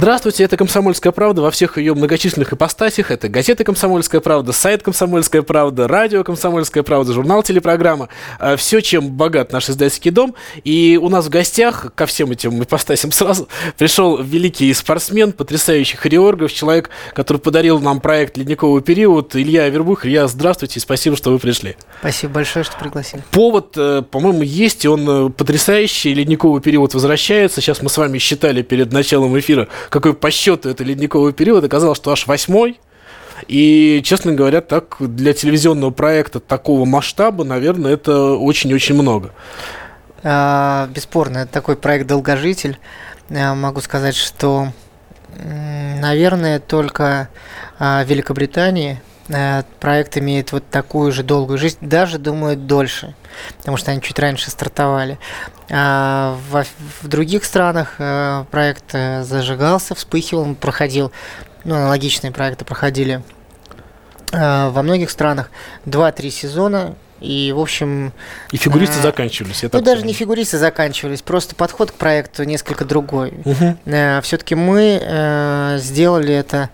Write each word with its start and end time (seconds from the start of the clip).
Здравствуйте, 0.00 0.44
это 0.44 0.56
«Комсомольская 0.56 1.12
правда» 1.12 1.42
во 1.42 1.50
всех 1.50 1.76
ее 1.76 1.92
многочисленных 1.92 2.54
ипостасях. 2.54 3.10
Это 3.10 3.28
газета 3.28 3.64
«Комсомольская 3.64 4.22
правда», 4.22 4.52
сайт 4.52 4.82
«Комсомольская 4.82 5.42
правда», 5.42 5.86
радио 5.86 6.24
«Комсомольская 6.24 6.82
правда», 6.82 7.12
журнал 7.12 7.42
«Телепрограмма». 7.42 8.08
А, 8.38 8.56
Все, 8.56 8.80
чем 8.80 9.10
богат 9.10 9.52
наш 9.52 9.68
издательский 9.68 10.10
дом. 10.10 10.34
И 10.64 10.98
у 10.98 11.10
нас 11.10 11.26
в 11.26 11.28
гостях 11.28 11.92
ко 11.94 12.06
всем 12.06 12.30
этим 12.30 12.62
ипостасям 12.62 13.12
сразу 13.12 13.46
пришел 13.76 14.16
великий 14.22 14.72
спортсмен, 14.72 15.32
потрясающий 15.32 15.98
хореограф, 15.98 16.50
человек, 16.50 16.88
который 17.12 17.36
подарил 17.36 17.78
нам 17.78 18.00
проект 18.00 18.38
«Ледниковый 18.38 18.80
период». 18.80 19.36
Илья 19.36 19.68
Вербух. 19.68 20.06
Илья, 20.06 20.28
здравствуйте 20.28 20.78
и 20.78 20.80
спасибо, 20.80 21.14
что 21.14 21.30
вы 21.30 21.38
пришли. 21.38 21.76
Спасибо 21.98 22.32
большое, 22.32 22.64
что 22.64 22.78
пригласили. 22.78 23.22
Повод, 23.32 23.74
э, 23.76 24.02
по-моему, 24.10 24.40
есть, 24.40 24.86
и 24.86 24.88
он 24.88 25.26
э, 25.26 25.28
потрясающий. 25.28 26.14
Ледниковый 26.14 26.62
период 26.62 26.94
возвращается. 26.94 27.60
Сейчас 27.60 27.82
мы 27.82 27.90
с 27.90 27.98
вами 27.98 28.16
считали 28.16 28.62
перед 28.62 28.92
началом 28.94 29.38
эфира, 29.38 29.68
какой 29.90 30.14
по 30.14 30.30
счету 30.30 30.70
это 30.70 30.82
ледниковый 30.84 31.32
период. 31.32 31.64
Оказалось, 31.64 31.98
что 31.98 32.12
аж 32.12 32.26
восьмой. 32.26 32.80
И, 33.48 34.00
честно 34.04 34.32
говоря, 34.32 34.60
так 34.60 34.96
для 35.00 35.32
телевизионного 35.32 35.90
проекта 35.90 36.40
такого 36.40 36.84
масштаба, 36.84 37.44
наверное, 37.44 37.92
это 37.92 38.32
очень-очень 38.32 38.94
много. 38.94 39.32
А, 40.22 40.88
бесспорно, 40.94 41.38
это 41.38 41.52
такой 41.52 41.76
проект 41.76 42.06
«Долгожитель». 42.06 42.78
Я 43.30 43.54
могу 43.54 43.80
сказать, 43.80 44.14
что, 44.14 44.72
наверное, 45.36 46.60
только 46.60 47.28
а, 47.78 48.04
в 48.04 48.08
Великобритании 48.08 48.94
э, 48.94 49.09
проект 49.78 50.16
имеет 50.18 50.52
вот 50.52 50.68
такую 50.70 51.12
же 51.12 51.22
долгую 51.22 51.58
жизнь, 51.58 51.78
даже, 51.80 52.18
думаю, 52.18 52.56
дольше, 52.56 53.14
потому 53.58 53.76
что 53.76 53.90
они 53.92 54.02
чуть 54.02 54.18
раньше 54.18 54.50
стартовали. 54.50 55.18
А 55.70 56.36
во- 56.50 56.64
в 57.02 57.06
других 57.08 57.44
странах 57.44 57.94
э, 57.98 58.44
проект 58.50 58.86
э, 58.94 59.22
зажигался, 59.22 59.94
вспыхивал, 59.94 60.42
он 60.42 60.54
проходил, 60.56 61.12
ну, 61.64 61.76
аналогичные 61.76 62.32
проекты 62.32 62.64
проходили 62.64 63.22
э, 64.32 64.68
во 64.70 64.82
многих 64.82 65.10
странах 65.10 65.50
2-3 65.86 66.30
сезона, 66.30 66.94
и, 67.20 67.52
в 67.54 67.60
общем, 67.60 68.12
И 68.50 68.56
фигуристы 68.56 68.98
А, 68.98 69.02
заканчивались. 69.02 69.62
ну, 69.70 69.80
даже 69.82 70.06
не 70.06 70.14
фигуристы 70.14 70.56
заканчивались, 70.56 71.20
просто 71.20 71.54
подход 71.54 71.90
к 71.90 71.94
проекту 71.94 72.44
несколько 72.44 72.86
другой. 72.86 73.34
Мгм. 73.44 74.22
Все-таки 74.22 74.54
мы 74.54 74.98
э, 75.02 75.76
сделали 75.78 76.32
это 76.34 76.70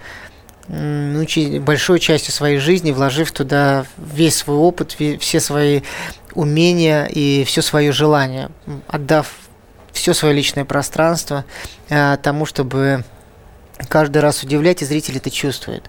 ну, 0.68 1.24
большой 1.60 2.00
частью 2.00 2.32
своей 2.32 2.58
жизни, 2.58 2.92
вложив 2.92 3.32
туда 3.32 3.86
весь 3.96 4.36
свой 4.36 4.56
опыт, 4.56 4.96
все 5.20 5.40
свои 5.40 5.82
умения 6.34 7.04
и 7.06 7.44
все 7.44 7.62
свое 7.62 7.92
желание, 7.92 8.50
отдав 8.88 9.32
все 9.92 10.12
свое 10.12 10.34
личное 10.34 10.64
пространство 10.64 11.44
э, 11.88 12.18
тому, 12.22 12.44
чтобы 12.46 13.04
каждый 13.88 14.18
раз 14.18 14.42
удивлять, 14.42 14.82
и 14.82 14.84
зритель 14.84 15.16
это 15.16 15.30
чувствует. 15.30 15.84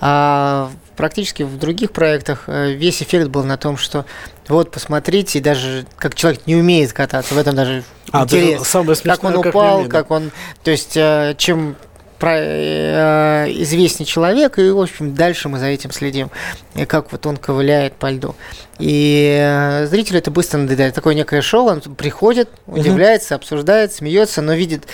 А 0.00 0.70
практически 0.96 1.42
в 1.42 1.58
других 1.58 1.92
проектах 1.92 2.44
э, 2.46 2.72
весь 2.72 3.02
эффект 3.02 3.28
был 3.28 3.44
на 3.44 3.56
том, 3.56 3.76
что 3.76 4.06
вот, 4.48 4.70
посмотрите, 4.70 5.40
даже 5.40 5.86
как 5.96 6.14
человек 6.14 6.46
не 6.46 6.56
умеет 6.56 6.92
кататься, 6.92 7.34
в 7.34 7.38
этом 7.38 7.54
даже 7.54 7.84
А, 8.10 8.24
даже 8.24 8.44
интерес. 8.44 8.68
самое 8.68 8.96
смешное, 8.96 9.16
Как 9.16 9.24
он 9.24 9.46
упал, 9.48 9.76
умеет, 9.76 9.90
да. 9.90 9.98
как 9.98 10.10
он... 10.10 10.30
То 10.62 10.70
есть, 10.70 10.96
э, 10.96 11.34
чем 11.38 11.76
про, 12.18 12.36
э, 12.36 13.46
известнее 13.62 14.06
человек, 14.06 14.58
и, 14.58 14.70
в 14.70 14.80
общем, 14.80 15.14
дальше 15.14 15.48
мы 15.48 15.58
за 15.58 15.66
этим 15.66 15.90
следим, 15.90 16.30
и 16.74 16.84
как 16.84 17.12
вот 17.12 17.26
он 17.26 17.36
ковыляет 17.36 17.94
по 17.94 18.10
льду. 18.10 18.34
И 18.78 19.38
э, 19.40 19.86
зрителю 19.86 20.18
это 20.18 20.30
быстро 20.30 20.58
надоедает. 20.58 20.94
Такое 20.94 21.14
некое 21.14 21.42
шоу, 21.42 21.66
он 21.66 21.80
приходит, 21.80 22.48
удивляется, 22.66 23.34
обсуждает, 23.34 23.92
смеется, 23.92 24.42
но 24.42 24.54
видит, 24.54 24.88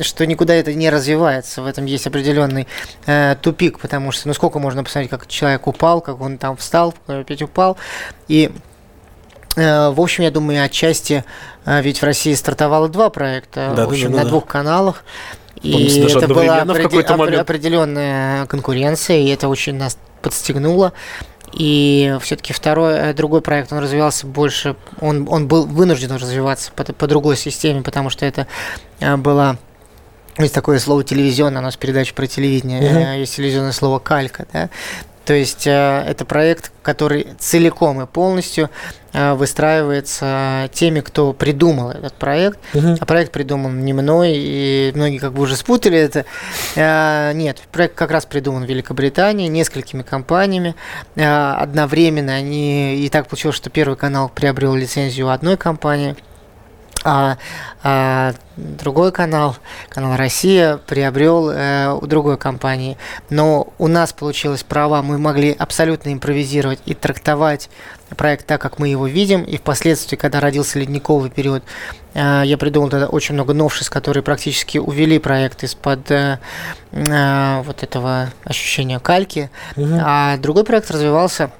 что 0.00 0.26
никуда 0.26 0.54
это 0.54 0.74
не 0.74 0.90
развивается. 0.90 1.62
В 1.62 1.66
этом 1.66 1.84
есть 1.86 2.06
определенный 2.06 2.66
э, 3.06 3.36
тупик, 3.40 3.78
потому 3.78 4.12
что, 4.12 4.28
ну, 4.28 4.34
сколько 4.34 4.58
можно 4.58 4.84
посмотреть, 4.84 5.10
как 5.10 5.26
человек 5.26 5.66
упал, 5.66 6.00
как 6.00 6.20
он 6.20 6.38
там 6.38 6.56
встал, 6.56 6.94
опять 7.06 7.42
упал. 7.42 7.76
И 8.28 8.50
Э, 9.56 9.90
В 9.90 10.00
общем, 10.00 10.24
я 10.24 10.30
думаю, 10.30 10.64
отчасти, 10.64 11.24
э, 11.64 11.82
ведь 11.82 12.00
в 12.00 12.04
России 12.04 12.34
стартовало 12.34 12.88
два 12.88 13.10
проекта, 13.10 13.68
Да, 13.68 13.72
в 13.72 13.76
да, 13.76 13.84
общем, 13.84 14.12
да, 14.12 14.18
на 14.18 14.22
да. 14.24 14.28
двух 14.28 14.46
каналах. 14.46 15.04
И 15.62 16.02
даже 16.02 16.18
это 16.18 16.28
была 16.28 16.62
опре- 16.62 17.16
момент. 17.16 17.40
определенная 17.40 18.46
конкуренция, 18.46 19.18
и 19.18 19.28
это 19.28 19.48
очень 19.48 19.74
нас 19.74 19.98
подстегнуло. 20.22 20.92
И 21.52 22.16
все-таки 22.20 22.52
второй, 22.52 22.94
э, 22.94 23.14
другой 23.14 23.40
проект, 23.40 23.72
он 23.72 23.78
развивался 23.78 24.26
больше, 24.26 24.76
он, 25.00 25.26
он 25.30 25.48
был 25.48 25.64
вынужден 25.64 26.12
развиваться 26.12 26.70
по, 26.74 26.84
по 26.84 27.06
другой 27.06 27.36
системе, 27.36 27.82
потому 27.82 28.10
что 28.10 28.26
это 28.26 28.46
э, 29.00 29.16
была 29.16 29.56
есть 30.38 30.52
такое 30.52 30.78
слово 30.78 31.02
телевизионное, 31.02 31.62
у 31.62 31.64
нас 31.64 31.76
передача 31.76 32.12
про 32.12 32.26
телевидение, 32.26 33.14
э, 33.14 33.20
есть 33.20 33.36
телевизионное 33.36 33.72
слово 33.72 33.98
калька, 33.98 34.46
да. 34.52 34.68
То 35.26 35.34
есть 35.34 35.66
э, 35.66 36.04
это 36.06 36.24
проект, 36.24 36.70
который 36.82 37.26
целиком 37.40 38.00
и 38.00 38.06
полностью 38.06 38.70
э, 39.12 39.34
выстраивается 39.34 40.70
теми, 40.72 41.00
кто 41.00 41.32
придумал 41.32 41.90
этот 41.90 42.14
проект. 42.14 42.60
Мгм. 42.74 42.96
А 43.00 43.04
проект 43.06 43.32
придуман 43.32 43.84
не 43.84 43.92
мной, 43.92 44.34
и 44.36 44.92
многие 44.94 45.18
как 45.18 45.32
бы 45.32 45.42
уже 45.42 45.56
спутали 45.56 45.98
это. 45.98 46.26
Э, 46.76 47.32
Нет, 47.34 47.58
проект 47.72 47.96
как 47.96 48.12
раз 48.12 48.24
придуман 48.24 48.64
в 48.66 48.68
Великобритании 48.68 49.48
несколькими 49.48 50.02
компаниями. 50.02 50.76
Э, 51.16 51.54
Одновременно 51.58 52.32
они... 52.32 53.04
И 53.04 53.08
так 53.08 53.26
получилось, 53.26 53.56
что 53.56 53.68
Первый 53.68 53.96
канал 53.96 54.30
приобрел 54.32 54.76
лицензию 54.76 55.30
одной 55.30 55.56
компании, 55.56 56.14
а, 57.06 57.38
а 57.84 58.34
другой 58.56 59.12
канал, 59.12 59.56
канал 59.88 60.16
Россия, 60.16 60.78
приобрел 60.78 61.50
э, 61.50 61.92
у 61.92 62.04
другой 62.06 62.36
компании. 62.36 62.98
Но 63.30 63.68
у 63.78 63.86
нас 63.86 64.12
получилось 64.12 64.64
права, 64.64 65.02
мы 65.02 65.16
могли 65.16 65.52
абсолютно 65.52 66.12
импровизировать 66.12 66.80
и 66.84 66.94
трактовать 66.94 67.70
проект 68.16 68.46
так, 68.46 68.60
как 68.60 68.80
мы 68.80 68.88
его 68.88 69.06
видим. 69.06 69.44
И 69.44 69.56
впоследствии, 69.56 70.16
когда 70.16 70.40
родился 70.40 70.80
ледниковый 70.80 71.30
период, 71.30 71.62
э, 72.14 72.42
я 72.44 72.58
придумал 72.58 72.88
тогда 72.88 73.06
очень 73.06 73.34
много 73.34 73.54
новшеств, 73.54 73.92
которые 73.92 74.24
практически 74.24 74.78
увели 74.78 75.20
проект 75.20 75.62
из-под 75.62 76.10
э, 76.10 76.40
э, 76.90 77.62
вот 77.62 77.84
этого 77.84 78.30
ощущения 78.42 78.98
кальки. 78.98 79.48
Мгм. 79.76 80.00
А 80.02 80.36
другой 80.38 80.64
проект 80.64 80.90
развивался 80.90 81.52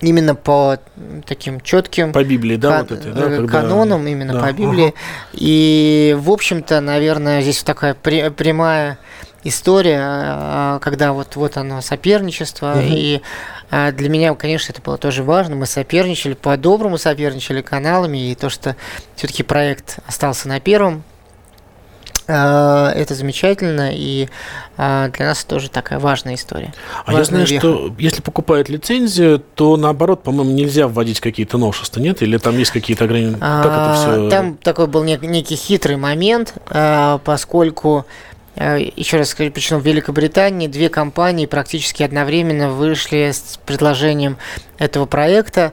именно 0.00 0.34
по 0.34 0.78
таким 1.26 1.60
четким 1.60 2.12
По 2.12 2.24
Библии, 2.24 2.56
да, 2.56 2.70
кан- 2.70 2.86
вот 2.88 2.92
это, 2.92 3.12
да? 3.12 3.20
э, 3.26 3.36
когда- 3.38 3.60
канонам, 3.60 4.06
именно 4.06 4.34
Да, 4.34 4.40
по 4.40 4.52
Библии. 4.52 4.94
И, 5.32 6.16
в 6.18 6.30
общем-то, 6.30 6.80
наверное, 6.80 7.42
здесь 7.42 7.62
такая 7.62 7.94
прямая 7.94 8.98
история, 9.44 10.00
а, 10.02 10.78
когда 10.80 11.12
вот, 11.12 11.36
вот 11.36 11.56
оно 11.56 11.80
соперничество. 11.80 12.74
Мгм. 12.74 12.86
И 12.88 13.22
а, 13.70 13.92
для 13.92 14.08
меня, 14.08 14.34
конечно, 14.34 14.72
это 14.72 14.82
было 14.82 14.98
тоже 14.98 15.22
важно. 15.22 15.56
Мы 15.56 15.66
соперничали, 15.66 16.34
по-доброму 16.34 16.98
соперничали 16.98 17.62
каналами. 17.62 18.30
И 18.30 18.34
то, 18.34 18.50
что 18.50 18.76
все-таки 19.16 19.42
проект 19.42 19.98
остался 20.06 20.48
на 20.48 20.60
первом, 20.60 21.02
а, 21.02 21.09
это 22.32 23.14
замечательно. 23.14 23.90
И 23.92 24.28
а, 24.76 25.08
для 25.08 25.26
нас 25.26 25.44
тоже 25.44 25.68
такая 25.68 25.98
важная 25.98 26.34
история. 26.34 26.72
А 27.04 27.12
я 27.12 27.24
знаю, 27.24 27.46
веха. 27.46 27.60
что 27.60 27.94
если 27.98 28.22
покупают 28.22 28.68
лицензию, 28.68 29.42
то 29.54 29.76
наоборот, 29.76 30.22
по-моему, 30.22 30.52
нельзя 30.52 30.88
вводить 30.88 31.20
какие-то 31.20 31.58
новшества, 31.58 32.00
нет? 32.00 32.22
Или 32.22 32.38
там 32.38 32.56
есть 32.58 32.70
какие-то 32.70 33.04
ограничения? 33.04 33.38
Как 33.38 33.66
это 33.66 33.92
А, 33.92 33.94
все? 33.96 34.30
Там 34.30 34.56
такой 34.56 34.86
был 34.86 35.04
нек- 35.04 35.26
некий 35.26 35.56
хитрый 35.56 35.96
момент, 35.96 36.54
а, 36.68 37.18
поскольку, 37.24 38.06
а, 38.56 38.76
еще 38.76 39.18
раз 39.18 39.30
скажу, 39.30 39.50
почему 39.50 39.80
в 39.80 39.84
Великобритании 39.86 40.66
две 40.66 40.88
компании 40.88 41.46
практически 41.46 42.02
одновременно 42.02 42.70
вышли 42.70 43.32
с 43.32 43.58
предложением 43.66 44.38
этого 44.78 45.06
проекта. 45.06 45.72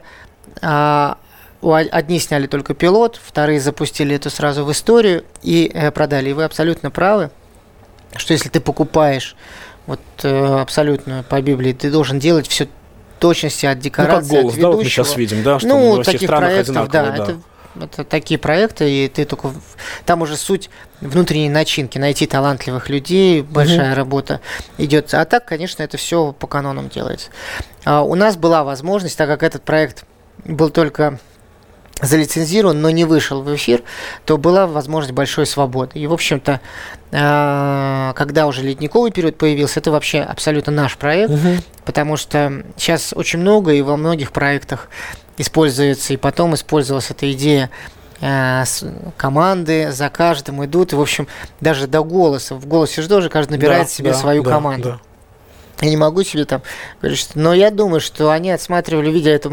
Одни 1.60 2.20
сняли 2.20 2.46
только 2.46 2.74
пилот, 2.74 3.20
вторые 3.22 3.60
запустили 3.60 4.14
это 4.14 4.30
сразу 4.30 4.64
в 4.64 4.70
историю 4.70 5.24
и 5.42 5.70
э, 5.74 5.90
продали. 5.90 6.30
И 6.30 6.32
вы 6.32 6.44
абсолютно 6.44 6.90
правы, 6.90 7.30
что 8.16 8.32
если 8.32 8.48
ты 8.48 8.60
покупаешь 8.60 9.34
вот 9.86 10.00
э, 10.22 10.60
абсолютно 10.60 11.24
по 11.28 11.40
Библии, 11.40 11.72
ты 11.72 11.90
должен 11.90 12.18
делать 12.20 12.46
все 12.46 12.68
точности 13.18 13.66
от 13.66 13.78
Ну, 13.78 13.82
декорации, 13.82 14.34
как 14.34 14.42
голос, 14.42 14.54
от 14.54 14.60
да, 14.60 14.66
вот 14.68 14.76
мы 14.76 14.82
ведущего. 14.82 15.04
сейчас 15.04 15.16
видим, 15.16 15.42
да, 15.42 15.58
что 15.58 15.68
ну, 15.68 15.96
во 15.96 16.02
всех 16.02 16.14
таких 16.14 16.28
странах 16.28 16.50
проектов, 16.50 16.76
одинаково, 16.76 17.16
да, 17.16 17.24
Это, 17.24 17.84
это 17.84 18.04
такие 18.04 18.38
проекты, 18.38 18.90
и 18.90 19.08
ты 19.08 19.24
только... 19.24 19.52
Там 20.06 20.22
уже 20.22 20.36
суть 20.36 20.70
внутренней 21.00 21.48
начинки, 21.50 21.98
найти 21.98 22.26
талантливых 22.26 22.88
людей, 22.88 23.42
большая 23.42 23.94
работа 23.94 24.40
идет. 24.78 25.12
А 25.14 25.24
так, 25.24 25.44
конечно, 25.44 25.82
это 25.82 25.96
все 25.96 26.32
по 26.32 26.46
канонам 26.46 26.88
делается. 26.88 27.30
А, 27.84 28.02
у 28.02 28.14
нас 28.14 28.36
была 28.36 28.62
возможность, 28.64 29.18
так 29.18 29.28
как 29.28 29.42
этот 29.42 29.62
проект 29.62 30.04
был 30.44 30.70
только 30.70 31.18
залицензирован, 32.00 32.80
но 32.80 32.90
не 32.90 33.04
вышел 33.04 33.42
в 33.42 33.54
эфир, 33.54 33.82
то 34.24 34.36
была 34.38 34.66
возможность 34.66 35.14
большой 35.14 35.46
свободы. 35.46 35.98
И, 35.98 36.06
в 36.06 36.12
общем-то, 36.12 36.60
э, 37.10 38.12
когда 38.14 38.46
уже 38.46 38.62
ледниковый 38.62 39.10
период 39.10 39.36
появился, 39.36 39.80
это 39.80 39.90
вообще 39.90 40.20
абсолютно 40.20 40.72
наш 40.72 40.96
проект, 40.96 41.30
угу. 41.30 41.56
потому 41.84 42.16
что 42.16 42.64
сейчас 42.76 43.12
очень 43.14 43.40
много 43.40 43.72
и 43.72 43.82
во 43.82 43.96
многих 43.96 44.32
проектах 44.32 44.88
используется, 45.38 46.12
и 46.12 46.16
потом 46.16 46.54
использовалась 46.54 47.10
эта 47.10 47.30
идея 47.32 47.70
э, 48.20 48.64
команды 49.16 49.90
за 49.92 50.08
каждым 50.08 50.64
идут, 50.64 50.92
и, 50.92 50.96
в 50.96 51.00
общем, 51.00 51.26
даже 51.60 51.86
до 51.86 52.02
голоса. 52.02 52.54
В 52.54 52.66
голосе 52.66 53.02
же 53.02 53.08
тоже 53.08 53.28
каждый 53.28 53.52
набирает 53.52 53.84
да, 53.84 53.88
себе 53.88 54.12
да, 54.12 54.16
свою 54.16 54.42
да, 54.42 54.50
команду. 54.50 54.88
Да. 54.88 55.07
Я 55.80 55.90
не 55.90 55.96
могу 55.96 56.22
себе 56.24 56.44
там 56.44 56.62
говорить, 57.00 57.20
что... 57.20 57.38
Но 57.38 57.54
я 57.54 57.70
думаю, 57.70 58.00
что 58.00 58.30
они 58.30 58.50
отсматривали, 58.50 59.10
видя 59.10 59.30
эту 59.30 59.50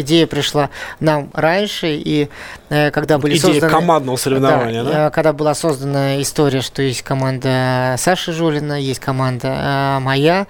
идея 0.00 0.26
пришла 0.26 0.70
нам 1.00 1.30
раньше, 1.34 1.94
и 1.96 2.28
э, 2.70 2.90
когда 2.90 3.18
были 3.18 3.36
идея 3.36 3.52
созданы... 3.52 3.72
командного 3.72 4.16
соревнования, 4.16 4.84
да, 4.84 4.90
да? 4.90 5.06
Э, 5.06 5.10
когда 5.10 5.32
была 5.32 5.54
создана 5.54 6.20
история, 6.22 6.62
что 6.62 6.82
есть 6.82 7.02
команда 7.02 7.96
Саши 7.98 8.32
Жулина, 8.32 8.80
есть 8.80 9.00
команда 9.00 9.48
э, 9.48 9.98
моя, 10.00 10.46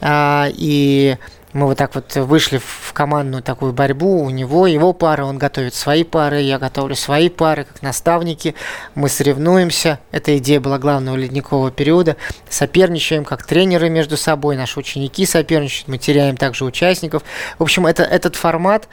э, 0.00 0.46
и 0.52 1.16
мы 1.54 1.66
вот 1.66 1.78
так 1.78 1.94
вот 1.94 2.14
вышли 2.16 2.58
в 2.58 2.92
командную 2.92 3.42
такую 3.42 3.72
борьбу. 3.72 4.22
У 4.22 4.30
него 4.30 4.66
его 4.66 4.92
пара, 4.92 5.24
он 5.24 5.38
готовит 5.38 5.74
свои 5.74 6.02
пары, 6.02 6.40
я 6.40 6.58
готовлю 6.58 6.96
свои 6.96 7.28
пары, 7.28 7.64
как 7.64 7.80
наставники. 7.80 8.56
Мы 8.96 9.08
соревнуемся. 9.08 10.00
Эта 10.10 10.36
идея 10.38 10.58
была 10.58 10.78
главного 10.80 11.14
ледникового 11.14 11.70
периода. 11.70 12.16
Соперничаем 12.48 13.24
как 13.24 13.46
тренеры 13.46 13.88
между 13.88 14.16
собой, 14.16 14.56
наши 14.56 14.80
ученики 14.80 15.24
соперничают, 15.26 15.86
мы 15.86 15.96
теряем 15.96 16.36
также 16.36 16.64
участников. 16.64 17.22
В 17.58 17.62
общем, 17.62 17.86
это, 17.86 18.02
этот 18.02 18.34
формат 18.34 18.88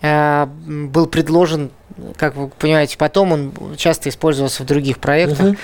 э, 0.00 0.46
был 0.46 1.06
предложен, 1.06 1.72
как 2.16 2.36
вы 2.36 2.46
понимаете, 2.46 2.96
потом 2.96 3.32
он 3.32 3.52
часто 3.76 4.08
использовался 4.08 4.62
в 4.62 4.66
других 4.66 5.00
проектах. 5.00 5.48
Угу. 5.48 5.56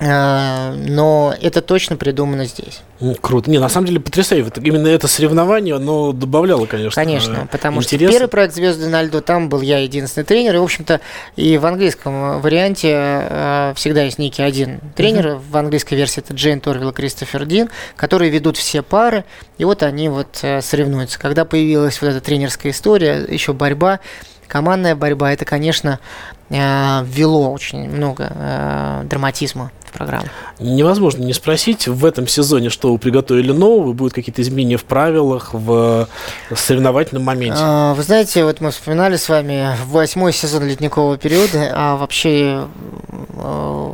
Но 0.00 1.34
это 1.42 1.60
точно 1.60 1.96
придумано 1.96 2.46
здесь. 2.46 2.80
Круто. 3.20 3.50
Не, 3.50 3.58
на 3.58 3.68
самом 3.68 3.86
деле 3.86 4.00
потрясающе. 4.00 4.50
Именно 4.62 4.88
это 4.88 5.08
соревнование, 5.08 5.76
оно 5.76 6.12
добавляло, 6.12 6.66
конечно. 6.66 7.02
Конечно, 7.02 7.48
потому 7.50 7.80
интереса. 7.80 8.10
что 8.10 8.18
первый 8.18 8.30
проект 8.30 8.54
«Звезды 8.54 8.88
на 8.88 9.02
льду», 9.02 9.20
там 9.20 9.48
был 9.48 9.60
я 9.60 9.78
единственный 9.78 10.24
тренер, 10.24 10.54
и, 10.56 10.58
в 10.58 10.62
общем-то, 10.62 11.00
и 11.36 11.58
в 11.58 11.66
английском 11.66 12.40
варианте 12.40 12.92
э, 12.94 13.72
всегда 13.76 14.02
есть 14.02 14.18
некий 14.18 14.42
один 14.42 14.80
тренер. 14.96 15.26
Uh-huh. 15.26 15.42
В 15.50 15.56
английской 15.56 15.94
версии 15.94 16.20
это 16.20 16.32
Джейн 16.34 16.60
Торвилл 16.60 16.90
и 16.90 16.92
Кристофер 16.92 17.44
Дин, 17.44 17.68
которые 17.96 18.30
ведут 18.30 18.56
все 18.56 18.82
пары, 18.82 19.24
и 19.58 19.64
вот 19.64 19.82
они 19.82 20.08
вот 20.08 20.38
э, 20.42 20.62
соревнуются. 20.62 21.18
Когда 21.18 21.44
появилась 21.44 22.00
вот 22.00 22.08
эта 22.08 22.20
тренерская 22.20 22.72
история, 22.72 23.26
еще 23.28 23.52
борьба, 23.52 24.00
командная 24.46 24.94
борьба, 24.96 25.32
это, 25.32 25.44
конечно, 25.44 26.00
э, 26.00 26.39
ввело 26.50 27.52
очень 27.52 27.88
много 27.88 28.32
э, 28.34 29.02
драматизма 29.04 29.70
в 29.84 29.92
программу. 29.92 30.26
Невозможно 30.58 31.22
не 31.22 31.32
спросить, 31.32 31.86
в 31.86 32.04
этом 32.04 32.26
сезоне 32.26 32.70
что 32.70 32.92
вы 32.92 32.98
приготовили 32.98 33.52
нового, 33.52 33.92
будут 33.92 34.14
какие-то 34.14 34.42
изменения 34.42 34.76
в 34.76 34.84
правилах, 34.84 35.54
в 35.54 36.08
соревновательном 36.54 37.24
моменте? 37.24 37.60
А, 37.60 37.94
вы 37.94 38.02
знаете, 38.02 38.44
вот 38.44 38.60
мы 38.60 38.72
вспоминали 38.72 39.16
с 39.16 39.28
вами 39.28 39.76
восьмой 39.86 40.32
сезон 40.32 40.66
ледникового 40.66 41.16
периода, 41.18 41.72
а 41.72 41.96
вообще 41.96 42.66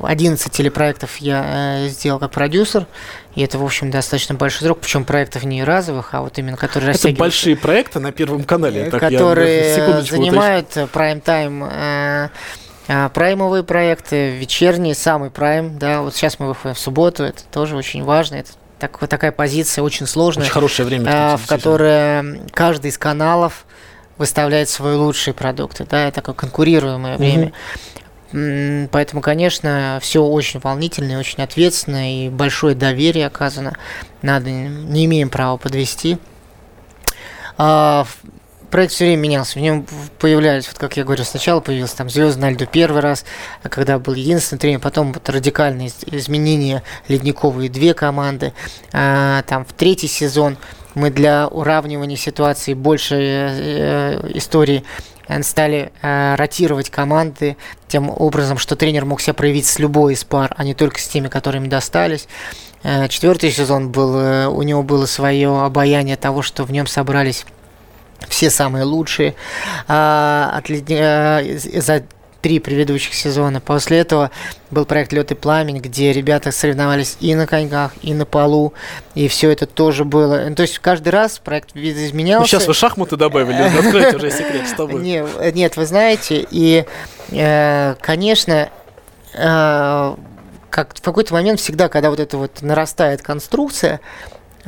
11 0.02 0.52
телепроектов 0.52 1.19
я 1.19 1.85
э, 1.85 1.88
сделал 1.88 2.19
как 2.19 2.31
продюсер, 2.31 2.87
и 3.37 3.43
это, 3.43 3.59
в 3.59 3.65
общем, 3.65 3.91
достаточно 3.91 4.35
большой 4.35 4.67
срок, 4.67 4.81
причем 4.81 5.05
проектов 5.05 5.44
не 5.44 5.62
разовых, 5.62 6.15
а 6.15 6.23
вот 6.23 6.38
именно 6.38 6.56
которые 6.56 6.94
Это 6.94 7.11
большие 7.11 7.55
проекты 7.55 8.00
на 8.00 8.11
Первом 8.11 8.44
канале. 8.44 8.91
которые 8.91 10.03
занимают 10.03 10.69
прайм-тайм 10.93 12.31
а, 12.88 13.09
праймовые 13.11 13.62
проекты, 13.62 14.37
вечерний, 14.37 14.94
самый 14.94 15.31
прайм, 15.31 15.79
да, 15.79 16.03
вот 16.03 16.15
сейчас 16.15 16.38
мы 16.38 16.49
выходим 16.49 16.75
в 16.75 16.79
субботу, 16.79 17.25
это 17.25 17.43
тоже 17.50 17.77
очень 17.77 18.05
важно, 18.05 18.37
это 18.37 18.53
так, 18.79 18.99
такая 19.09 19.33
позиция 19.33 19.83
очень 19.83 20.06
сложная. 20.06 20.44
Очень 20.44 20.53
хорошее 20.53 20.87
время. 20.87 21.09
А, 21.09 21.37
в 21.37 21.47
которой 21.47 22.41
каждый 22.53 22.91
из 22.91 22.99
каналов 22.99 23.65
выставляет 24.19 24.69
свои 24.69 24.94
лучшие 24.94 25.35
продукты, 25.35 25.87
да, 25.88 26.09
это 26.09 26.17
такое 26.17 26.35
конкурируемое 26.35 27.19
время. 27.19 27.53
Поэтому, 28.32 29.23
конечно, 29.23 29.99
все 30.02 30.23
очень 30.23 30.61
волнительно 30.61 31.12
и 31.12 31.17
очень 31.17 31.43
ответственно, 31.43 32.26
и 32.26 32.28
большое 32.28 32.75
доверие 32.75 33.26
оказано. 33.26 33.76
Надо, 34.23 34.50
не 34.50 35.05
имеем 35.05 35.31
права 35.31 35.56
подвести. 35.56 36.19
А, 37.58 38.06
проект 38.70 38.93
все 38.93 39.06
время 39.06 39.23
менялся. 39.23 39.58
В 39.58 39.62
нем 39.62 39.87
появлялись, 40.19 40.67
вот 40.67 40.78
как 40.78 40.96
я 40.96 41.05
говорю, 41.05 41.25
сначала 41.25 41.61
появился 41.61 41.96
там 41.96 42.11
Звезд 42.11 42.38
на 42.38 42.50
льду 42.50 42.67
первый 42.67 43.00
раз, 43.00 43.25
когда 43.62 43.99
был 43.99 44.14
единственный 44.14 44.58
тренер, 44.58 44.81
потом 44.81 45.12
вот 45.12 45.28
радикальные 45.28 45.90
изменения 46.06 46.82
ледниковые 47.08 47.70
две 47.70 47.94
команды. 47.94 48.52
А, 48.93 49.43
там 49.43 49.64
в 49.64 49.73
третий 49.73 50.08
сезон 50.08 50.58
мы 50.94 51.11
для 51.11 51.46
уравнивания 51.49 52.17
ситуации 52.17 52.73
больше 52.73 53.17
э, 53.19 54.31
истории 54.34 54.82
э, 54.82 55.16
стали 55.43 55.93
э, 56.02 56.34
ротировать 56.37 56.90
команды 56.90 57.56
тем 57.88 58.11
образом, 58.11 58.58
что 58.58 58.76
тренер 58.76 59.05
мог 59.05 59.20
себя 59.20 59.34
проявить 59.34 59.67
с 59.67 59.78
любой 59.78 60.14
из 60.14 60.25
пар, 60.25 60.55
а 60.56 60.64
не 60.64 60.75
только 60.75 61.00
с 61.00 61.06
теми, 61.06 61.28
которые 61.28 61.62
им 61.62 61.69
достались. 61.69 62.28
Э, 62.82 63.08
четвертый 63.08 63.50
сезон 63.50 63.90
был, 63.90 64.17
э, 64.17 64.46
у 64.46 64.62
него 64.62 64.82
было 64.82 65.06
свое 65.06 65.62
обаяние 65.62 66.17
того, 66.17 66.43
что 66.43 66.64
в 66.64 66.73
нем 66.73 66.87
собрались 66.87 67.44
все 68.28 68.50
самые 68.50 68.84
лучшие 68.84 69.34
а, 69.88 70.50
атлет... 70.55 70.84
а, 70.90 71.43
за 71.58 72.05
три 72.47 72.61
предыдущих 72.61 73.13
сезона. 73.13 73.61
После 73.61 73.99
этого 73.99 74.31
был 74.71 74.85
проект 74.85 75.13
Лед 75.13 75.33
и 75.33 75.35
пламень, 75.35 75.79
где 75.79 76.13
ребята 76.13 76.53
соревновались 76.53 77.17
и 77.19 77.35
на 77.35 77.45
коньках, 77.45 77.91
и 78.03 78.15
на 78.15 78.25
полу, 78.25 78.73
и 79.17 79.27
все 79.27 79.51
это 79.51 79.67
тоже 79.67 80.05
было. 80.05 80.45
Ну, 80.49 80.55
то 80.55 80.63
есть 80.63 80.79
каждый 80.79 81.09
раз 81.09 81.41
проект 81.41 81.75
видоизменялся. 81.75 82.43
Ну, 82.43 82.47
сейчас 82.47 82.69
вы 82.69 82.75
шахматы 82.75 83.17
добавили, 83.17 83.61
откройте 83.79 84.17
уже 84.17 84.31
секрет 84.31 84.69
с 84.69 84.75
тобой. 84.75 85.03
Нет, 85.03 85.77
вы 85.77 85.87
знаете, 85.87 86.47
и, 86.49 86.85
э, 87.33 87.97
конечно, 88.01 88.71
э, 89.35 90.15
как 90.71 90.95
в 90.95 91.03
какой-то 91.03 91.35
момент 91.35 91.59
всегда, 91.59 91.89
когда 91.89 92.11
вот 92.11 92.21
это 92.21 92.39
вот 92.39 92.63
нарастает 92.63 93.23
конструкция, 93.23 93.99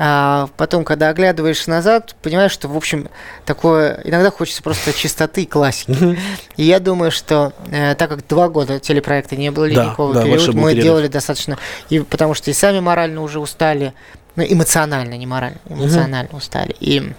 а 0.01 0.49
потом, 0.57 0.85
когда 0.85 1.09
оглядываешься 1.09 1.69
назад, 1.71 2.15
понимаешь, 2.23 2.53
что, 2.53 2.69
в 2.69 2.77
общем, 2.77 3.09
такое... 3.45 4.01
Иногда 4.05 4.31
хочется 4.31 4.63
просто 4.63 4.93
чистоты 4.93 5.43
и 5.43 5.47
классики. 5.47 6.17
И 6.57 6.63
я 6.63 6.79
думаю, 6.79 7.11
что 7.11 7.53
э, 7.69 7.97
так 7.97 8.09
как 8.09 8.27
два 8.29 8.49
года 8.49 8.79
телепроекта 8.79 9.35
не 9.35 9.51
было 9.51 9.65
ледниковый 9.65 10.15
да, 10.15 10.23
период, 10.23 10.55
мы 10.55 10.75
делали 10.75 11.09
достаточно... 11.09 11.59
И 11.91 11.99
потому 11.99 12.35
что 12.35 12.49
и 12.49 12.55
сами 12.55 12.79
морально 12.79 13.23
уже 13.23 13.41
устали, 13.41 13.93
ну, 14.37 14.45
эмоционально, 14.49 15.15
не 15.15 15.27
морально, 15.27 15.59
эмоционально 15.69 16.31
устали. 16.31 16.77
И 16.79 17.13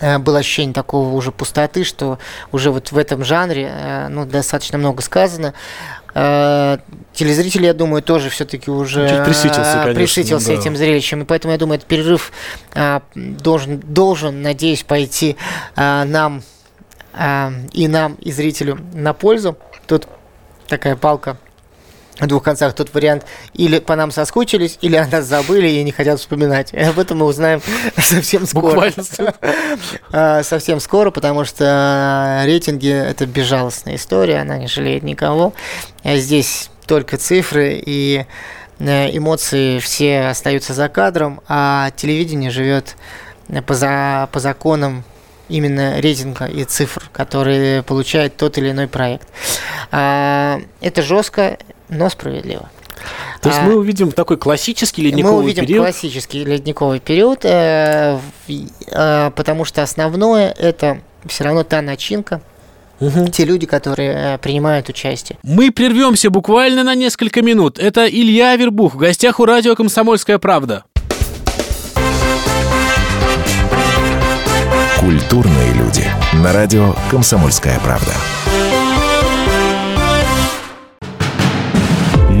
э, 0.00 0.18
было 0.18 0.40
ощущение 0.40 0.74
такого 0.74 1.14
уже 1.14 1.32
пустоты, 1.32 1.82
что 1.84 2.18
уже 2.52 2.72
вот 2.72 2.92
в 2.92 2.98
этом 2.98 3.24
жанре 3.24 3.70
э, 3.72 4.08
ну, 4.08 4.26
достаточно 4.26 4.76
много 4.76 5.00
сказано. 5.00 5.54
Э, 6.18 6.78
телезритель, 7.12 7.64
я 7.66 7.74
думаю, 7.74 8.02
тоже 8.02 8.30
все-таки 8.30 8.70
уже 8.70 9.06
Чуть 9.06 9.24
присытился, 9.24 9.72
конечно, 9.74 9.94
присытился 9.94 10.46
да. 10.48 10.54
этим 10.54 10.74
зрелищем. 10.74 11.20
И 11.20 11.24
поэтому, 11.26 11.52
я 11.52 11.58
думаю, 11.58 11.76
этот 11.76 11.88
перерыв 11.88 12.32
а, 12.74 13.02
должен, 13.14 13.80
должен, 13.80 14.40
надеюсь, 14.40 14.82
пойти 14.82 15.36
нам 15.76 16.42
и 17.72 17.88
нам, 17.88 18.14
и 18.14 18.32
зрителю 18.32 18.78
на 18.94 19.12
пользу. 19.12 19.56
Тут 19.86 20.06
такая 20.68 20.96
палка 20.96 21.38
двух 22.20 22.42
концах 22.42 22.74
тот 22.74 22.94
вариант 22.94 23.24
или 23.52 23.78
по 23.78 23.94
нам 23.96 24.10
соскучились, 24.10 24.78
или 24.80 24.96
о 24.96 25.06
нас 25.06 25.26
забыли 25.26 25.68
и 25.68 25.82
не 25.82 25.92
хотят 25.92 26.18
вспоминать. 26.18 26.72
И 26.72 26.78
об 26.80 26.98
этом 26.98 27.18
мы 27.18 27.26
узнаем 27.26 27.60
совсем 27.96 28.46
скоро. 28.46 28.90
Буквально. 30.12 30.42
совсем 30.42 30.80
скоро, 30.80 31.10
потому 31.10 31.44
что 31.44 32.42
рейтинги– 32.44 32.88
это 33.10 33.26
безжалостная 33.26 33.96
история, 33.96 34.38
она 34.38 34.56
не 34.56 34.68
жалеет 34.68 35.02
никого. 35.02 35.52
А 36.02 36.16
здесь 36.16 36.70
только 36.86 37.16
цифры 37.18 37.82
и 37.84 38.24
э, 38.78 39.16
эмоции 39.16 39.78
все 39.80 40.28
остаются 40.28 40.72
за 40.72 40.88
кадром, 40.88 41.40
а 41.48 41.90
телевидение 41.96 42.50
живет 42.50 42.96
по, 43.66 43.74
за, 43.74 44.28
по 44.32 44.40
законам 44.40 45.04
именно 45.48 46.00
рейтинга 46.00 46.46
и 46.46 46.64
цифр, 46.64 47.08
которые 47.12 47.82
получает 47.82 48.36
тот 48.36 48.58
или 48.58 48.70
иной 48.70 48.88
проект. 48.88 49.28
А, 49.90 50.60
это 50.80 51.02
жестко, 51.02 51.58
но 51.88 52.08
справедливо. 52.08 52.70
То 53.40 53.50
есть 53.50 53.60
а, 53.60 53.64
мы 53.64 53.76
увидим 53.76 54.10
такой 54.10 54.38
классический 54.38 55.02
ледниковый 55.02 55.32
мы 55.32 55.42
увидим 55.42 55.66
период? 55.66 55.84
классический 55.84 56.44
ледниковый 56.44 57.00
период, 57.00 57.44
э, 57.44 58.18
э, 58.48 59.30
потому 59.36 59.64
что 59.64 59.82
основное 59.82 60.50
это 60.50 61.00
все 61.26 61.44
равно 61.44 61.62
та 61.62 61.82
начинка, 61.82 62.40
Угу. 62.98 63.28
Те 63.28 63.44
люди, 63.44 63.66
которые 63.66 64.12
э, 64.12 64.38
принимают 64.38 64.88
участие. 64.88 65.38
Мы 65.42 65.70
прервемся 65.70 66.30
буквально 66.30 66.82
на 66.82 66.94
несколько 66.94 67.42
минут. 67.42 67.78
Это 67.78 68.06
Илья 68.06 68.56
Вербух 68.56 68.94
в 68.94 68.96
гостях 68.96 69.38
у 69.38 69.44
радио 69.44 69.74
«Комсомольская 69.74 70.38
правда». 70.38 70.84
Культурные 74.98 75.74
люди. 75.74 76.04
На 76.32 76.52
радио 76.52 76.94
«Комсомольская 77.10 77.78
правда». 77.80 78.12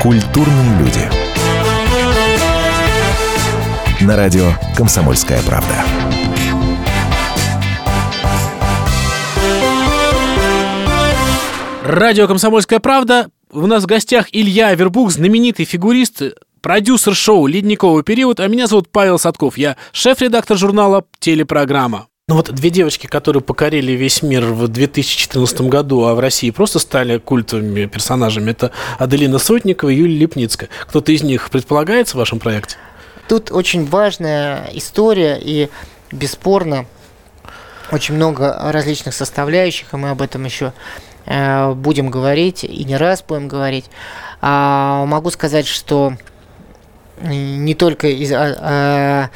Культурные 0.00 0.78
люди. 0.78 1.10
На 4.02 4.16
радио 4.16 4.52
«Комсомольская 4.74 5.42
правда». 5.42 5.84
Радио 11.84 12.26
«Комсомольская 12.26 12.80
правда». 12.80 13.28
У 13.52 13.66
нас 13.66 13.82
в 13.82 13.86
гостях 13.86 14.28
Илья 14.32 14.68
Авербух, 14.68 15.10
знаменитый 15.10 15.66
фигурист, 15.66 16.22
продюсер 16.62 17.14
шоу 17.14 17.46
«Ледниковый 17.46 18.02
период», 18.02 18.40
а 18.40 18.48
меня 18.48 18.68
зовут 18.68 18.90
Павел 18.90 19.18
Садков. 19.18 19.58
Я 19.58 19.76
шеф-редактор 19.92 20.56
журнала 20.56 21.04
«Телепрограмма». 21.18 22.06
Ну 22.30 22.36
вот 22.36 22.52
две 22.52 22.70
девочки, 22.70 23.08
которые 23.08 23.42
покорили 23.42 23.90
весь 23.90 24.22
мир 24.22 24.44
в 24.44 24.68
2014 24.68 25.62
году, 25.62 26.04
а 26.04 26.14
в 26.14 26.20
России 26.20 26.50
просто 26.50 26.78
стали 26.78 27.18
культовыми 27.18 27.86
персонажами, 27.86 28.52
это 28.52 28.70
Аделина 29.00 29.38
Сотникова 29.38 29.90
и 29.90 29.96
Юлия 29.96 30.16
Липницкая. 30.16 30.68
Кто-то 30.82 31.10
из 31.10 31.24
них 31.24 31.50
предполагается 31.50 32.14
в 32.14 32.20
вашем 32.20 32.38
проекте? 32.38 32.76
Тут 33.28 33.50
очень 33.50 33.84
важная 33.84 34.70
история 34.74 35.40
и 35.42 35.70
бесспорно 36.12 36.86
очень 37.90 38.14
много 38.14 38.56
различных 38.70 39.12
составляющих, 39.12 39.92
и 39.92 39.96
мы 39.96 40.10
об 40.10 40.22
этом 40.22 40.44
еще 40.44 40.72
э, 41.26 41.72
будем 41.72 42.10
говорить, 42.10 42.62
и 42.62 42.84
не 42.84 42.96
раз 42.96 43.24
будем 43.26 43.48
говорить. 43.48 43.86
А, 44.40 45.04
могу 45.04 45.30
сказать, 45.30 45.66
что 45.66 46.12
не 47.22 47.74
только 47.74 48.06
из, 48.06 48.32
а, 48.32 48.54
а, 48.60 49.30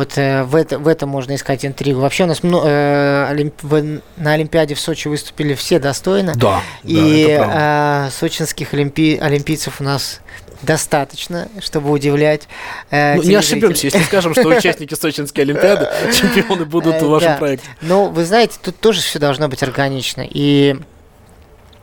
вот 0.00 0.16
э, 0.16 0.44
в, 0.44 0.54
это, 0.54 0.78
в 0.78 0.88
этом 0.88 1.10
можно 1.10 1.34
искать 1.34 1.66
интригу. 1.66 2.00
Вообще 2.00 2.24
у 2.24 2.26
нас 2.26 2.40
э, 2.42 3.26
олимп, 3.28 3.62
в, 3.62 4.00
на 4.16 4.32
Олимпиаде 4.32 4.74
в 4.74 4.80
Сочи 4.80 5.08
выступили 5.08 5.52
все 5.54 5.78
достойно. 5.78 6.32
Да, 6.34 6.62
и 6.84 7.36
да, 7.38 8.06
э, 8.06 8.10
сочинских 8.10 8.72
олимпи, 8.72 9.18
олимпийцев 9.20 9.78
у 9.78 9.84
нас 9.84 10.20
достаточно, 10.62 11.48
чтобы 11.60 11.90
удивлять. 11.90 12.48
Э, 12.90 13.16
ну, 13.16 13.24
не 13.24 13.34
ошибемся, 13.34 13.88
если 13.88 14.02
скажем, 14.04 14.32
что 14.32 14.48
участники 14.48 14.94
Сочинской 14.94 15.44
Олимпиады, 15.44 15.86
чемпионы 16.18 16.64
будут 16.64 17.02
в 17.02 17.06
вашем 17.06 17.36
проекте. 17.36 17.68
Но 17.82 18.08
вы 18.08 18.24
знаете, 18.24 18.54
тут 18.62 18.80
тоже 18.80 19.02
все 19.02 19.18
должно 19.18 19.48
быть 19.48 19.62
органично. 19.62 20.26
И 20.26 20.76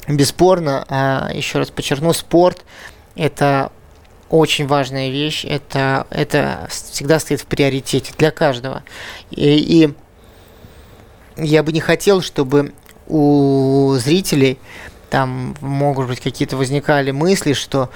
бесспорно, 0.07 0.85
э, 0.89 1.37
еще 1.37 1.59
раз 1.59 1.69
подчеркну, 1.69 2.13
спорт 2.13 2.65
это 3.15 3.71
очень 4.29 4.67
важная 4.67 5.09
вещь. 5.09 5.45
Это, 5.45 6.07
это 6.09 6.67
всегда 6.69 7.19
стоит 7.19 7.41
в 7.41 7.45
приоритете 7.45 8.13
для 8.17 8.31
каждого. 8.31 8.83
И, 9.31 9.57
и 9.57 9.93
я 11.37 11.63
бы 11.63 11.71
не 11.71 11.79
хотел, 11.79 12.21
чтобы 12.21 12.73
у 13.07 13.95
зрителей 13.97 14.59
там, 15.09 15.55
могут 15.61 16.07
быть, 16.07 16.19
какие-то 16.19 16.57
возникали 16.57 17.11
мысли, 17.11 17.53
что 17.53 17.89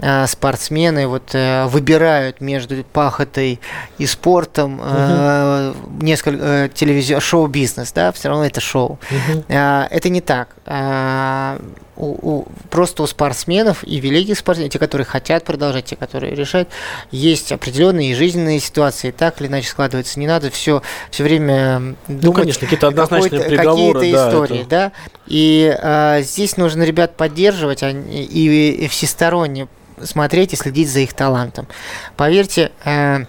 Э, 0.00 0.26
спортсмены 0.26 1.06
вот 1.06 1.34
э, 1.34 1.66
выбирают 1.66 2.40
между 2.40 2.82
пахотой 2.82 3.60
и 3.96 4.06
спортом 4.06 4.80
э, 4.82 5.72
угу. 5.72 6.02
несколько 6.04 6.44
э, 6.44 6.68
телевизион 6.74 7.20
шоу-бизнес, 7.20 7.92
да, 7.92 8.10
все 8.10 8.28
равно 8.28 8.44
это 8.44 8.60
шоу. 8.60 8.98
Угу. 9.10 9.44
Э, 9.48 9.86
это 9.90 10.08
не 10.08 10.20
так. 10.20 10.48
Э, 10.66 11.58
у, 11.96 12.06
у, 12.06 12.48
просто 12.70 13.02
у 13.02 13.06
спортсменов 13.06 13.84
и 13.84 14.00
великих 14.00 14.38
спортсменов, 14.38 14.72
те, 14.72 14.78
которые 14.78 15.04
хотят 15.04 15.44
продолжать, 15.44 15.84
те, 15.84 15.96
которые 15.96 16.34
решают, 16.34 16.68
есть 17.10 17.52
определенные 17.52 18.14
жизненные 18.14 18.60
ситуации, 18.60 19.10
так 19.10 19.40
или 19.40 19.48
иначе 19.48 19.68
складывается. 19.68 20.18
Не 20.18 20.26
надо 20.26 20.50
все 20.50 20.82
все 21.10 21.22
время 21.22 21.96
ну, 22.08 22.32
конечно, 22.32 22.60
какие-то 22.60 22.88
однозначные 22.88 23.42
приговоры, 23.42 24.00
какие-то 24.00 24.16
да, 24.16 24.28
истории, 24.28 24.60
это... 24.60 24.68
да. 24.68 24.92
И 25.26 25.76
э, 25.80 26.22
здесь 26.22 26.56
нужно 26.56 26.82
ребят 26.82 27.16
поддерживать 27.16 27.82
а, 27.82 27.90
и, 27.90 28.70
и 28.70 28.88
всесторонне 28.88 29.68
смотреть 30.02 30.52
и 30.52 30.56
следить 30.56 30.90
за 30.90 31.00
их 31.00 31.12
талантом. 31.12 31.68
Поверьте, 32.16 32.72
э, 32.84 33.20
э, 33.20 33.24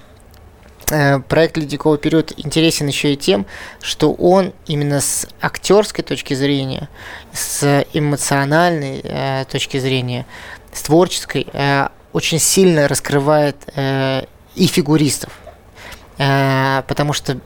проект 1.27 1.57
«Ледниковый 1.57 1.97
период» 1.97 2.33
интересен 2.37 2.87
еще 2.87 3.13
и 3.13 3.17
тем, 3.17 3.45
что 3.81 4.13
он 4.13 4.53
именно 4.67 5.01
с 5.01 5.27
актерской 5.41 6.03
точки 6.03 6.33
зрения, 6.33 6.89
с 7.33 7.85
эмоциональной 7.93 9.01
э, 9.03 9.45
точки 9.51 9.77
зрения, 9.79 10.25
с 10.71 10.81
творческой, 10.81 11.47
очень 12.13 12.39
сильно 12.39 12.87
раскрывает 12.87 13.55
и 13.75 14.67
фигуристов. 14.67 15.31
Потому 16.17 17.13
что 17.13 17.37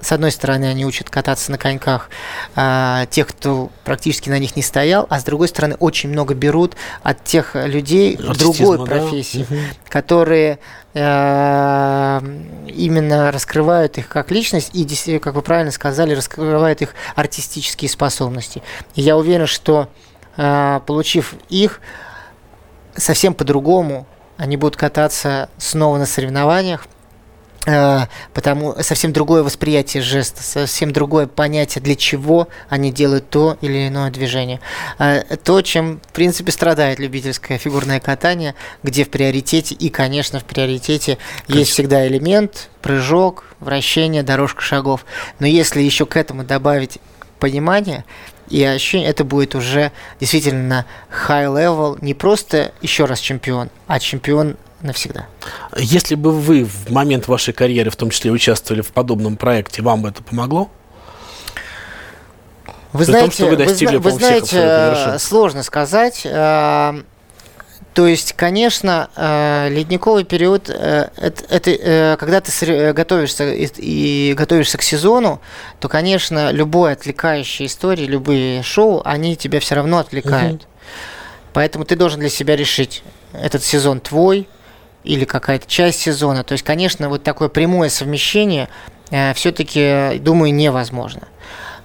с 0.00 0.12
одной 0.12 0.30
стороны, 0.30 0.66
они 0.66 0.84
учат 0.84 1.10
кататься 1.10 1.50
на 1.50 1.58
коньках 1.58 2.10
э, 2.54 3.06
тех, 3.10 3.26
кто 3.28 3.70
практически 3.84 4.28
на 4.30 4.38
них 4.38 4.56
не 4.56 4.62
стоял, 4.62 5.06
а 5.08 5.20
с 5.20 5.24
другой 5.24 5.48
стороны, 5.48 5.76
очень 5.76 6.10
много 6.10 6.34
берут 6.34 6.76
от 7.02 7.24
тех 7.24 7.54
людей 7.54 8.16
в 8.16 8.36
другой 8.36 8.84
профессии, 8.84 9.46
да? 9.48 9.56
которые 9.88 10.58
э, 10.94 12.20
именно 12.68 13.32
раскрывают 13.32 13.98
их 13.98 14.08
как 14.08 14.30
личность 14.30 14.70
и, 14.72 15.18
как 15.18 15.34
вы 15.34 15.42
правильно 15.42 15.72
сказали, 15.72 16.14
раскрывают 16.14 16.82
их 16.82 16.94
артистические 17.14 17.88
способности. 17.88 18.62
И 18.94 19.02
я 19.02 19.16
уверен, 19.16 19.46
что 19.46 19.88
э, 20.36 20.80
получив 20.86 21.34
их, 21.48 21.80
совсем 22.96 23.34
по-другому 23.34 24.06
они 24.36 24.56
будут 24.56 24.76
кататься 24.76 25.48
снова 25.58 25.98
на 25.98 26.06
соревнованиях, 26.06 26.86
потому 28.32 28.76
совсем 28.80 29.12
другое 29.12 29.42
восприятие 29.42 30.02
жеста, 30.02 30.42
совсем 30.42 30.92
другое 30.92 31.26
понятие, 31.26 31.82
для 31.82 31.96
чего 31.96 32.48
они 32.68 32.92
делают 32.92 33.28
то 33.28 33.58
или 33.60 33.88
иное 33.88 34.10
движение. 34.10 34.60
Э, 34.98 35.22
то, 35.42 35.60
чем, 35.62 36.00
в 36.08 36.12
принципе, 36.12 36.52
страдает 36.52 37.00
любительское 37.00 37.58
фигурное 37.58 37.98
катание, 37.98 38.54
где 38.84 39.04
в 39.04 39.10
приоритете, 39.10 39.74
и, 39.74 39.88
конечно, 39.88 40.38
в 40.38 40.44
приоритете 40.44 41.18
конечно. 41.46 41.58
есть 41.58 41.70
всегда 41.72 42.06
элемент, 42.06 42.70
прыжок, 42.82 43.44
вращение, 43.58 44.22
дорожка 44.22 44.62
шагов. 44.62 45.04
Но 45.40 45.46
если 45.46 45.82
еще 45.82 46.06
к 46.06 46.16
этому 46.16 46.44
добавить 46.44 46.98
понимание, 47.40 48.04
и 48.48 48.62
ощущение, 48.62 49.08
это 49.08 49.24
будет 49.24 49.56
уже 49.56 49.90
действительно 50.20 50.86
high 51.10 51.52
level, 51.52 51.98
не 52.00 52.14
просто 52.14 52.72
еще 52.80 53.04
раз 53.06 53.18
чемпион, 53.18 53.70
а 53.88 53.98
чемпион 53.98 54.56
навсегда. 54.80 55.26
Если 55.76 56.14
бы 56.14 56.32
вы 56.32 56.64
в 56.64 56.90
момент 56.90 57.28
вашей 57.28 57.54
карьеры, 57.54 57.90
в 57.90 57.96
том 57.96 58.10
числе, 58.10 58.30
участвовали 58.30 58.82
в 58.82 58.88
подобном 58.88 59.36
проекте, 59.36 59.82
вам 59.82 60.02
бы 60.02 60.08
это 60.08 60.22
помогло? 60.22 60.70
Вы 62.92 63.04
При 63.04 63.10
знаете, 63.10 63.26
том, 63.26 63.32
что 63.32 63.46
вы, 63.46 63.56
достигли, 63.56 63.96
вы, 63.96 64.10
вы 64.10 64.12
знаете, 64.12 65.18
сложно 65.18 65.62
сказать. 65.62 66.22
Э, 66.24 67.02
то 67.92 68.06
есть, 68.06 68.32
конечно, 68.34 69.10
э, 69.16 69.68
ледниковый 69.70 70.24
период 70.24 70.70
э, 70.70 71.08
это, 71.16 71.44
это 71.48 72.16
когда 72.18 72.40
ты 72.40 72.92
готовишься 72.92 73.52
и, 73.52 73.68
и 73.76 74.34
готовишься 74.34 74.78
к 74.78 74.82
сезону, 74.82 75.40
то, 75.80 75.88
конечно, 75.88 76.52
любой 76.52 76.92
отвлекающая 76.92 77.66
история, 77.66 78.06
любые 78.06 78.62
шоу, 78.62 79.02
они 79.04 79.36
тебя 79.36 79.60
все 79.60 79.74
равно 79.74 79.98
отвлекают. 79.98 80.62
Угу. 80.62 80.70
Поэтому 81.52 81.84
ты 81.84 81.96
должен 81.96 82.20
для 82.20 82.28
себя 82.28 82.56
решить, 82.56 83.02
этот 83.32 83.62
сезон 83.64 84.00
твой, 84.00 84.48
или 85.06 85.24
какая-то 85.24 85.66
часть 85.66 86.00
сезона. 86.00 86.44
То 86.44 86.52
есть, 86.52 86.64
конечно, 86.64 87.08
вот 87.08 87.22
такое 87.22 87.48
прямое 87.48 87.88
совмещение 87.88 88.68
э, 89.10 89.32
все-таки, 89.34 90.18
думаю, 90.18 90.52
невозможно. 90.52 91.28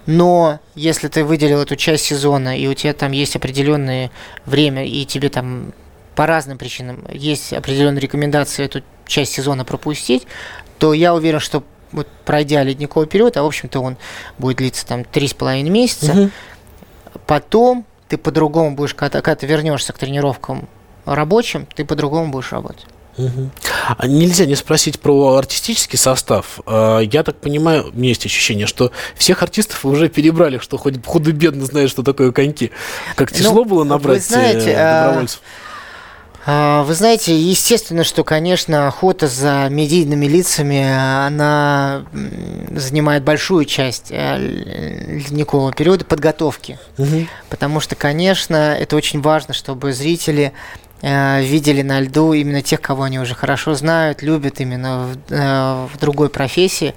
Но 0.08 0.60
если 0.76 1.08
ты 1.08 1.24
выделил 1.24 1.62
эту 1.62 1.76
часть 1.76 2.06
сезона, 2.06 2.58
и 2.58 2.68
у 2.68 2.74
тебя 2.74 2.94
там 2.94 3.12
есть 3.12 3.36
определенное 3.36 4.12
время, 4.46 4.86
и 4.86 5.06
тебе 5.06 5.30
там 5.30 5.74
по 6.16 6.26
разным 6.26 6.58
причинам 6.58 7.06
есть 7.10 7.54
определенные 7.54 8.02
рекомендации 8.02 8.66
эту 8.66 8.82
часть 9.06 9.34
сезона 9.34 9.64
пропустить, 9.64 10.28
то 10.80 10.94
я 10.94 11.14
уверен, 11.14 11.40
что 11.40 11.64
вот 11.92 12.08
пройдя 12.26 12.64
ледниковый 12.64 13.08
период, 13.08 13.38
а 13.38 13.44
в 13.44 13.46
общем-то 13.46 13.80
он 13.80 13.98
будет 14.40 14.58
длиться 14.58 14.86
там 14.86 15.04
три 15.04 15.28
с 15.28 15.34
половиной 15.34 15.70
месяца, 15.70 16.12
угу. 16.12 16.30
потом 17.28 17.86
ты 18.08 18.18
по-другому 18.18 18.76
будешь, 18.76 18.96
когда, 18.96 19.22
когда 19.22 19.36
ты 19.36 19.46
вернешься 19.46 19.94
к 19.94 19.98
тренировкам 19.98 20.68
рабочим, 21.06 21.68
ты 21.76 21.86
по-другому 21.86 22.32
будешь 22.32 22.52
работать. 22.52 22.86
Угу. 23.18 23.50
А 23.98 24.08
нельзя 24.08 24.46
не 24.46 24.56
спросить 24.56 25.00
про 25.00 25.36
артистический 25.36 25.98
состав. 25.98 26.60
А, 26.66 27.00
я 27.00 27.24
так 27.24 27.38
понимаю, 27.38 27.92
у 27.94 27.98
меня 27.98 28.10
есть 28.10 28.26
ощущение, 28.26 28.68
что 28.68 28.92
всех 29.16 29.44
артистов 29.44 29.86
уже 29.86 30.10
перебрали, 30.10 30.60
что 30.60 30.78
хоть 30.78 31.04
худо-бедно 31.06 31.66
знаешь, 31.66 31.90
что 31.90 32.04
такое 32.04 32.32
коньки. 32.32 32.72
Как 33.16 33.32
тяжело 33.32 33.64
ну, 33.64 33.66
было 33.66 33.84
набрать 33.84 34.20
вы 34.20 34.24
знаете, 34.24 34.72
э, 34.72 35.06
добровольцев? 35.06 35.42
А, 36.44 36.84
вы 36.84 36.96
знаете, 36.96 37.38
естественно, 37.40 38.04
что, 38.04 38.24
конечно, 38.24 38.88
охота 38.88 39.28
за 39.28 39.68
медийными 39.70 40.26
лицами, 40.26 40.82
она 40.82 42.06
занимает 42.76 43.24
большую 43.24 43.66
часть 43.66 44.08
э, 44.10 44.38
ледникового 44.38 45.72
периода 45.72 46.04
подготовки. 46.04 46.80
Угу. 46.98 47.28
Потому 47.50 47.80
что, 47.80 47.96
конечно, 47.96 48.76
это 48.76 48.96
очень 48.96 49.22
важно, 49.22 49.54
чтобы 49.54 49.94
зрители 49.94 50.54
видели 51.02 51.82
на 51.82 52.00
льду 52.00 52.34
именно 52.34 52.62
тех, 52.62 52.80
кого 52.80 53.04
они 53.04 53.20
уже 53.20 53.34
хорошо 53.34 53.74
знают, 53.74 54.22
любят 54.22 54.60
именно 54.60 55.08
в, 55.08 55.34
э, 55.34 55.88
в 55.92 55.98
другой 55.98 56.30
профессии, 56.30 56.94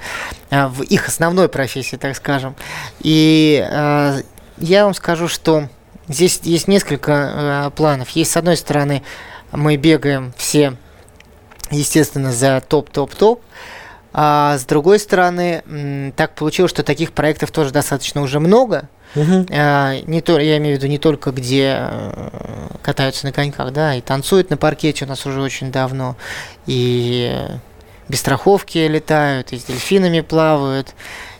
э, 0.50 0.66
в 0.66 0.82
их 0.82 1.08
основной 1.08 1.48
профессии, 1.48 1.96
так 1.96 2.14
скажем. 2.16 2.54
И 3.00 3.66
я 4.58 4.84
вам 4.84 4.94
скажу, 4.94 5.26
что 5.26 5.68
здесь 6.06 6.40
есть 6.44 6.68
несколько 6.68 7.72
планов. 7.76 8.10
Есть, 8.10 8.30
с 8.32 8.36
одной 8.36 8.56
стороны, 8.56 9.02
мы 9.50 9.76
бегаем 9.76 10.32
все, 10.36 10.76
естественно, 11.70 12.30
за 12.30 12.62
топ-топ-топ, 12.66 13.42
а 14.12 14.58
с 14.58 14.64
другой 14.64 15.00
стороны, 15.00 16.12
так 16.16 16.34
получилось, 16.34 16.70
что 16.70 16.84
таких 16.84 17.12
проектов 17.12 17.50
тоже 17.50 17.72
достаточно 17.72 18.20
уже 18.20 18.38
много– 18.38 18.88
А, 19.16 20.00
не 20.06 20.20
то, 20.20 20.38
я 20.38 20.56
имею 20.58 20.76
в 20.76 20.78
виду 20.78 20.90
не 20.90 20.98
только 20.98 21.30
где 21.30 21.76
э, 21.78 22.28
катаются 22.82 23.26
на 23.26 23.32
коньках, 23.32 23.72
да, 23.72 23.94
и 23.94 24.00
танцуют 24.00 24.50
на 24.50 24.56
паркете 24.56 25.04
у 25.04 25.08
нас 25.08 25.24
уже 25.26 25.40
очень 25.40 25.70
давно, 25.70 26.16
и 26.66 27.46
без 28.08 28.20
страховки 28.20 28.78
летают, 28.78 29.52
и 29.52 29.58
с 29.58 29.64
дельфинами 29.64 30.20
плавают, 30.20 30.94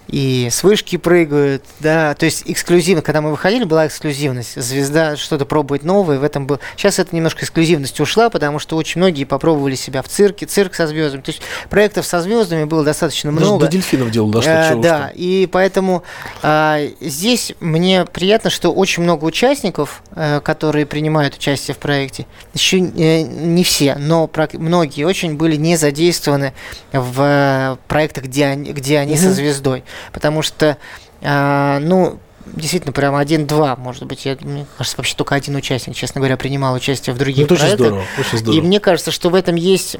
и 0.08 0.48
с 0.50 0.62
вышки 0.62 0.96
прыгают, 0.96 1.64
да, 1.80 2.14
то 2.14 2.24
есть 2.24 2.42
эксклюзивно, 2.46 3.02
когда 3.02 3.20
мы 3.20 3.30
выходили, 3.30 3.64
была 3.64 3.86
эксклюзивность, 3.86 4.60
звезда 4.60 5.16
что-то 5.16 5.46
пробует 5.46 5.82
новое, 5.82 6.18
в 6.18 6.24
этом 6.24 6.46
был, 6.46 6.60
сейчас 6.76 6.98
это 6.98 7.14
немножко 7.16 7.44
эксклюзивность 7.44 7.98
ушла, 8.00 8.30
потому 8.30 8.58
что 8.58 8.76
очень 8.76 9.00
многие 9.00 9.24
попробовали 9.24 9.74
себя 9.74 10.02
в 10.02 10.08
цирке, 10.08 10.46
цирк 10.46 10.74
со 10.74 10.86
звездами, 10.86 11.22
то 11.22 11.30
есть 11.30 11.42
проектов 11.70 12.06
со 12.06 12.20
звездами 12.20 12.64
было 12.64 12.84
достаточно 12.84 13.32
Даже 13.32 13.46
много. 13.46 13.66
До 13.66 13.72
дельфинов 13.72 14.10
делал, 14.10 14.30
что, 14.42 14.50
а, 14.50 14.74
Да, 14.76 15.08
что. 15.08 15.18
и 15.18 15.46
поэтому 15.46 16.02
а, 16.42 16.80
здесь 17.00 17.54
мне 17.60 18.04
приятно, 18.04 18.50
что 18.50 18.72
очень 18.72 19.02
много 19.02 19.24
участников, 19.24 20.02
а, 20.12 20.40
которые 20.40 20.86
принимают 20.86 21.36
участие 21.36 21.74
в 21.74 21.78
проекте, 21.78 22.26
еще 22.52 22.80
не, 22.80 23.22
не 23.22 23.64
все, 23.64 23.96
но 23.96 24.30
многие 24.52 25.04
очень 25.04 25.36
были 25.36 25.56
не 25.56 25.76
задействованы 25.76 26.52
в 26.92 27.78
проектах, 27.88 28.24
где 28.24 28.46
они, 28.46 28.72
где 28.72 28.98
они 28.98 29.14
угу. 29.14 29.22
со 29.22 29.32
звездой 29.32 29.82
потому 30.12 30.42
что, 30.42 30.76
э, 31.20 31.78
ну, 31.80 32.18
действительно, 32.46 32.92
прям 32.92 33.14
один-два, 33.14 33.76
может 33.76 34.04
быть, 34.04 34.26
я, 34.26 34.36
мне 34.40 34.66
кажется, 34.76 34.96
вообще 34.96 35.14
только 35.16 35.34
один 35.34 35.56
участник, 35.56 35.96
честно 35.96 36.20
говоря, 36.20 36.36
принимал 36.36 36.74
участие 36.74 37.14
в 37.14 37.18
других 37.18 37.48
ну, 37.48 37.56
проектах. 37.56 37.72
Очень 37.72 37.86
здорово, 37.86 38.04
очень 38.18 38.38
здорово. 38.38 38.58
И 38.58 38.62
мне 38.62 38.80
кажется, 38.80 39.10
что 39.10 39.30
в 39.30 39.34
этом 39.34 39.54
есть 39.54 39.96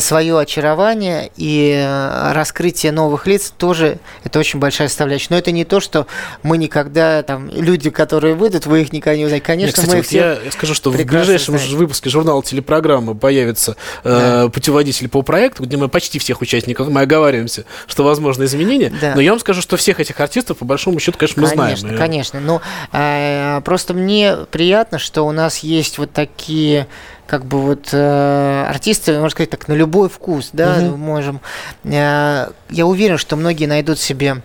свое 0.00 0.38
очарование 0.38 1.30
и 1.36 1.72
э, 1.74 2.32
раскрытие 2.32 2.92
новых 2.92 3.26
лиц 3.26 3.52
тоже 3.56 3.98
это 4.24 4.38
очень 4.38 4.58
большая 4.58 4.88
составляющая. 4.88 5.28
Но 5.30 5.38
это 5.38 5.50
не 5.50 5.64
то, 5.64 5.80
что 5.80 6.06
мы 6.42 6.58
никогда 6.58 7.22
там 7.22 7.48
люди, 7.48 7.90
которые 7.90 8.34
выйдут, 8.34 8.66
вы 8.66 8.82
их 8.82 8.92
никогда 8.92 9.16
не 9.16 9.24
узнаете. 9.24 9.46
Конечно, 9.46 9.66
Нет, 9.66 9.74
кстати, 9.74 9.90
мы 9.90 9.96
вот 9.96 10.06
все 10.06 10.40
я 10.44 10.52
скажу, 10.52 10.74
что 10.74 10.90
в 10.90 10.96
ближайшем 10.96 11.58
знаем. 11.58 11.76
выпуске 11.76 12.10
журнала 12.10 12.42
телепрограммы 12.42 13.14
появится 13.14 13.76
э, 14.04 14.10
да. 14.10 14.44
э, 14.44 14.48
путеводитель 14.50 15.08
по 15.08 15.22
проекту, 15.22 15.64
где 15.64 15.76
мы 15.76 15.88
почти 15.88 16.18
всех 16.18 16.40
участников 16.40 16.88
мы 16.88 17.00
оговариваемся, 17.02 17.64
что 17.86 18.04
возможно 18.04 18.44
изменения. 18.44 18.92
Да. 19.00 19.14
Но 19.14 19.20
я 19.20 19.30
вам 19.30 19.40
скажу, 19.40 19.62
что 19.62 19.76
всех 19.76 20.00
этих 20.00 20.18
артистов 20.20 20.58
по 20.58 20.64
большому 20.64 21.00
счету, 21.00 21.18
конечно, 21.18 21.42
мы 21.42 21.48
конечно, 21.48 21.76
знаем. 21.76 21.98
Конечно, 21.98 22.38
конечно. 22.38 22.40
Но 22.40 22.60
э, 22.92 23.60
просто 23.62 23.94
мне 23.94 24.36
приятно, 24.50 24.98
что 24.98 25.22
у 25.22 25.32
нас 25.32 25.58
есть 25.58 25.98
вот 25.98 26.12
такие 26.12 26.86
как 27.28 27.44
бы 27.44 27.60
вот 27.60 27.90
э, 27.92 28.66
артисты, 28.68 29.12
можно 29.12 29.28
сказать 29.28 29.50
так, 29.50 29.68
на 29.68 29.74
любой 29.74 30.08
вкус, 30.08 30.48
да, 30.54 30.78
угу. 30.78 30.96
можем. 30.96 31.40
Э, 31.84 32.48
я 32.70 32.86
уверен, 32.86 33.18
что 33.18 33.36
многие 33.36 33.66
найдут 33.66 33.98
себе 33.98 34.42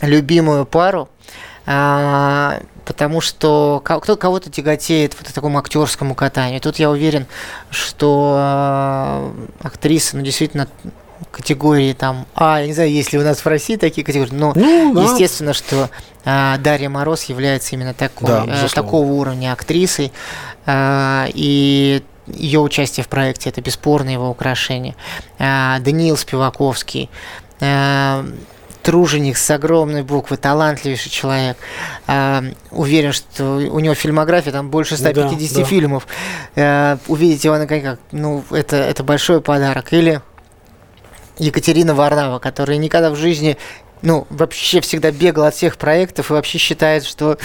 любимую 0.00 0.66
пару, 0.66 1.08
э, 1.64 2.60
потому 2.84 3.20
что 3.20 3.80
кто 3.84 4.16
кого-то 4.16 4.50
тяготеет 4.50 5.14
вот 5.16 5.28
к 5.28 5.32
такому 5.32 5.58
актерскому 5.58 6.16
катанию. 6.16 6.60
Тут 6.60 6.80
я 6.80 6.90
уверен, 6.90 7.26
что 7.70 8.36
э, 8.36 9.66
актрисы, 9.66 10.16
ну, 10.16 10.22
действительно, 10.24 10.66
категории 11.30 11.92
там 11.92 12.26
А, 12.34 12.60
я 12.60 12.66
не 12.66 12.72
знаю, 12.72 12.90
есть 12.90 13.12
ли 13.12 13.18
у 13.18 13.22
нас 13.22 13.38
в 13.38 13.46
России 13.46 13.76
такие 13.76 14.04
категории, 14.04 14.34
но 14.34 14.52
ну, 14.54 14.94
да. 14.94 15.04
естественно, 15.04 15.52
что 15.52 15.88
а, 16.24 16.58
Дарья 16.58 16.88
Мороз 16.88 17.24
является 17.24 17.74
именно 17.74 17.94
такой, 17.94 18.28
да, 18.28 18.44
а, 18.46 18.68
такого 18.68 19.06
уровня 19.06 19.52
актрисой, 19.52 20.12
и 20.66 22.02
ее 22.26 22.60
участие 22.60 23.04
в 23.04 23.08
проекте 23.08 23.50
это 23.50 23.60
бесспорно 23.60 24.10
его 24.10 24.28
украшение. 24.30 24.94
А, 25.38 25.78
Даниил 25.80 26.16
Спиваковский, 26.16 27.10
а, 27.60 28.24
труженик 28.82 29.36
с 29.36 29.50
огромной 29.50 30.02
буквы, 30.02 30.36
талантливейший 30.36 31.10
человек. 31.10 31.56
А, 32.06 32.42
уверен, 32.70 33.12
что 33.12 33.56
у 33.56 33.78
него 33.78 33.94
фильмография 33.94 34.52
там 34.52 34.70
больше 34.70 34.96
150 34.96 35.54
да, 35.54 35.60
да. 35.60 35.66
фильмов. 35.66 36.06
А, 36.56 36.98
увидеть 37.08 37.44
его 37.44 37.56
на 37.58 37.66
коньках, 37.66 37.98
ну, 38.12 38.44
это, 38.50 38.76
это 38.76 39.02
большой 39.02 39.40
подарок. 39.40 39.92
Или 39.92 40.20
Екатерина 41.38 41.94
Варнава, 41.94 42.38
которая 42.38 42.76
никогда 42.76 43.10
в 43.10 43.16
жизни 43.16 43.56
ну, 44.02 44.26
вообще 44.30 44.80
всегда 44.80 45.10
бегал 45.10 45.44
от 45.44 45.54
всех 45.54 45.76
проектов 45.76 46.30
и 46.30 46.32
вообще 46.32 46.58
считает, 46.58 47.04
что 47.04 47.38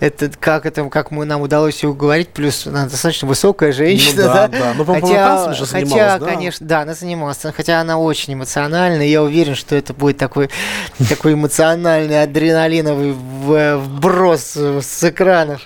это 0.00 0.30
как 0.38 0.66
это, 0.66 0.84
как 0.88 1.10
мы 1.10 1.24
нам 1.24 1.42
удалось 1.42 1.82
ее 1.82 1.90
уговорить, 1.90 2.28
плюс 2.28 2.66
она 2.66 2.86
достаточно 2.86 3.28
высокая 3.28 3.72
женщина, 3.72 4.22
ну, 4.22 4.28
да, 4.28 4.48
да. 4.48 4.58
да. 4.58 4.74
Ну, 4.76 4.84
хотя, 4.84 5.52
же 5.52 5.66
хотя, 5.66 6.18
да? 6.18 6.26
конечно, 6.26 6.66
да, 6.66 6.80
она 6.80 6.94
занималась, 6.94 7.38
хотя 7.54 7.80
она 7.80 7.98
очень 7.98 8.34
эмоциональная, 8.34 9.06
я 9.06 9.22
уверен, 9.22 9.54
что 9.54 9.74
это 9.74 9.92
будет 9.92 10.18
такой, 10.18 10.50
такой 11.08 11.34
эмоциональный 11.34 12.22
адреналиновый 12.22 13.12
вброс 13.12 14.56
с 14.56 15.04
экранов 15.04 15.62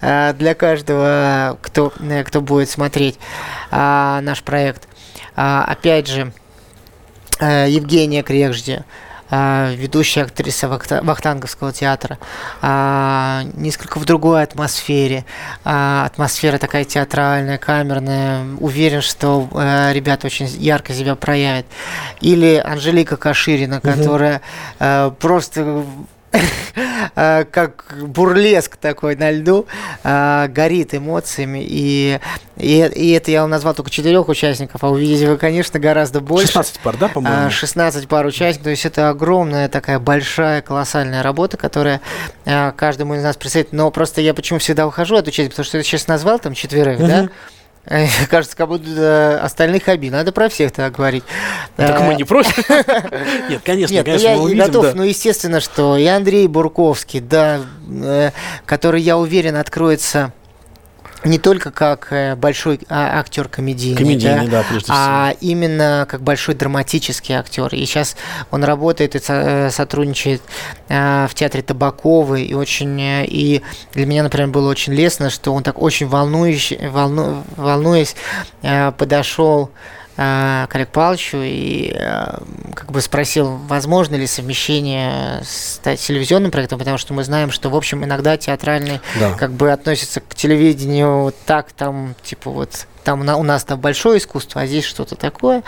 а, 0.00 0.32
для 0.32 0.54
каждого, 0.54 1.58
кто, 1.62 1.92
кто 2.26 2.40
будет 2.40 2.70
смотреть 2.70 3.18
а, 3.70 4.20
наш 4.22 4.42
проект. 4.42 4.88
А, 5.36 5.64
опять 5.64 6.08
же, 6.08 6.32
Э, 7.40 7.66
Евгения 7.68 8.22
Крежди, 8.22 8.84
ведущая 9.30 10.22
актриса 10.22 10.68
Вахтанговского 10.68 11.72
театра, 11.72 12.18
э, 12.62 13.42
несколько 13.54 13.98
в 13.98 14.04
другой 14.04 14.42
атмосфере. 14.42 15.24
Атмосфера 15.64 16.58
такая 16.58 16.84
театральная, 16.84 17.58
камерная. 17.58 18.44
Уверен, 18.58 19.02
что 19.02 19.48
ребята 19.92 20.26
очень 20.26 20.46
ярко 20.46 20.92
себя 20.92 21.14
проявят. 21.14 21.66
Или 22.20 22.62
Анжелика 22.64 23.16
Каширина, 23.16 23.80
которая 23.80 24.40
просто 25.18 25.60
Э, 25.60 25.84
как 27.14 27.94
бурлеск 28.00 28.76
такой 28.76 29.16
на 29.16 29.30
льду, 29.30 29.66
э, 30.04 30.48
горит 30.48 30.94
эмоциями. 30.94 31.64
И, 31.66 32.20
и, 32.56 32.90
и 32.94 33.10
это 33.12 33.30
я 33.30 33.42
вам 33.42 33.50
назвал 33.50 33.74
только 33.74 33.90
четырех 33.90 34.28
участников, 34.28 34.84
а 34.84 34.90
увидите 34.90 35.28
вы, 35.28 35.36
конечно, 35.36 35.80
гораздо 35.80 36.20
больше. 36.20 36.46
16 36.46 36.80
пар, 36.80 36.96
да, 36.96 37.08
по-моему? 37.08 37.50
16 37.50 38.08
пар 38.08 38.26
участников. 38.26 38.64
То 38.64 38.70
есть 38.70 38.86
это 38.86 39.08
огромная 39.08 39.68
такая 39.68 39.98
большая, 39.98 40.62
колоссальная 40.62 41.22
работа, 41.22 41.56
которая 41.56 42.00
э, 42.44 42.72
каждому 42.72 43.14
из 43.14 43.22
нас 43.22 43.36
предстоит. 43.36 43.72
Но 43.72 43.90
просто 43.90 44.20
я 44.20 44.34
почему 44.34 44.58
всегда 44.58 44.86
ухожу 44.86 45.16
от 45.16 45.26
участия, 45.26 45.50
потому 45.50 45.64
что 45.64 45.78
я 45.78 45.82
сейчас 45.82 46.06
назвал 46.06 46.38
там 46.38 46.54
четверых, 46.54 46.98
да? 46.98 47.28
Кажется, 48.30 48.56
как 48.56 48.68
будто 48.68 49.40
остальных 49.42 49.88
обид. 49.88 50.12
Надо 50.12 50.30
про 50.32 50.48
всех 50.48 50.70
тогда 50.72 50.90
говорить. 50.90 51.24
Так 51.76 52.00
мы 52.02 52.14
не 52.14 52.24
против. 52.24 52.68
Нет, 53.48 53.62
конечно, 53.64 53.94
Нет, 53.94 54.04
конечно, 54.04 54.28
я 54.28 54.36
мы 54.36 54.42
увидим, 54.44 54.64
готов. 54.64 54.84
Да. 54.84 54.92
Ну, 54.94 55.02
естественно, 55.02 55.60
что 55.60 55.96
и 55.96 56.06
Андрей 56.06 56.46
Бурковский, 56.46 57.20
да, 57.20 57.60
э, 57.88 58.30
который, 58.64 59.02
я 59.02 59.18
уверен, 59.18 59.56
откроется 59.56 60.32
не 61.24 61.38
только 61.38 61.70
как 61.70 62.08
э, 62.10 62.34
большой 62.34 62.80
а, 62.88 63.18
актер 63.18 63.48
комедийный, 63.48 63.96
комедийный 63.96 64.48
да, 64.48 64.64
да, 64.70 64.80
а 64.88 65.34
именно 65.40 66.06
как 66.08 66.22
большой 66.22 66.54
драматический 66.54 67.34
актер. 67.34 67.68
И 67.74 67.84
сейчас 67.84 68.16
он 68.50 68.64
работает 68.64 69.14
и 69.14 69.20
э, 69.26 69.70
сотрудничает 69.70 70.42
э, 70.88 71.26
в 71.28 71.34
театре 71.34 71.62
Табаковой. 71.62 72.44
И 72.44 72.54
очень 72.54 72.98
и 73.00 73.62
для 73.92 74.06
меня, 74.06 74.22
например, 74.22 74.48
было 74.48 74.70
очень 74.70 74.94
лестно, 74.94 75.30
что 75.30 75.52
он 75.52 75.62
так 75.62 75.80
очень 75.80 76.06
волнующе, 76.06 76.88
волну, 76.88 77.44
волнуясь 77.56 78.16
подошел 78.96 79.70
э, 80.20 80.66
к 80.68 80.74
Олегу 80.74 80.90
Павловичу 80.92 81.38
и 81.40 81.92
э, 81.94 82.38
как 82.74 82.92
бы 82.92 83.00
спросил, 83.00 83.56
возможно 83.68 84.16
ли 84.16 84.26
совмещение 84.26 85.42
с 85.42 85.80
телевизионным 85.96 86.50
проектом, 86.50 86.78
потому 86.78 86.98
что 86.98 87.14
мы 87.14 87.24
знаем, 87.24 87.50
что, 87.50 87.70
в 87.70 87.76
общем, 87.76 88.04
иногда 88.04 88.36
театральный 88.36 89.00
да. 89.18 89.32
как 89.32 89.52
бы 89.52 89.72
относится 89.72 90.20
к 90.20 90.34
телевидению 90.34 91.32
так, 91.46 91.72
там, 91.72 92.14
типа 92.22 92.50
вот 92.50 92.86
там 93.02 93.20
у 93.20 93.42
нас 93.42 93.64
там 93.64 93.80
большое 93.80 94.18
искусство, 94.18 94.60
а 94.60 94.66
здесь 94.66 94.84
что-то 94.84 95.16
такое. 95.16 95.62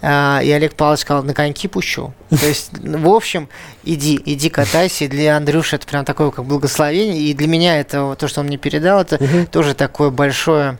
А, 0.00 0.40
и 0.44 0.50
Олег 0.50 0.74
Павлович 0.74 1.00
сказал, 1.00 1.24
на 1.24 1.32
коньки 1.32 1.66
пущу. 1.66 2.12
То 2.28 2.46
есть, 2.46 2.70
в 2.78 3.08
общем, 3.08 3.48
иди, 3.84 4.20
иди 4.24 4.50
катайся. 4.50 5.04
И 5.04 5.08
для 5.08 5.36
Андрюши 5.36 5.76
это 5.76 5.86
прям 5.86 6.04
такое 6.04 6.30
как 6.30 6.44
благословение. 6.44 7.22
И 7.22 7.34
для 7.34 7.48
меня 7.48 7.80
это 7.80 8.14
то, 8.16 8.28
что 8.28 8.40
он 8.40 8.46
мне 8.46 8.58
передал, 8.58 9.00
это 9.00 9.18
тоже 9.50 9.74
такое 9.74 10.10
большое 10.10 10.78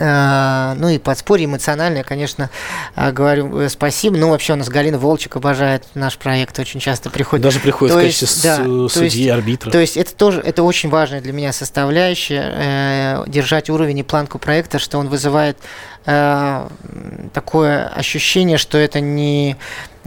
ну 0.00 0.88
и 0.88 0.98
подспорье 0.98 1.46
эмоциональное, 1.46 2.04
конечно, 2.04 2.50
а, 2.94 3.10
говорю 3.10 3.60
э, 3.60 3.68
спасибо. 3.68 4.16
Ну, 4.16 4.30
вообще 4.30 4.52
у 4.52 4.56
нас 4.56 4.68
Галина 4.68 4.98
Волчек 4.98 5.36
обожает 5.36 5.84
наш 5.94 6.16
проект, 6.18 6.58
очень 6.58 6.80
часто 6.80 7.10
приходит. 7.10 7.42
Даже 7.42 7.60
приходит 7.60 7.94
то 7.94 8.00
в 8.00 8.02
качестве 8.02 8.26
есть, 8.26 8.42
да, 8.42 8.88
судьи, 8.88 9.22
есть, 9.22 9.30
арбитра. 9.30 9.70
То 9.70 9.78
есть 9.78 9.96
это 9.96 10.14
тоже, 10.14 10.40
это 10.40 10.62
очень 10.62 10.88
важная 10.88 11.20
для 11.20 11.32
меня 11.32 11.52
составляющая, 11.52 12.54
э, 12.54 13.24
держать 13.26 13.70
уровень 13.70 13.98
и 13.98 14.02
планку 14.02 14.38
проекта, 14.38 14.78
что 14.78 14.98
он 14.98 15.08
вызывает 15.08 15.58
э, 16.06 16.68
такое 17.32 17.88
ощущение, 17.88 18.58
что 18.58 18.78
это 18.78 19.00
не 19.00 19.56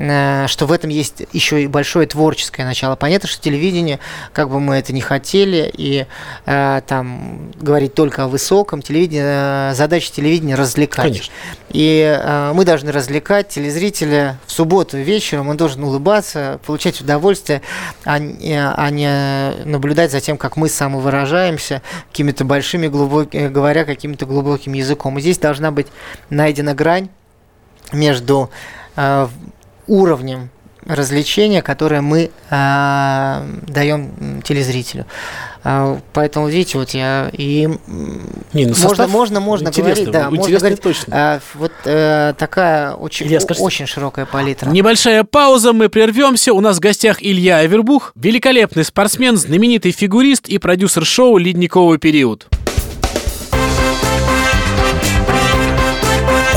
Э, 0.01 0.47
что 0.47 0.65
в 0.65 0.71
этом 0.71 0.89
есть 0.89 1.23
еще 1.32 1.62
и 1.62 1.67
большое 1.67 2.08
творческое 2.08 2.65
начало. 2.65 2.95
Понятно, 2.95 3.27
что 3.27 3.41
телевидение, 3.41 3.99
как 4.34 4.49
бы 4.49 4.60
мы 4.60 4.75
это 4.75 4.93
не 4.93 5.01
хотели, 5.01 5.71
и 5.77 6.08
э, 6.45 6.82
там 6.88 7.51
говорить 7.60 7.93
только 7.93 8.23
о 8.23 8.27
высоком, 8.27 8.82
телевидение, 8.82 9.71
э, 9.71 9.73
задача 9.75 10.12
телевидения 10.12 10.56
развлекать. 10.56 11.04
Конечно. 11.04 11.34
И 11.69 12.19
э, 12.19 12.51
мы 12.54 12.65
должны 12.65 12.91
развлекать 12.91 13.49
телезрителя 13.49 14.39
в 14.45 14.51
субботу 14.51 14.97
вечером, 14.97 15.49
он 15.49 15.58
должен 15.58 15.84
улыбаться, 15.84 16.60
получать 16.65 16.99
удовольствие, 17.01 17.62
а, 18.04 18.15
а 18.15 18.89
не 18.89 19.65
наблюдать 19.65 20.12
за 20.12 20.19
тем, 20.19 20.38
как 20.38 20.58
мы 20.58 20.69
самовыражаемся 20.69 21.82
какими-то 22.10 22.43
большими, 22.43 22.88
глубокими, 22.88 23.47
говоря 23.47 23.86
каким-то 23.86 24.25
глубоким 24.25 24.73
языком. 24.73 25.17
И 25.17 25.21
здесь 25.21 25.38
должна 25.38 25.71
быть 25.71 25.81
найдена 26.30 26.74
грань 26.74 27.10
между 27.91 28.50
э, 28.96 29.28
уровнем 29.88 30.50
развлечения, 30.86 31.62
которое 31.62 32.02
мы 32.02 32.32
э, 32.50 33.48
даем 33.67 34.41
телезрителю. 34.44 35.06
Э, 35.63 35.98
поэтому, 36.13 36.48
видите, 36.48 36.78
вот 36.78 36.91
я 36.91 37.30
и 37.34 37.67
Не, 38.54 38.65
ну 38.65 38.74
можно, 38.82 39.08
можно, 39.08 39.39
можно 39.39 39.72
говорить, 39.72 40.10
да, 40.10 40.30
можно 40.30 40.58
говорить, 40.58 40.82
точно. 40.82 41.13
Э, 41.13 41.39
вот 41.56 41.72
э, 41.86 42.34
такая 42.38 42.94
очень, 42.94 43.28
Илья, 43.28 43.39
скажите, 43.39 43.63
очень 43.63 43.86
широкая 43.86 44.26
палитра. 44.26 44.70
Небольшая 44.70 45.24
пауза, 45.24 45.74
мы 45.74 45.89
прервемся. 45.89 46.54
У 46.54 46.62
нас 46.62 46.78
в 46.78 46.80
гостях 46.80 47.22
Илья 47.22 47.58
Авербух, 47.58 48.13
великолепный 48.15 48.84
спортсмен, 48.84 49.38
знаменитый 49.38 49.91
фигурист 49.91 50.48
и 50.48 50.58
продюсер 50.58 51.06
шоу 51.06 51.38
«Ледниковый 51.38 52.00
период». 52.00 52.48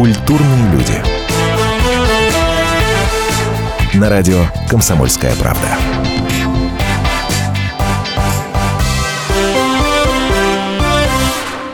Культурные 0.00 0.72
люди. 0.72 0.94
На 3.98 4.08
радио 4.08 4.46
«Комсомольская 4.66 5.36
правда». 5.36 5.76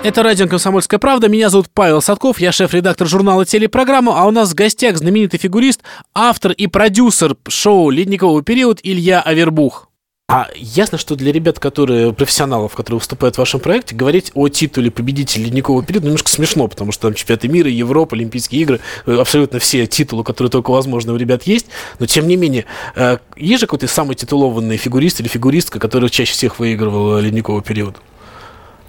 Это 0.03 0.25
радио 0.25 0.49
«Комсомольская 0.49 0.99
правда». 0.99 1.29
Меня 1.29 1.51
зовут 1.51 1.69
Павел 1.73 2.03
Садков, 2.03 2.41
я 2.41 2.51
шеф-редактор 2.51 3.07
журнала 3.07 3.47
«Телепрограмма», 3.47 4.21
а 4.21 4.27
у 4.27 4.33
нас 4.33 4.51
в 4.51 4.55
гостях 4.57 4.97
знаменитый 4.97 5.39
фигурист, 5.39 5.83
автор 6.13 6.51
и 6.51 6.67
продюсер 6.67 7.37
шоу 7.47 7.91
«Ледниковый 7.91 8.43
период» 8.43 8.81
Илья 8.83 9.21
Авербух. 9.21 9.86
А 10.29 10.49
ясно, 10.57 10.99
что 10.99 11.15
для 11.15 11.31
ребят, 11.31 11.61
которые 11.61 12.13
профессионалов, 12.13 12.75
которые 12.75 12.99
выступают 12.99 13.37
в 13.37 13.39
вашем 13.39 13.61
проекте, 13.61 13.95
говорить 13.95 14.33
о 14.35 14.49
титуле 14.49 14.91
победителя 14.91 15.45
ледникового 15.45 15.85
периода 15.85 16.07
немножко 16.07 16.29
смешно, 16.29 16.67
потому 16.67 16.91
что 16.91 17.03
там 17.03 17.15
чемпионаты 17.15 17.47
мира, 17.47 17.71
Европа, 17.71 18.17
Олимпийские 18.17 18.63
игры, 18.63 18.81
э, 19.07 19.17
абсолютно 19.21 19.61
все 19.61 19.87
титулы, 19.87 20.25
которые 20.25 20.51
только 20.51 20.73
возможно 20.73 21.13
у 21.13 21.17
ребят 21.17 21.45
есть. 21.45 21.67
Но 22.01 22.07
тем 22.07 22.27
не 22.27 22.35
менее, 22.35 22.65
э, 22.97 23.19
есть 23.37 23.61
же 23.61 23.67
какой-то 23.69 23.87
самый 23.87 24.17
титулованный 24.17 24.79
фигурист 24.79 25.21
или 25.21 25.29
фигуристка, 25.29 25.79
который 25.79 26.11
чаще 26.11 26.33
всех 26.33 26.59
выигрывал 26.59 27.21
ледниковый 27.21 27.63
период? 27.63 27.95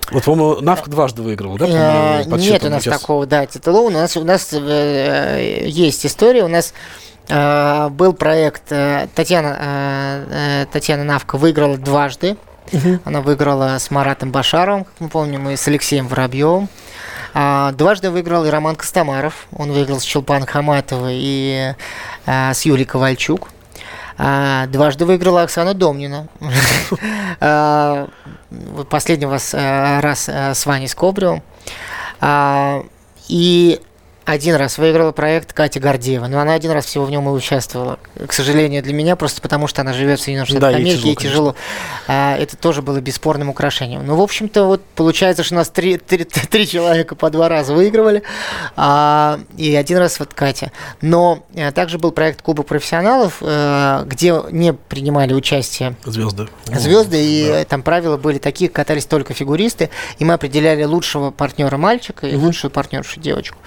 Вот, 0.09 0.23
по-моему, 0.23 0.61
Навк 0.61 0.87
дважды 0.87 1.21
выиграл, 1.21 1.57
да? 1.57 2.23
Э, 2.23 2.23
нет 2.25 2.63
у 2.63 2.69
нас 2.69 2.81
сейчас. 2.81 2.99
такого, 2.99 3.27
да, 3.27 3.45
титула. 3.45 3.81
У 3.81 3.89
нас, 3.91 4.17
у 4.17 4.23
нас 4.23 4.53
э, 4.53 5.65
есть 5.67 6.03
история. 6.03 6.45
У 6.45 6.47
нас 6.47 6.73
э, 6.73 7.16
был 7.29 8.13
проект 8.13 8.71
э, 8.71 9.07
Татьяна, 9.13 9.57
э, 9.59 10.25
э 10.29 10.65
Татьяна 10.71 11.03
Навка 11.03 11.37
выиграла 11.37 11.77
дважды. 11.77 12.37
Угу. 12.71 12.99
Она 13.05 13.21
выиграла 13.21 13.77
с 13.77 13.91
Маратом 13.91 14.31
Башаровым, 14.31 14.85
как 14.85 14.93
мы 14.99 15.09
помним, 15.09 15.49
и 15.49 15.55
с 15.55 15.67
Алексеем 15.67 16.07
Воробьевым. 16.07 16.69
А, 17.33 17.71
дважды 17.73 18.09
выиграл 18.09 18.45
и 18.45 18.49
Роман 18.49 18.75
Костомаров. 18.75 19.47
Он 19.55 19.71
выиграл 19.71 19.99
с 19.99 20.03
Чулпан 20.03 20.45
Хаматовой 20.45 21.17
и 21.19 21.75
а, 22.25 22.53
с 22.53 22.63
Юлией 22.63 22.87
Ковальчук. 22.87 23.49
А, 24.17 24.65
дважды 24.67 25.05
выиграла 25.05 25.43
Оксана 25.43 25.73
Домнина. 25.73 26.27
А, 27.39 28.07
последний 28.89 29.27
раз 29.27 29.53
э, 29.53 30.53
с 30.55 30.65
Ваней 30.65 30.87
Скобревым. 30.87 31.43
И 33.27 33.79
один 34.27 34.55
раз 34.55 34.77
выиграла 34.77 35.13
проект 35.13 35.53
Катя 35.53 35.79
Гордеева, 35.79 36.27
но 36.27 36.41
она 36.41 36.53
один 36.53 36.71
раз 36.71 36.85
всего 36.85 37.05
в 37.05 37.09
нем 37.09 37.29
и 37.29 37.31
участвовала. 37.31 37.97
К 38.27 38.33
сожалению, 38.33 38.83
для 38.83 38.91
меня, 38.91 39.15
просто 39.15 39.41
потому 39.41 39.67
что 39.67 39.83
она 39.83 39.93
живет 39.93 40.19
в 40.19 40.23
Соединенных 40.23 40.49
Штатах 40.49 40.71
да, 40.71 40.77
Америки, 40.77 41.07
ей 41.07 41.15
тяжело. 41.15 41.55
А, 42.09 42.35
это 42.35 42.57
тоже 42.57 42.81
было 42.81 42.99
бесспорным 42.99 43.47
украшением. 43.47 44.05
Ну, 44.05 44.17
в 44.17 44.21
общем-то, 44.21 44.65
вот 44.65 44.83
получается, 44.95 45.43
что 45.43 45.55
у 45.55 45.57
нас 45.57 45.69
три, 45.69 45.97
три, 45.97 46.25
три 46.25 46.67
человека 46.67 47.15
по 47.15 47.29
два 47.29 47.47
раза 47.47 47.73
выигрывали, 47.73 48.21
а, 48.75 49.39
и 49.55 49.73
один 49.73 49.97
раз 49.97 50.19
вот 50.19 50.33
Катя. 50.33 50.73
Но 50.99 51.45
а, 51.55 51.71
также 51.71 51.97
был 51.97 52.11
проект 52.11 52.41
Куба 52.41 52.63
профессионалов, 52.63 53.37
а, 53.39 54.03
где 54.03 54.35
не 54.51 54.73
принимали 54.73 55.33
участие 55.33 55.95
звезды. 56.03 56.49
Звезды, 56.65 57.23
и 57.23 57.47
да. 57.47 57.63
там 57.63 57.81
правила 57.81 58.17
были 58.17 58.39
такие, 58.39 58.69
катались 58.69 59.05
только 59.05 59.33
фигуристы, 59.33 59.89
и 60.19 60.25
мы 60.25 60.33
определяли 60.33 60.83
лучшего 60.83 61.31
партнера 61.31 61.77
мальчика 61.77 62.27
и 62.27 62.35
угу. 62.35 62.47
лучшую 62.47 62.71
партнершу 62.71 63.21
девочку. 63.21 63.57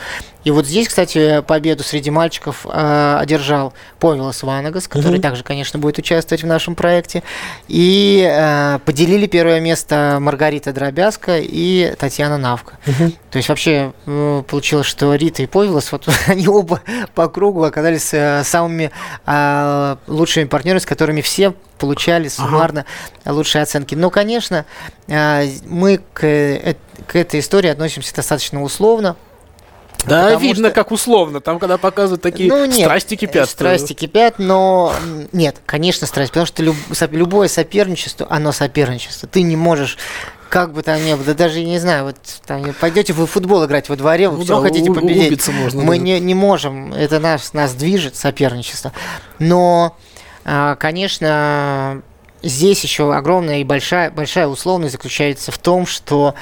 И 0.45 0.50
вот 0.53 0.67
здесь, 0.67 0.89
кстати, 0.89 1.43
победу 1.43 1.83
среди 1.83 2.11
мальчиков 2.11 2.67
э, 2.67 3.17
одержал 3.21 3.73
Повелос 3.99 4.43
Ванагас, 4.43 4.89
который 4.89 5.17
угу. 5.17 5.23
также, 5.23 5.43
конечно, 5.45 5.79
будет 5.79 5.99
участвовать 5.99 6.43
в 6.43 6.47
нашем 6.47 6.75
проекте. 6.75 7.23
И 7.69 8.27
э, 8.29 8.79
поделили 8.85 9.27
первое 9.27 9.61
место 9.61 10.19
Маргарита 10.21 10.73
Дробязка 10.73 11.39
и 11.39 11.95
Татьяна 11.99 12.39
Навка. 12.39 12.79
Угу. 12.87 13.13
То 13.31 13.37
есть 13.37 13.49
вообще 13.49 13.93
э, 14.07 14.43
получилось, 14.47 14.87
что 14.87 15.15
Рита 15.15 15.43
и 15.43 15.47
Повелос, 15.47 15.93
вот 15.93 16.09
они 16.27 16.49
оба 16.49 16.81
по 17.15 17.29
кругу 17.29 17.65
оказались 17.65 18.13
э, 18.13 18.43
самыми 18.45 18.91
э, 19.27 19.97
лучшими 20.07 20.45
партнерами, 20.45 20.81
с 20.81 20.87
которыми 20.87 21.21
все 21.21 21.55
получали 21.79 22.29
суммарно 22.29 22.85
ага. 23.25 23.35
лучшие 23.35 23.63
оценки. 23.63 23.95
Но, 23.95 24.11
конечно, 24.11 24.67
э, 25.09 25.49
мы 25.67 26.01
к, 26.13 26.25
э, 26.25 26.77
к 27.07 27.17
этой 27.17 27.41
истории 27.41 27.69
относимся 27.69 28.15
достаточно 28.15 28.63
условно. 28.63 29.17
Да, 30.07 30.25
Потому 30.25 30.41
видно, 30.41 30.69
что... 30.69 30.75
как 30.75 30.93
условно. 30.93 31.41
Там, 31.41 31.59
когда 31.59 31.79
показывают 31.79 32.23
такие 32.23 32.49
ну, 32.49 32.65
нет, 32.65 32.75
страсти 32.75 33.17
кипят. 33.17 33.49
Страсти 33.49 33.93
кипят, 33.93 34.39
но 34.39 34.95
нет, 35.33 35.57
конечно, 35.67 36.07
страсть. 36.07 36.33
Потому 36.33 36.47
что 36.47 36.63
люб... 36.63 36.77
любое 37.11 37.49
соперничество, 37.49 38.27
оно 38.31 38.53
соперничество. 38.53 39.29
Ты 39.29 39.43
не 39.43 39.57
можешь 39.57 39.99
как 40.49 40.73
бы 40.73 40.83
там 40.83 41.03
ни 41.05 41.15
было, 41.15 41.25
да 41.25 41.35
даже 41.35 41.63
не 41.63 41.79
знаю, 41.79 42.07
вот 42.07 42.17
там, 42.45 42.75
пойдете 42.81 43.13
вы 43.13 43.27
в 43.27 43.31
футбол 43.31 43.65
играть 43.65 43.89
во 43.89 43.95
дворе, 43.95 44.29
вы 44.29 44.39
Ну 44.39 44.45
все 44.45 44.57
да, 44.57 44.63
хотите 44.67 44.93
победить. 44.93 45.49
можно, 45.49 45.83
Мы 45.83 45.97
да. 45.97 46.03
не, 46.03 46.21
не 46.21 46.35
можем, 46.35 46.93
это 46.93 47.21
нас, 47.21 47.53
нас 47.53 47.73
движет 47.73 48.17
соперничество. 48.17 48.93
Но, 49.39 49.97
а, 50.45 50.75
конечно, 50.75 52.03
здесь 52.43 52.83
еще 52.83 53.15
огромная 53.15 53.61
и 53.61 53.65
большая, 53.65 54.11
большая 54.11 54.49
условность 54.49 54.93
заключается 54.93 55.53
в 55.53 55.59
том, 55.59 55.87
что 55.87 56.35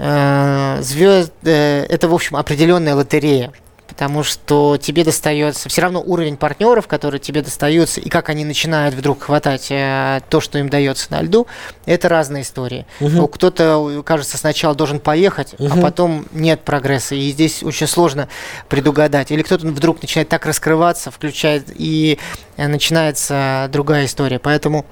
звезд 0.00 1.32
это, 1.42 2.08
в 2.08 2.14
общем, 2.14 2.36
определенная 2.36 2.94
лотерея. 2.94 3.52
Потому 3.86 4.22
что 4.22 4.78
тебе 4.80 5.04
достается 5.04 5.68
все 5.68 5.82
равно 5.82 6.00
уровень 6.00 6.36
партнеров, 6.36 6.86
которые 6.86 7.18
тебе 7.18 7.42
достаются, 7.42 8.00
и 8.00 8.08
как 8.08 8.28
они 8.28 8.44
начинают 8.44 8.94
вдруг 8.94 9.24
хватать 9.24 9.66
э, 9.70 10.20
то, 10.30 10.40
что 10.40 10.58
им 10.58 10.68
дается 10.70 11.10
на 11.10 11.20
льду, 11.20 11.48
это 11.86 12.08
разные 12.08 12.44
истории. 12.44 12.86
Ну, 13.00 13.26
Кто-то, 13.26 14.02
кажется, 14.06 14.38
сначала 14.38 14.76
должен 14.76 15.00
поехать, 15.00 15.56
а 15.58 15.64
Мгм. 15.64 15.80
потом 15.82 16.26
нет 16.30 16.60
прогресса. 16.62 17.16
И 17.16 17.30
здесь 17.32 17.64
очень 17.64 17.88
сложно 17.88 18.28
предугадать. 18.68 19.32
Или 19.32 19.42
кто-то 19.42 19.66
вдруг 19.66 20.00
начинает 20.00 20.28
так 20.28 20.46
раскрываться, 20.46 21.10
включает, 21.10 21.64
и 21.74 22.18
э, 22.56 22.68
начинается 22.68 23.68
другая 23.72 24.06
история. 24.06 24.38
Поэтому, 24.38 24.86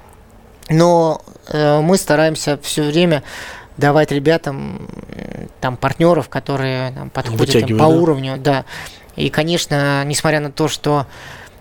но 0.68 1.22
э, 1.46 1.80
мы 1.80 1.96
стараемся 1.98 2.58
все 2.62 2.82
время 2.82 3.22
давать 3.78 4.12
ребятам 4.12 4.88
м, 5.14 5.48
там 5.60 5.76
партнеров, 5.76 6.28
которые 6.28 6.90
нам 6.90 7.08
подходят 7.10 7.66
там, 7.66 7.78
по 7.78 7.84
да? 7.84 7.88
уровню, 7.88 8.36
да. 8.36 8.64
И, 9.16 9.30
конечно, 9.30 10.04
несмотря 10.04 10.40
на 10.40 10.52
то, 10.52 10.68
что 10.68 11.06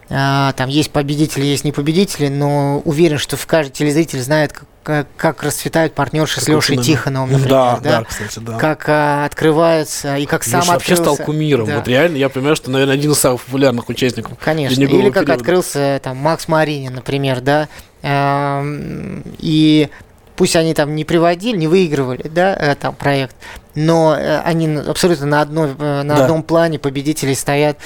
а, 0.10 0.54
там 0.54 0.70
есть 0.70 0.92
победители, 0.92 1.46
есть 1.46 1.64
не 1.64 1.72
победители, 1.72 2.28
но 2.28 2.80
уверен, 2.86 3.18
что 3.18 3.36
в 3.36 3.46
каждый 3.46 3.72
телезритель 3.74 4.22
знает, 4.22 4.54
как, 4.54 4.66
как, 4.84 5.08
как 5.18 5.44
расцветают 5.44 5.94
партнерши 5.94 6.40
с 6.40 6.46
Какой 6.46 6.56
Лешей. 6.56 6.78
Тихоновым, 6.78 7.32
например, 7.32 7.50
Да, 7.50 7.80
да, 7.84 8.00
да, 8.00 8.04
кстати, 8.06 8.40
да. 8.40 8.58
как 8.58 8.86
а, 8.88 9.26
открываются 9.26 10.16
и 10.18 10.26
как 10.26 10.44
сам 10.44 10.62
Леша 10.62 10.74
вообще 10.74 10.96
стал 10.96 11.18
кумиром. 11.18 11.68
Да. 11.68 11.76
Вот 11.78 11.88
реально, 11.88 12.16
я 12.18 12.30
понимаю, 12.30 12.56
что, 12.56 12.72
наверное, 12.72 12.94
один 12.96 13.12
из 13.12 13.20
самых 13.20 13.42
популярных 13.44 13.90
участников. 13.90 14.38
Конечно. 14.40 14.82
Или 14.82 15.10
как 15.10 15.26
периода. 15.26 15.34
открылся 15.34 16.00
там 16.04 16.18
Макс 16.18 16.48
Маринин, 16.48 16.94
например, 16.96 17.42
да. 17.42 17.68
Эм, 18.02 19.24
И 19.40 19.90
пусть 20.38 20.56
они 20.56 20.74
там 20.74 20.96
не 20.96 21.04
приводили, 21.04 21.58
не 21.58 21.68
выигрывали, 21.68 22.28
да, 22.30 22.56
э, 22.58 22.76
там 22.76 22.96
проект, 22.96 23.36
но 23.76 24.16
э, 24.18 24.40
они 24.46 24.74
абсолютно 24.78 25.26
на, 25.26 25.42
одной, 25.42 25.72
э, 25.78 26.04
на 26.04 26.16
Да. 26.16 26.24
одном 26.24 26.44
плане 26.44 26.80
победителей 26.80 27.36
стоят. 27.36 27.78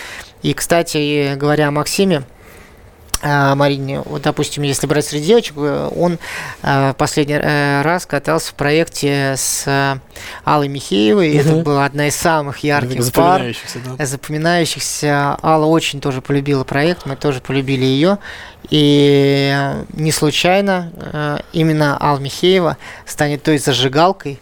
И, 0.43 0.53
кстати, 0.53 1.35
говоря 1.35 1.69
о 1.69 1.71
Максиме, 1.71 2.23
Марине, 3.23 4.01
вот, 4.01 4.23
допустим, 4.23 4.63
если 4.63 4.87
брать 4.87 5.05
среди 5.05 5.27
девочек, 5.27 5.53
э, 5.57 5.89
он 5.95 6.17
э, 6.63 6.93
последний 6.97 7.35
э, 7.35 7.81
раз 7.81 8.05
катался 8.05 8.51
в 8.51 8.55
проекте 8.55 9.35
с 9.37 9.99
Аллой 10.43 10.67
Михеевой. 10.67 11.31
и 11.31 11.37
Это 11.37 11.55
была 11.57 11.85
одна 11.85 12.07
из 12.07 12.15
самых 12.15 12.59
ярких 12.59 13.11
пар 13.13 13.41
запоминающихся, 13.41 13.79
да. 13.97 14.05
запоминающихся. 14.05 15.37
Алла 15.43 15.65
очень 15.65 16.01
тоже 16.01 16.21
полюбила 16.21 16.63
проект, 16.63 17.05
мы 17.05 17.15
тоже 17.15 17.41
полюбили 17.41 17.85
ее. 17.85 18.17
И 18.69 19.73
не 19.93 20.11
случайно 20.11 21.41
именно 21.51 21.97
Алла 22.01 22.19
Михеева 22.19 22.77
станет 23.05 23.43
той 23.43 23.57
зажигалкой, 23.57 24.39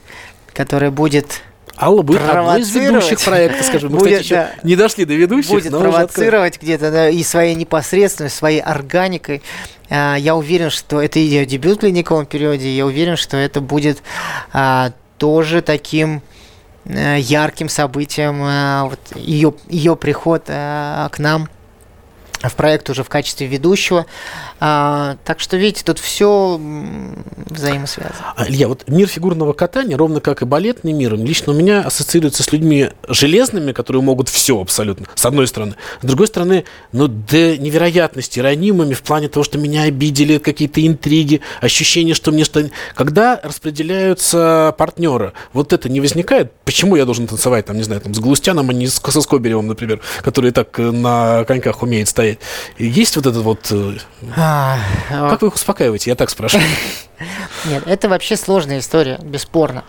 которая 0.53 0.91
будет, 0.91 1.41
Алла 1.79 2.01
будет 2.01 2.21
одной 2.21 2.61
из 2.61 2.75
ведущих 2.75 3.21
проекта, 3.21 3.63
скажем. 3.63 3.91
Мы, 3.93 3.99
Будет, 3.99 4.21
кстати, 4.21 4.25
еще 4.25 4.35
да. 4.35 4.51
не 4.63 4.75
дошли 4.75 5.05
до 5.05 5.13
ведущих, 5.13 5.51
будет 5.51 5.71
провоцировать 5.71 6.61
где-то 6.61 6.91
да, 6.91 7.09
и 7.09 7.23
своей 7.23 7.55
непосредственностью, 7.55 8.37
своей 8.37 8.59
органикой. 8.59 9.41
А, 9.89 10.15
Я 10.15 10.35
уверен, 10.35 10.69
что 10.69 11.01
это 11.01 11.19
ее 11.19 11.45
дебют 11.45 11.81
в 11.81 11.85
ледниковом 11.85 12.25
периоде. 12.25 12.75
Я 12.75 12.85
уверен, 12.85 13.15
что 13.15 13.37
это 13.37 13.61
будет 13.61 14.03
а, 14.51 14.91
тоже 15.17 15.61
таким 15.61 16.21
э, 16.85 17.17
ярким 17.19 17.69
событием 17.69 18.41
а, 18.43 18.85
вот 18.85 18.99
ее, 19.15 19.53
ее 19.69 19.95
приход 19.95 20.43
а, 20.47 21.07
к 21.09 21.19
нам 21.19 21.49
в 22.47 22.55
проект 22.55 22.89
уже 22.89 23.03
в 23.03 23.09
качестве 23.09 23.47
ведущего. 23.47 24.05
А, 24.59 25.17
так 25.25 25.39
что, 25.39 25.57
видите, 25.57 25.83
тут 25.83 25.99
все 25.99 26.59
взаимосвязано. 27.49 28.33
А, 28.35 28.47
Илья, 28.47 28.67
вот 28.67 28.87
мир 28.87 29.07
фигурного 29.07 29.53
катания, 29.53 29.97
ровно 29.97 30.21
как 30.21 30.41
и 30.41 30.45
балетный 30.45 30.93
мир, 30.93 31.15
лично 31.15 31.53
у 31.53 31.55
меня 31.55 31.81
ассоциируется 31.81 32.43
с 32.43 32.51
людьми 32.51 32.89
железными, 33.07 33.71
которые 33.73 34.01
могут 34.01 34.29
все 34.29 34.61
абсолютно, 34.61 35.07
с 35.15 35.25
одной 35.25 35.47
стороны. 35.47 35.75
С 36.01 36.05
другой 36.05 36.27
стороны, 36.27 36.63
ну, 36.91 37.07
до 37.07 37.57
невероятности 37.57 38.39
ранимыми 38.39 38.93
в 38.93 39.01
плане 39.01 39.27
того, 39.27 39.43
что 39.43 39.57
меня 39.57 39.83
обидели, 39.83 40.37
какие-то 40.37 40.85
интриги, 40.85 41.41
ощущение, 41.61 42.15
что 42.15 42.31
мне 42.31 42.43
что... 42.43 42.69
Когда 42.95 43.39
распределяются 43.43 44.73
партнеры, 44.77 45.33
вот 45.53 45.73
это 45.73 45.89
не 45.89 45.99
возникает? 45.99 46.51
Почему 46.63 46.95
я 46.95 47.05
должен 47.05 47.27
танцевать, 47.27 47.65
там, 47.65 47.77
не 47.77 47.83
знаю, 47.83 48.01
там, 48.01 48.13
с 48.13 48.19
Галустяном, 48.19 48.69
а 48.69 48.73
не 48.73 48.87
с, 48.87 48.95
со 48.95 49.21
Скобелевым, 49.21 49.67
например, 49.67 50.01
который 50.21 50.51
так 50.51 50.79
э, 50.79 50.91
на 50.91 51.43
коньках 51.45 51.81
умеет 51.81 52.07
стоять? 52.07 52.28
И 52.77 52.85
Есть 52.85 53.15
вот 53.15 53.25
этот 53.25 53.43
вот... 53.43 53.71
э, 53.71 53.97
А, 54.35 54.77
а, 55.09 55.29
Как 55.29 55.41
вы 55.41 55.47
их 55.47 55.55
успокаиваете? 55.55 56.09
Я 56.11 56.15
так 56.15 56.29
спрашиваю. 56.29 56.67
Нет, 57.65 57.83
это 57.87 58.09
вообще 58.09 58.35
сложная 58.37 58.79
история, 58.79 59.19
бесспорно. 59.23 59.83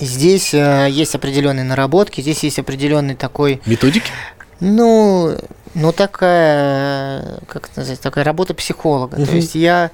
Здесь 0.00 0.54
э, 0.54 0.88
есть 0.90 1.14
определенные 1.14 1.64
наработки, 1.64 2.20
здесь 2.20 2.42
есть 2.42 2.58
определенный 2.58 3.14
такой, 3.14 3.60
Методики? 3.66 4.10
ну, 4.58 5.36
ну 5.74 5.92
такая, 5.92 7.40
как 7.48 7.68
это 7.70 7.80
назвать, 7.80 8.00
такая 8.00 8.24
работа 8.24 8.54
психолога. 8.54 9.16
Мгм. 9.16 9.26
То 9.26 9.36
есть 9.36 9.54
я 9.54 9.90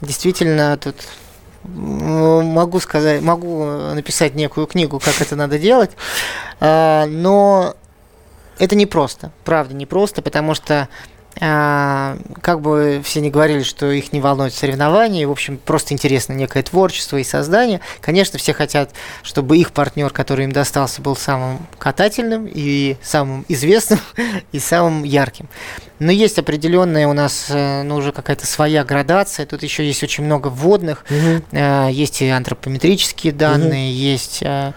действительно 0.00 0.76
тут 0.78 0.96
могу 1.64 2.80
сказать, 2.80 3.20
могу 3.22 3.64
написать 3.94 4.34
некую 4.34 4.66
книгу, 4.66 4.98
как 4.98 5.20
это 5.20 5.36
надо 5.36 5.58
делать, 5.58 5.90
а, 6.60 7.06
но 7.06 7.76
это 8.58 8.76
непросто, 8.76 9.32
правда, 9.44 9.74
непросто, 9.74 10.22
потому 10.22 10.54
что 10.54 10.88
а, 11.40 12.18
как 12.42 12.60
бы 12.60 13.00
все 13.04 13.20
не 13.20 13.30
говорили, 13.30 13.62
что 13.62 13.90
их 13.90 14.12
не 14.12 14.20
волнует 14.20 14.52
соревнования, 14.52 15.22
и, 15.22 15.26
в 15.26 15.30
общем, 15.30 15.56
просто 15.56 15.94
интересно 15.94 16.34
некое 16.34 16.62
творчество 16.62 17.16
и 17.16 17.24
создание. 17.24 17.80
Конечно, 18.00 18.38
все 18.38 18.52
хотят, 18.52 18.90
чтобы 19.22 19.56
их 19.56 19.72
партнер, 19.72 20.10
который 20.10 20.44
им 20.44 20.52
достался, 20.52 21.00
был 21.00 21.16
самым 21.16 21.66
катательным 21.78 22.46
и 22.52 22.96
самым 23.02 23.44
известным 23.48 24.00
и 24.52 24.58
самым 24.58 25.04
ярким. 25.04 25.48
Но 25.98 26.10
есть 26.10 26.38
определенная 26.38 27.06
у 27.06 27.12
нас, 27.12 27.46
э, 27.48 27.82
ну, 27.84 27.96
уже 27.96 28.12
какая-то 28.12 28.46
своя 28.46 28.84
градация. 28.84 29.46
Тут 29.46 29.62
еще 29.62 29.86
есть 29.86 30.02
очень 30.02 30.24
много 30.24 30.48
вводных, 30.48 31.04
Э, 31.52 31.88
есть 31.90 32.22
и 32.22 32.28
антропометрические 32.28 33.32
данные, 33.32 33.92
есть 33.92 34.42
э, 34.42 34.72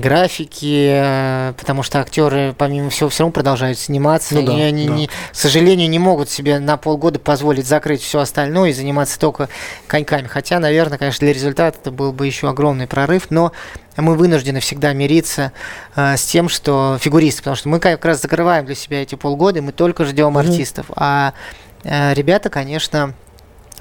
графики, 0.00 0.88
э, 0.90 1.52
потому 1.56 1.82
что 1.82 2.00
актеры, 2.00 2.54
помимо 2.56 2.90
всего, 2.90 3.08
все 3.08 3.22
равно 3.24 3.32
продолжают 3.32 3.78
сниматься. 3.78 4.34
Ну 4.34 4.40
и 4.42 4.46
да, 4.46 4.52
они, 4.54 4.86
да. 4.88 4.94
не- 4.94 5.06
к 5.08 5.12
сожалению, 5.32 5.88
не 5.90 5.98
могут 5.98 6.30
себе 6.30 6.58
на 6.58 6.76
полгода 6.76 7.18
позволить 7.18 7.66
закрыть 7.66 8.02
все 8.02 8.20
остальное 8.20 8.70
и 8.70 8.72
заниматься 8.72 9.18
только 9.18 9.48
коньками. 9.86 10.26
Хотя, 10.26 10.58
наверное, 10.58 10.98
конечно, 10.98 11.20
для 11.24 11.32
результата 11.34 11.78
это 11.80 11.90
был 11.90 12.12
бы 12.12 12.26
еще 12.26 12.48
огромный 12.48 12.86
прорыв, 12.86 13.26
но 13.30 13.52
мы 13.96 14.14
вынуждены 14.14 14.60
всегда 14.60 14.92
мириться 14.92 15.52
э, 15.96 16.16
с 16.16 16.24
тем, 16.24 16.48
что 16.48 16.98
фигуристы, 17.00 17.40
потому 17.42 17.56
что 17.56 17.68
мы 17.68 17.80
как 17.80 18.04
раз 18.04 18.22
закрываем 18.22 18.64
для 18.66 18.74
себя 18.74 19.02
эти 19.02 19.14
полгода, 19.16 19.58
и 19.58 19.62
мы 19.62 19.72
только 19.72 20.04
ждем 20.04 20.28
Мгм. 20.28 20.38
артистов. 20.38 20.86
А 20.96 21.32
э, 21.84 22.14
ребята, 22.14 22.50
конечно, 22.50 23.14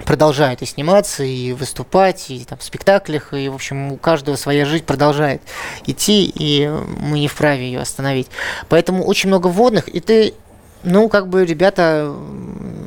продолжают 0.05 0.61
и 0.61 0.65
сниматься, 0.65 1.23
и 1.23 1.53
выступать, 1.53 2.29
и 2.29 2.45
там 2.45 2.57
в 2.57 2.63
спектаклях, 2.63 3.33
и, 3.33 3.49
в 3.49 3.55
общем, 3.55 3.93
у 3.93 3.97
каждого 3.97 4.35
своя 4.35 4.65
жизнь 4.65 4.85
продолжает 4.85 5.41
идти, 5.85 6.31
и 6.33 6.67
мы 6.99 7.19
не 7.19 7.27
вправе 7.27 7.65
ее 7.65 7.79
остановить. 7.79 8.27
Поэтому 8.69 9.03
очень 9.03 9.29
много 9.29 9.47
вводных, 9.47 9.87
и 9.87 9.99
ты, 9.99 10.33
ну, 10.83 11.09
как 11.09 11.27
бы, 11.27 11.45
ребята, 11.45 12.13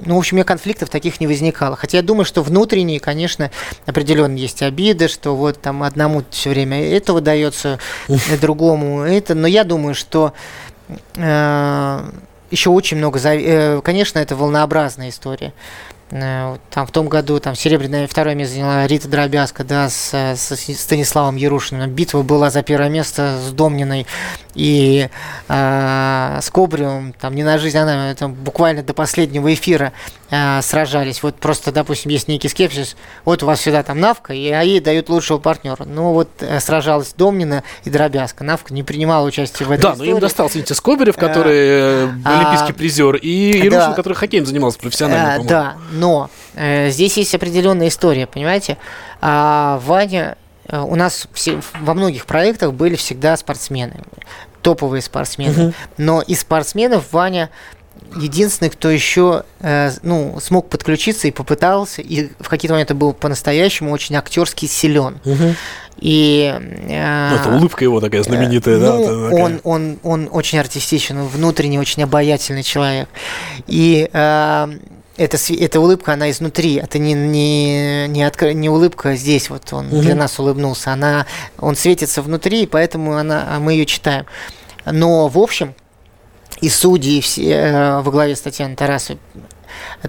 ну, 0.06 0.16
в 0.16 0.18
общем, 0.18 0.34
у 0.34 0.38
меня 0.38 0.44
конфликтов 0.44 0.88
таких 0.88 1.20
не 1.20 1.26
возникало. 1.26 1.76
Хотя 1.76 1.98
я 1.98 2.02
думаю, 2.02 2.24
что 2.24 2.42
внутренние, 2.42 3.00
конечно, 3.00 3.50
определенно 3.86 4.36
есть 4.36 4.62
обиды, 4.62 5.08
что 5.08 5.36
вот 5.36 5.60
там 5.60 5.82
одному 5.82 6.24
все 6.30 6.50
время 6.50 6.82
это 6.82 7.12
выдается, 7.12 7.78
другому 8.40 9.02
это, 9.02 9.34
но 9.34 9.46
я 9.46 9.64
думаю, 9.64 9.94
что 9.94 10.32
э, 11.16 12.10
еще 12.50 12.70
очень 12.70 12.96
много, 12.96 13.18
э, 13.18 13.80
конечно, 13.82 14.18
это 14.18 14.36
волнообразная 14.36 15.10
история. 15.10 15.52
Э, 16.10 16.56
Там 16.70 16.86
в 16.86 16.90
том 16.90 17.08
году 17.08 17.38
там 17.40 17.54
серебряное 17.54 18.06
второе 18.06 18.34
место 18.34 18.54
заняла 18.54 18.86
Рита 18.86 19.08
Дробязка, 19.08 19.64
да, 19.64 19.88
с, 19.88 20.10
э, 20.12 20.36
с 20.36 20.56
Станиславом 20.78 21.36
Ярушиным. 21.36 21.90
Битва 21.90 22.22
была 22.22 22.50
за 22.50 22.62
первое 22.62 22.88
место 22.88 23.38
с 23.38 23.52
Домниной 23.52 24.06
и 24.54 25.08
э, 25.48 26.38
с 26.42 26.50
Кобриум. 26.50 27.12
Там 27.12 27.34
не 27.34 27.44
на 27.44 27.58
жизнь, 27.58 27.78
она 27.78 28.14
там 28.14 28.34
буквально 28.34 28.82
до 28.82 28.94
последнего 28.94 29.52
эфира 29.52 29.92
э, 30.30 30.62
сражались. 30.62 31.22
Вот 31.22 31.36
просто, 31.36 31.72
допустим, 31.72 32.10
есть 32.10 32.28
некий 32.28 32.48
скепсис. 32.48 32.96
Вот 33.24 33.42
у 33.42 33.46
вас 33.46 33.60
всегда 33.60 33.82
там 33.82 34.00
Навка, 34.00 34.32
и 34.32 34.48
а 34.50 34.62
ей 34.62 34.80
дают 34.80 35.08
лучшего 35.08 35.38
партнера. 35.38 35.84
Ну 35.84 36.12
вот 36.12 36.28
э, 36.40 36.60
сражалась 36.60 37.12
Домнина 37.16 37.62
и 37.84 37.90
Дробязка. 37.90 38.44
Навка 38.44 38.72
не 38.72 38.82
принимала 38.82 39.26
участие 39.26 39.66
в 39.66 39.70
этой 39.70 39.82
Да, 39.82 39.88
но 39.90 40.04
им 40.04 40.10
истории. 40.10 40.20
достался 40.20 40.58
Витя 40.58 40.72
Скобелев, 40.72 41.16
который 41.16 41.58
э, 41.58 42.08
а, 42.24 42.40
олимпийский 42.40 42.72
призер, 42.72 43.16
и 43.16 43.68
да. 43.68 43.92
который 43.92 44.14
хоккеем 44.14 44.46
занимался 44.46 44.78
профессионально, 44.78 45.42
по-моему. 45.42 45.48
да, 45.48 45.76
но 45.92 46.30
э, 46.54 46.90
здесь 46.90 47.16
есть 47.16 47.34
определенная 47.34 47.88
история, 47.88 48.26
понимаете? 48.26 48.78
А 49.20 49.80
Ваня 49.84 50.36
э, 50.66 50.80
у 50.80 50.94
нас 50.94 51.26
все, 51.32 51.60
во 51.80 51.94
многих 51.94 52.26
проектах 52.26 52.72
были 52.72 52.96
всегда 52.96 53.36
спортсмены, 53.36 54.02
топовые 54.62 55.02
спортсмены. 55.02 55.66
Угу. 55.68 55.74
Но 55.98 56.22
из 56.22 56.40
спортсменов 56.40 57.12
Ваня 57.12 57.50
единственный, 58.16 58.70
кто 58.70 58.90
еще 58.90 59.44
э, 59.60 59.92
ну, 60.02 60.38
смог 60.40 60.68
подключиться 60.68 61.28
и 61.28 61.30
попытался, 61.30 62.02
и 62.02 62.30
в 62.38 62.48
какие-то 62.48 62.74
моменты 62.74 62.94
был 62.94 63.12
по-настоящему 63.12 63.92
очень 63.92 64.16
актерски 64.16 64.66
силен. 64.66 65.20
Угу. 65.24 65.54
И, 66.00 66.54
э, 66.58 67.28
ну, 67.30 67.36
это 67.36 67.48
улыбка 67.50 67.84
его 67.84 68.00
такая 68.00 68.22
знаменитая, 68.22 68.76
э, 68.76 68.80
да? 68.80 68.94
Ну, 68.94 69.04
такая. 69.04 69.44
Он, 69.44 69.60
он, 69.64 69.98
он 70.02 70.28
очень 70.32 70.58
артистичен, 70.58 71.22
внутренне 71.26 71.78
очень 71.78 72.02
обаятельный 72.02 72.62
человек. 72.62 73.08
И 73.66 74.08
э, 74.12 74.68
эта, 75.16 75.36
эта 75.58 75.80
улыбка, 75.80 76.14
она 76.14 76.30
изнутри. 76.30 76.76
Это 76.76 76.98
не, 76.98 77.12
не, 77.12 78.08
не, 78.08 78.24
откр... 78.24 78.52
не 78.52 78.70
улыбка 78.70 79.14
здесь, 79.16 79.50
вот 79.50 79.72
он 79.72 79.88
угу. 79.88 80.00
для 80.00 80.14
нас 80.14 80.38
улыбнулся. 80.38 80.92
Она, 80.92 81.26
он 81.58 81.76
светится 81.76 82.22
внутри, 82.22 82.66
поэтому 82.66 83.16
она, 83.16 83.58
мы 83.60 83.72
ее 83.72 83.84
читаем. 83.84 84.24
Но, 84.86 85.28
в 85.28 85.38
общем, 85.38 85.74
и 86.60 86.68
судьи 86.68 87.20
все, 87.20 87.50
э, 87.50 88.00
во 88.00 88.10
главе 88.10 88.36
с 88.36 88.40
Татьяной 88.40 88.76
Тарасовой 88.76 89.20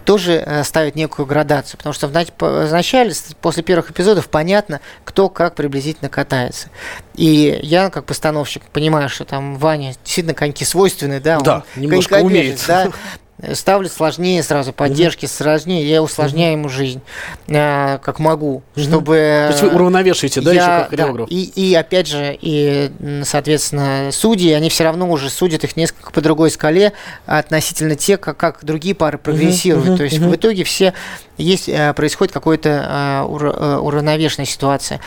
тоже 0.05 0.43
э, 0.45 0.63
ставят 0.63 0.95
некую 0.95 1.25
градацию, 1.25 1.77
потому 1.77 1.93
что 1.93 2.07
вначале, 2.07 3.13
после 3.41 3.63
первых 3.63 3.91
эпизодов, 3.91 4.29
понятно, 4.29 4.81
кто 5.03 5.29
как 5.29 5.55
приблизительно 5.55 6.09
катается. 6.09 6.69
И 7.15 7.59
я, 7.61 7.89
как 7.89 8.05
постановщик, 8.05 8.63
понимаю, 8.63 9.09
что 9.09 9.25
там 9.25 9.57
Ваня 9.57 9.93
действительно 10.03 10.33
коньки 10.33 10.65
свойственны, 10.65 11.19
да, 11.19 11.39
да 11.39 11.63
он 11.75 11.81
немножко 11.81 12.15
умеет. 12.15 12.63
Да, 12.67 12.91
ставлю 13.53 13.89
сложнее 13.89 14.43
сразу, 14.43 14.73
поддержки 14.73 15.25
угу. 15.25 15.31
сложнее, 15.31 15.87
я 15.87 16.01
усложняю 16.01 16.53
угу. 16.53 16.59
ему 16.59 16.69
жизнь, 16.69 17.01
э, 17.47 17.97
как 18.01 18.19
могу, 18.19 18.63
угу. 18.75 18.81
чтобы... 18.81 19.15
То 19.15 19.49
есть 19.51 19.63
вы 19.63 19.69
уравновешиваете, 19.69 20.41
да, 20.41 20.53
я, 20.53 20.61
еще 20.61 20.67
как 20.67 20.89
хореограф? 20.89 21.29
Да, 21.29 21.35
и, 21.35 21.43
и 21.43 21.73
опять 21.75 22.07
же, 22.07 22.37
и, 22.39 22.91
соответственно, 23.23 24.09
судьи, 24.11 24.51
они 24.51 24.69
все 24.69 24.83
равно 24.83 25.09
уже 25.09 25.29
судят 25.29 25.63
их 25.63 25.75
несколько 25.75 26.11
по 26.11 26.21
другой 26.21 26.51
скале 26.51 26.93
относительно 27.25 27.95
тех, 27.95 28.19
как, 28.19 28.37
как 28.37 28.63
другие 28.63 28.95
пары 28.95 29.17
прогрессируют. 29.17 29.89
Угу. 29.89 29.97
То 29.97 30.03
есть 30.03 30.19
угу. 30.19 30.29
в 30.29 30.35
итоге 30.35 30.63
все 30.63 30.93
есть, 31.37 31.67
э, 31.67 31.93
происходит 31.93 32.33
какая-то 32.33 32.69
э, 32.69 33.21
э, 33.23 33.77
уравновешенная 33.77 34.45
ситуация. 34.45 34.99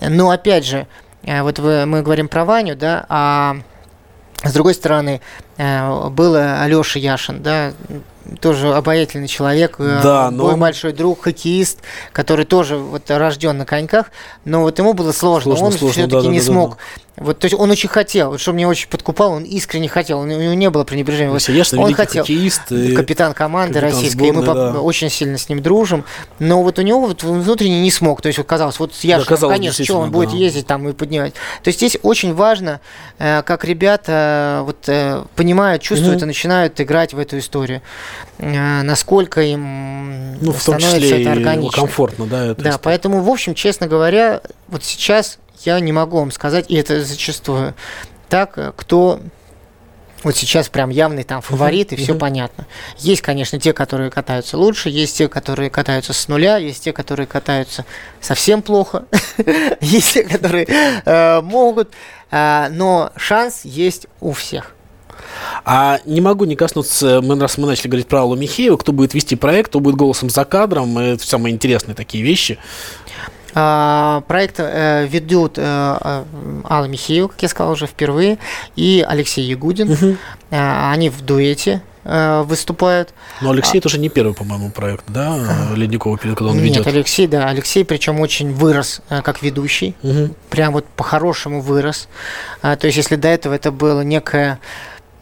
Но 0.00 0.30
опять 0.30 0.66
же, 0.66 0.86
вот 1.22 1.58
вы, 1.58 1.86
мы 1.86 2.02
говорим 2.02 2.28
про 2.28 2.44
Ваню, 2.44 2.76
да, 2.76 3.04
а 3.08 3.56
с 4.44 4.52
другой 4.52 4.74
стороны, 4.74 5.20
э, 5.20 5.45
был 5.58 6.34
Алеша 6.34 6.98
Яшин, 6.98 7.42
да, 7.42 7.72
тоже 8.40 8.74
обаятельный 8.74 9.28
человек, 9.28 9.76
э, 9.78 10.00
да, 10.02 10.30
но... 10.30 10.44
мой 10.44 10.56
большой 10.56 10.92
друг, 10.92 11.22
хоккеист, 11.22 11.80
который 12.12 12.44
тоже 12.44 12.76
вот 12.76 13.10
рожден 13.10 13.56
на 13.58 13.66
коньках, 13.66 14.10
но 14.44 14.62
вот 14.62 14.78
ему 14.78 14.94
было 14.94 15.12
сложно, 15.12 15.56
сложно 15.56 15.86
он 15.86 15.92
все-таки 15.92 16.26
да, 16.26 16.30
не 16.30 16.38
да, 16.38 16.44
смог. 16.44 16.70
Да, 16.70 16.76
вот, 17.18 17.38
то 17.38 17.46
есть 17.46 17.58
он 17.58 17.70
очень 17.70 17.88
хотел, 17.88 18.32
вот 18.32 18.40
что 18.40 18.52
меня 18.52 18.68
очень 18.68 18.88
подкупал, 18.88 19.32
он 19.32 19.44
искренне 19.44 19.88
хотел, 19.88 20.20
у 20.20 20.26
него 20.26 20.52
не 20.52 20.68
было 20.68 20.84
пренебрежения. 20.84 21.30
Вот, 21.30 21.42
Конечно, 21.42 21.80
он 21.80 21.94
хотел, 21.94 22.24
хоккеист, 22.24 22.68
капитан 22.94 23.32
команды 23.32 23.80
капитан 23.80 23.90
российской, 23.90 24.30
сборной, 24.32 24.42
мы 24.42 24.72
да. 24.72 24.80
очень 24.80 25.08
сильно 25.08 25.38
с 25.38 25.48
ним 25.48 25.62
дружим, 25.62 26.04
но 26.38 26.62
вот 26.62 26.78
у 26.78 26.82
него 26.82 27.00
вот 27.00 27.22
внутренне 27.22 27.80
не 27.80 27.90
смог, 27.90 28.20
то 28.20 28.26
есть 28.26 28.38
вот 28.38 28.46
казалось, 28.46 28.78
вот 28.78 28.92
я 29.02 29.18
да, 29.18 29.24
казалось, 29.24 29.56
конечно, 29.56 29.82
что 29.82 29.98
он 29.98 30.10
да. 30.10 30.12
будет 30.12 30.30
ездить 30.30 30.66
там 30.66 30.86
и 30.88 30.92
поднимать. 30.92 31.32
То 31.62 31.68
есть 31.68 31.78
здесь 31.78 31.96
очень 32.02 32.34
важно, 32.34 32.80
э, 33.18 33.42
как 33.42 33.64
ребята 33.64 34.62
вот 34.64 34.76
э, 34.88 35.24
понимают, 35.46 35.80
чувствуют 35.80 36.16
угу. 36.16 36.24
и 36.24 36.26
начинают 36.26 36.80
играть 36.80 37.14
в 37.14 37.20
эту 37.20 37.38
историю, 37.38 37.80
э, 38.38 38.82
насколько 38.82 39.42
им 39.42 40.34
ну, 40.40 40.50
в 40.50 40.64
том 40.64 40.78
числе 40.78 41.22
это 41.22 41.32
органично. 41.32 41.70
комфортно, 41.70 42.26
да? 42.26 42.46
Да, 42.46 42.52
история. 42.52 42.78
поэтому, 42.82 43.22
в 43.22 43.30
общем, 43.30 43.54
честно 43.54 43.86
говоря, 43.86 44.40
вот 44.66 44.82
сейчас 44.82 45.38
я 45.64 45.78
не 45.78 45.92
могу 45.92 46.18
вам 46.18 46.32
сказать, 46.32 46.64
и 46.68 46.74
это 46.74 47.04
зачастую 47.04 47.74
так, 48.28 48.74
кто 48.76 49.20
вот 50.24 50.34
сейчас 50.34 50.68
прям 50.68 50.90
явный 50.90 51.22
там 51.22 51.42
фаворит, 51.42 51.92
uh-huh, 51.92 51.94
и 51.94 52.02
все 52.02 52.14
uh-huh. 52.14 52.18
понятно. 52.18 52.66
Есть, 52.98 53.22
конечно, 53.22 53.60
те, 53.60 53.72
которые 53.72 54.10
катаются 54.10 54.58
лучше, 54.58 54.88
есть 54.88 55.16
те, 55.16 55.28
которые 55.28 55.70
катаются 55.70 56.12
с 56.12 56.26
нуля, 56.26 56.56
есть 56.56 56.82
те, 56.82 56.92
которые 56.92 57.28
катаются 57.28 57.84
совсем 58.20 58.62
плохо, 58.62 59.04
есть 59.80 60.14
те, 60.14 60.24
которые 60.24 60.66
э, 60.66 61.40
могут, 61.42 61.92
э, 62.32 62.66
но 62.70 63.12
шанс 63.14 63.60
есть 63.64 64.08
у 64.20 64.32
всех. 64.32 64.75
А 65.64 65.98
не 66.04 66.20
могу 66.20 66.44
не 66.44 66.56
коснуться, 66.56 67.20
мы, 67.22 67.38
раз 67.38 67.58
мы 67.58 67.66
начали 67.66 67.88
говорить 67.88 68.06
про 68.06 68.20
Аллу 68.20 68.36
Михееву, 68.36 68.76
кто 68.76 68.92
будет 68.92 69.14
вести 69.14 69.36
проект, 69.36 69.68
кто 69.70 69.80
будет 69.80 69.96
голосом 69.96 70.30
за 70.30 70.44
кадром, 70.44 70.96
это 70.98 71.26
самые 71.26 71.54
интересные 71.54 71.94
такие 71.94 72.22
вещи. 72.22 72.58
А, 73.58 74.20
проект 74.28 74.56
э, 74.58 75.06
ведут 75.06 75.54
э, 75.56 75.62
э, 75.62 76.24
Алла 76.68 76.84
Михеева, 76.84 77.28
как 77.28 77.40
я 77.40 77.48
сказал 77.48 77.72
уже 77.72 77.86
впервые, 77.86 78.36
и 78.76 79.02
Алексей 79.08 79.46
Ягудин. 79.46 79.92
Угу. 79.92 80.16
Они 80.50 81.08
в 81.08 81.22
дуэте 81.22 81.82
выступают. 82.04 83.12
Но 83.40 83.50
Алексей 83.50 83.78
а, 83.78 83.82
тоже 83.82 83.98
не 83.98 84.08
первый, 84.08 84.32
по-моему, 84.32 84.70
проект, 84.70 85.06
да, 85.08 85.40
Ледникова, 85.74 86.18
когда 86.18 86.50
он 86.50 86.58
ведет? 86.58 86.86
Нет, 86.86 86.94
Алексей, 86.94 87.26
да, 87.26 87.48
Алексей, 87.48 87.84
причем 87.84 88.20
очень 88.20 88.52
вырос 88.52 89.00
как 89.08 89.42
ведущий, 89.42 89.96
угу. 90.04 90.30
прям 90.48 90.74
вот 90.74 90.86
по-хорошему 90.86 91.60
вырос. 91.60 92.06
То 92.60 92.78
есть, 92.82 92.96
если 92.96 93.16
до 93.16 93.26
этого 93.26 93.54
это 93.54 93.72
было 93.72 94.02
некое 94.02 94.60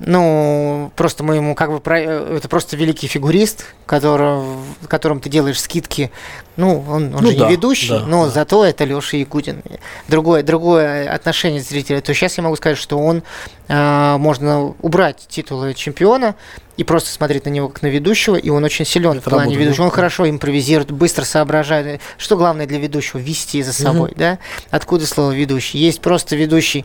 ну, 0.07 0.93
просто 0.97 1.25
мы 1.25 1.37
ему 1.37 1.55
как 1.55 1.71
бы... 1.71 1.81
Про... 1.81 1.99
Это 1.99 2.49
просто 2.49 2.77
великий 2.77 3.07
фигурист, 3.07 3.67
которого, 3.87 4.45
которым 4.89 5.21
ты 5.21 5.29
делаешь 5.29 5.61
скидки. 5.61 6.11
Ну, 6.57 6.85
он, 6.89 7.15
он 7.15 7.23
ну, 7.23 7.31
же 7.31 7.37
да, 7.39 7.47
не 7.47 7.53
ведущий, 7.53 7.89
да, 7.89 8.01
но 8.01 8.27
да. 8.27 8.31
зато 8.31 8.65
это 8.65 8.85
Леша 8.85 9.17
Якутин. 9.17 9.63
Другое, 10.09 10.43
другое 10.43 11.11
отношение 11.11 11.61
зрителя. 11.61 12.01
То 12.01 12.13
сейчас 12.15 12.37
я 12.37 12.45
могу 12.45 12.57
сказать, 12.57 12.79
что 12.79 12.99
он... 12.99 13.23
Э, 13.69 14.17
можно 14.19 14.75
убрать 14.83 15.27
титулы 15.29 15.73
чемпиона 15.75 16.35
и 16.77 16.85
просто 16.85 17.11
смотреть 17.11 17.47
на 17.47 17.51
него 17.51 17.69
как 17.69 17.83
на 17.83 17.87
ведущего, 17.87 18.37
и 18.37 18.51
он 18.51 18.63
очень 18.65 18.85
силен 18.85 19.19
это 19.19 19.31
в 19.31 19.33
плане 19.33 19.57
ведущего. 19.57 19.85
Он 19.85 19.91
хорошо 19.91 20.29
импровизирует, 20.29 20.91
быстро 20.91 21.25
соображает. 21.25 22.01
Что 22.19 22.37
главное 22.37 22.67
для 22.67 22.79
ведущего? 22.79 23.19
Вести 23.19 23.63
за 23.63 23.73
собой, 23.73 24.11
угу. 24.11 24.19
да? 24.19 24.39
Откуда 24.71 25.07
слово 25.07 25.33
ведущий? 25.33 25.79
Есть 25.79 26.01
просто 26.01 26.37
ведущий 26.37 26.85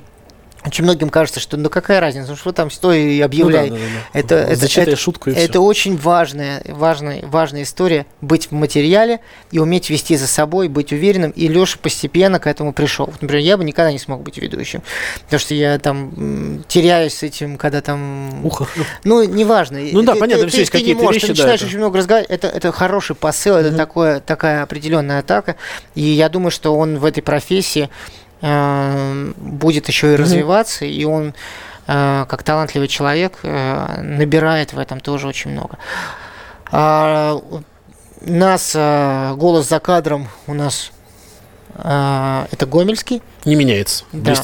очень 0.66 0.84
многим 0.84 1.10
кажется, 1.10 1.40
что 1.40 1.56
ну 1.58 1.70
какая 1.70 2.00
разница, 2.00 2.36
что 2.36 2.52
там 2.52 2.70
стой 2.70 3.16
и 3.16 3.22
объявляй. 3.22 3.70
Ну, 3.70 3.76
да, 3.76 3.82
да, 3.82 3.88
да. 4.14 4.20
Это, 4.20 4.36
это, 4.36 4.82
это, 4.82 4.96
шутку 4.96 5.30
и 5.30 5.34
это 5.34 5.54
все. 5.54 5.62
очень 5.62 5.98
важная, 5.98 6.62
важная, 6.68 7.26
важная 7.26 7.64
история 7.64 8.06
быть 8.22 8.48
в 8.48 8.52
материале 8.52 9.22
и 9.52 9.60
уметь 9.60 9.90
вести 9.90 10.18
за 10.18 10.28
собой, 10.28 10.68
быть 10.68 10.92
уверенным. 10.92 11.32
И 11.32 11.48
Леша 11.48 11.78
постепенно 11.82 12.40
к 12.40 12.48
этому 12.48 12.74
пришел. 12.74 13.06
Вот, 13.06 13.22
например, 13.22 13.44
я 13.44 13.58
бы 13.58 13.64
никогда 13.64 13.92
не 13.92 14.00
смог 14.00 14.22
быть 14.22 14.38
ведущим, 14.38 14.84
потому 15.24 15.40
что 15.40 15.54
я 15.54 15.80
там 15.80 16.64
теряюсь 16.68 17.14
с 17.14 17.24
этим, 17.24 17.58
когда 17.58 17.82
там. 17.82 18.46
Ухо. 18.46 18.68
Ну, 19.06 19.24
неважно. 19.24 19.80
Ну 19.80 20.02
да, 20.02 20.14
ты, 20.14 20.20
понятно, 20.20 20.44
ты, 20.46 20.50
все 20.50 20.60
есть 20.60 20.72
какие-то 20.72 21.06
вещи. 21.06 21.22
Ты 21.22 21.28
начинаешь 21.30 21.62
да, 21.62 21.66
очень 21.66 21.76
это... 21.76 21.78
много 21.78 21.98
разговаривать. 21.98 22.32
Это, 22.32 22.48
это 22.48 22.72
хороший 22.74 23.16
посыл, 23.16 23.56
mm-hmm. 23.56 23.68
это 23.68 23.78
такое, 23.78 24.20
такая 24.20 24.64
определенная 24.64 25.20
атака. 25.20 25.56
И 25.96 26.02
я 26.02 26.28
думаю, 26.28 26.52
что 26.52 26.76
он 26.76 26.98
в 26.98 27.06
этой 27.06 27.22
профессии 27.22 27.90
будет 28.42 29.88
еще 29.88 30.14
и 30.14 30.16
развиваться, 30.16 30.86
и 30.86 31.04
он 31.04 31.34
э, 31.88 32.26
как 32.30 32.44
талантливый 32.44 32.88
человек 32.88 33.40
э, 33.44 34.02
набирает 34.02 34.74
в 34.74 34.80
этом 34.80 35.00
тоже 35.00 35.28
очень 35.28 35.52
много. 35.52 35.78
А, 36.72 37.42
нас 38.22 38.76
голос 38.76 39.68
за 39.68 39.80
кадром 39.80 40.28
у 40.48 40.54
нас 40.54 40.92
это 41.76 42.66
Гомельский. 42.68 43.22
Не 43.46 43.56
меняется, 43.56 44.04
да. 44.12 44.36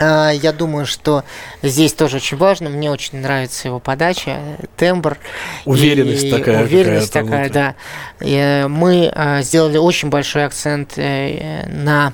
А, 0.00 0.30
я 0.30 0.52
думаю, 0.52 0.84
что 0.86 1.22
здесь 1.62 1.92
тоже 1.92 2.16
очень 2.16 2.36
важно. 2.36 2.68
Мне 2.68 2.90
очень 2.90 3.20
нравится 3.20 3.68
его 3.68 3.78
подача, 3.78 4.38
тембр. 4.76 5.18
Уверенность 5.64 6.30
такая. 6.30 6.64
Уверенность 6.64 7.12
такая, 7.12 7.48
да. 7.48 7.74
И 8.20 8.66
мы 8.68 9.12
сделали 9.42 9.78
очень 9.78 10.08
большой 10.08 10.44
акцент 10.46 10.96
на 10.96 12.12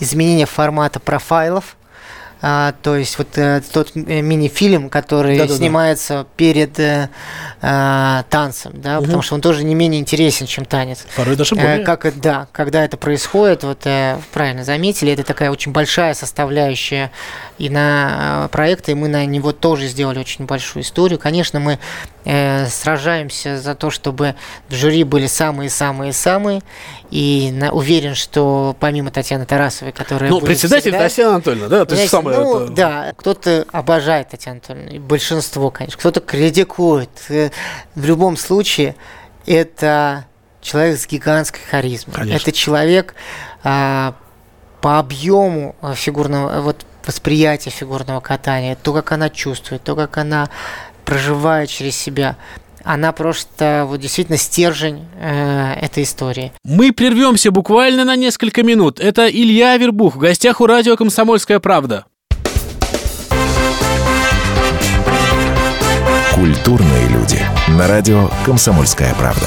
изменение 0.00 0.46
формата 0.46 0.98
профайлов. 1.00 1.76
А, 2.42 2.72
то 2.82 2.96
есть 2.96 3.18
вот 3.18 3.36
э, 3.36 3.60
тот 3.70 3.90
э, 3.94 4.22
мини-фильм, 4.22 4.88
который 4.88 5.36
да, 5.36 5.46
да, 5.46 5.54
снимается 5.54 6.14
да. 6.14 6.26
перед 6.36 6.78
э, 6.80 7.10
э, 7.60 8.22
танцем, 8.30 8.72
да, 8.80 8.96
угу. 8.96 9.04
потому 9.04 9.22
что 9.22 9.34
он 9.34 9.42
тоже 9.42 9.62
не 9.62 9.74
менее 9.74 10.00
интересен, 10.00 10.46
чем 10.46 10.64
танец. 10.64 11.06
Порой 11.16 11.36
даже 11.36 11.54
более. 11.54 11.82
Э, 11.82 11.84
как, 11.84 12.18
да, 12.18 12.48
когда 12.52 12.82
это 12.82 12.96
происходит, 12.96 13.62
вот 13.62 13.84
э, 13.84 14.16
правильно 14.32 14.64
заметили, 14.64 15.12
это 15.12 15.22
такая 15.22 15.50
очень 15.50 15.72
большая 15.72 16.14
составляющая 16.14 17.10
и 17.58 17.68
на 17.68 18.46
э, 18.46 18.48
проекта, 18.48 18.92
и 18.92 18.94
мы 18.94 19.08
на 19.08 19.26
него 19.26 19.52
тоже 19.52 19.86
сделали 19.88 20.18
очень 20.18 20.46
большую 20.46 20.82
историю. 20.82 21.18
Конечно, 21.18 21.60
мы 21.60 21.78
э, 22.24 22.66
сражаемся 22.68 23.58
за 23.58 23.74
то, 23.74 23.90
чтобы 23.90 24.34
в 24.70 24.74
жюри 24.74 25.04
были 25.04 25.26
самые-самые-самые, 25.26 26.62
и 27.10 27.50
на, 27.52 27.72
уверен, 27.72 28.14
что 28.14 28.76
помимо 28.78 29.10
Татьяны 29.10 29.44
Тарасовой, 29.46 29.92
которая 29.92 30.30
Ну, 30.30 30.40
председатель 30.40 30.92
всегда, 30.92 31.08
Татьяна 31.08 31.34
Анатольевна, 31.34 31.68
да? 31.68 31.84
То 31.84 31.94
есть 31.94 32.10
самое 32.10 32.38
ну, 32.38 32.64
это... 32.64 32.72
да, 32.72 33.12
кто-то 33.16 33.66
обожает 33.72 34.28
Татьяну 34.28 34.60
Анатольевну, 34.68 35.06
большинство, 35.06 35.70
конечно, 35.70 35.98
кто-то 35.98 36.20
критикует. 36.20 37.10
Э, 37.28 37.50
в 37.94 38.04
любом 38.04 38.36
случае, 38.36 38.94
это 39.46 40.26
человек 40.60 40.98
с 40.98 41.06
гигантской 41.06 41.62
харизмой. 41.68 42.14
Конечно. 42.14 42.36
Это 42.36 42.52
человек, 42.52 43.14
а, 43.64 44.14
по 44.80 44.98
объему 44.98 45.74
фигурного, 45.94 46.60
вот 46.60 46.84
восприятия 47.06 47.70
фигурного 47.70 48.20
катания, 48.20 48.76
то, 48.80 48.92
как 48.92 49.12
она 49.12 49.30
чувствует, 49.30 49.82
то, 49.82 49.96
как 49.96 50.16
она 50.16 50.48
проживает 51.04 51.68
через 51.70 51.96
себя, 51.96 52.36
она 52.92 53.12
просто 53.12 53.84
вот 53.86 54.00
действительно 54.00 54.36
стержень 54.36 55.04
э, 55.16 55.74
этой 55.80 56.02
истории. 56.02 56.52
Мы 56.64 56.92
прервемся 56.92 57.52
буквально 57.52 58.04
на 58.04 58.16
несколько 58.16 58.64
минут. 58.64 58.98
Это 58.98 59.28
Илья 59.28 59.76
Вербух 59.76 60.16
в 60.16 60.18
гостях 60.18 60.60
у 60.60 60.66
радио 60.66 60.96
«Комсомольская 60.96 61.60
правда». 61.60 62.06
Культурные 66.34 67.08
люди. 67.10 67.38
На 67.68 67.86
радио 67.86 68.28
«Комсомольская 68.44 69.14
правда». 69.14 69.46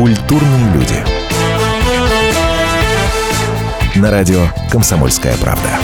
Культурные 0.00 0.72
люди. 0.72 0.94
На 3.96 4.10
радио 4.10 4.46
«Комсомольская 4.72 5.36
правда». 5.36 5.78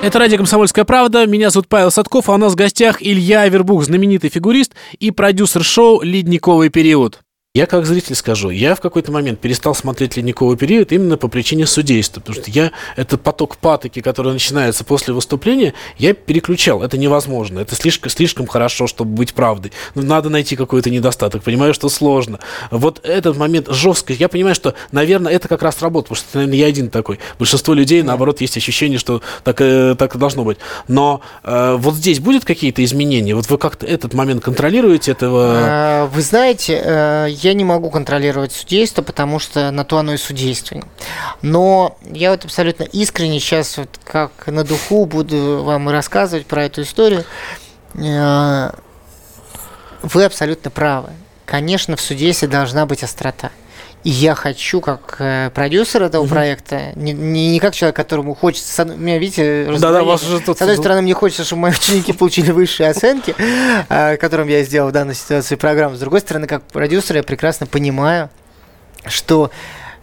Это 0.00 0.20
радио 0.20 0.36
«Комсомольская 0.36 0.84
правда». 0.84 1.26
Меня 1.26 1.50
зовут 1.50 1.66
Павел 1.66 1.90
Садков, 1.90 2.28
а 2.28 2.34
у 2.34 2.36
нас 2.36 2.52
в 2.52 2.54
гостях 2.54 3.02
Илья 3.02 3.40
Авербух, 3.40 3.82
знаменитый 3.82 4.30
фигурист 4.30 4.76
и 5.00 5.10
продюсер 5.10 5.64
шоу 5.64 6.00
«Ледниковый 6.00 6.68
период». 6.68 7.22
Я 7.52 7.66
как 7.66 7.84
зритель 7.84 8.14
скажу, 8.14 8.50
я 8.50 8.76
в 8.76 8.80
какой-то 8.80 9.10
момент 9.10 9.40
перестал 9.40 9.74
смотреть 9.74 10.16
«Ледниковый 10.16 10.56
период» 10.56 10.92
именно 10.92 11.16
по 11.16 11.26
причине 11.26 11.66
судейства, 11.66 12.20
потому 12.20 12.40
что 12.40 12.48
я 12.48 12.70
этот 12.94 13.22
поток 13.22 13.56
патоки, 13.56 14.00
который 14.02 14.32
начинается 14.32 14.84
после 14.84 15.12
выступления, 15.12 15.74
я 15.98 16.14
переключал. 16.14 16.80
Это 16.84 16.96
невозможно, 16.96 17.58
это 17.58 17.74
слишком, 17.74 18.08
слишком 18.08 18.46
хорошо, 18.46 18.86
чтобы 18.86 19.16
быть 19.16 19.34
правдой. 19.34 19.72
Ну, 19.96 20.02
надо 20.02 20.28
найти 20.28 20.54
какой-то 20.54 20.90
недостаток, 20.90 21.42
понимаю, 21.42 21.74
что 21.74 21.88
сложно. 21.88 22.38
Вот 22.70 23.00
этот 23.02 23.36
момент 23.36 23.66
жесткий, 23.68 24.14
я 24.14 24.28
понимаю, 24.28 24.54
что, 24.54 24.74
наверное, 24.92 25.32
это 25.32 25.48
как 25.48 25.62
раз 25.62 25.82
работа, 25.82 26.10
потому 26.10 26.24
что, 26.24 26.38
наверное, 26.38 26.56
я 26.56 26.66
один 26.66 26.88
такой. 26.88 27.18
Большинство 27.40 27.74
людей, 27.74 28.04
наоборот, 28.04 28.40
есть 28.40 28.56
ощущение, 28.58 29.00
что 29.00 29.22
так, 29.42 29.60
э, 29.60 29.96
так 29.98 30.14
и 30.14 30.18
должно 30.18 30.44
быть. 30.44 30.58
Но 30.86 31.20
э, 31.42 31.74
вот 31.80 31.96
здесь 31.96 32.20
будет 32.20 32.44
какие-то 32.44 32.84
изменения? 32.84 33.34
Вот 33.34 33.50
вы 33.50 33.58
как-то 33.58 33.86
этот 33.86 34.14
момент 34.14 34.40
контролируете 34.40 35.10
этого? 35.10 35.52
А, 35.52 36.06
Вы 36.06 36.22
знаете, 36.22 36.80
э, 36.80 37.39
я 37.44 37.54
не 37.54 37.64
могу 37.64 37.90
контролировать 37.90 38.52
судейство, 38.52 39.02
потому 39.02 39.38
что 39.38 39.70
на 39.70 39.84
то 39.84 39.98
оно 39.98 40.14
и 40.14 40.16
судейство. 40.16 40.82
Но 41.42 41.98
я 42.10 42.30
вот 42.30 42.44
абсолютно 42.44 42.84
искренне 42.84 43.40
сейчас 43.40 43.76
вот 43.76 43.98
как 44.04 44.46
на 44.46 44.64
духу 44.64 45.06
буду 45.06 45.62
вам 45.64 45.88
рассказывать 45.88 46.46
про 46.46 46.64
эту 46.64 46.82
историю. 46.82 47.24
Э, 47.94 48.70
Вы 50.02 50.24
абсолютно 50.24 50.70
правы. 50.70 51.10
Конечно, 51.44 51.96
в 51.96 52.00
судействе 52.00 52.48
должна 52.48 52.86
быть 52.86 53.02
острота. 53.02 53.50
И 54.02 54.08
я 54.10 54.34
хочу, 54.34 54.80
как 54.80 55.16
э, 55.18 55.50
продюсер 55.54 56.02
этого 56.04 56.26
проекта, 56.26 56.92
не, 56.96 57.12
не, 57.12 57.50
не 57.50 57.60
как 57.60 57.74
человек, 57.74 57.96
которому 57.96 58.34
хочется... 58.34 58.82
У 58.84 58.96
меня, 58.96 59.18
видите, 59.18 59.64
Да-да, 59.64 59.72
раздвоение. 59.72 60.04
вас 60.10 60.22
уже 60.22 60.40
тут- 60.40 60.56
С 60.58 60.62
одной 60.62 60.76
стороны, 60.78 61.02
мне 61.02 61.12
хочется, 61.12 61.44
чтобы 61.44 61.62
мои 61.62 61.72
ученики 61.72 62.12
получили 62.14 62.50
высшие 62.50 62.88
оценки, 62.88 63.34
э, 63.90 64.16
которым 64.16 64.48
я 64.48 64.62
сделал 64.64 64.88
в 64.88 64.92
данной 64.92 65.14
ситуации 65.14 65.56
программу. 65.56 65.96
С 65.96 65.98
другой 66.00 66.20
стороны, 66.20 66.46
как 66.46 66.62
продюсер, 66.64 67.16
я 67.16 67.22
прекрасно 67.22 67.66
понимаю, 67.66 68.30
что 69.06 69.50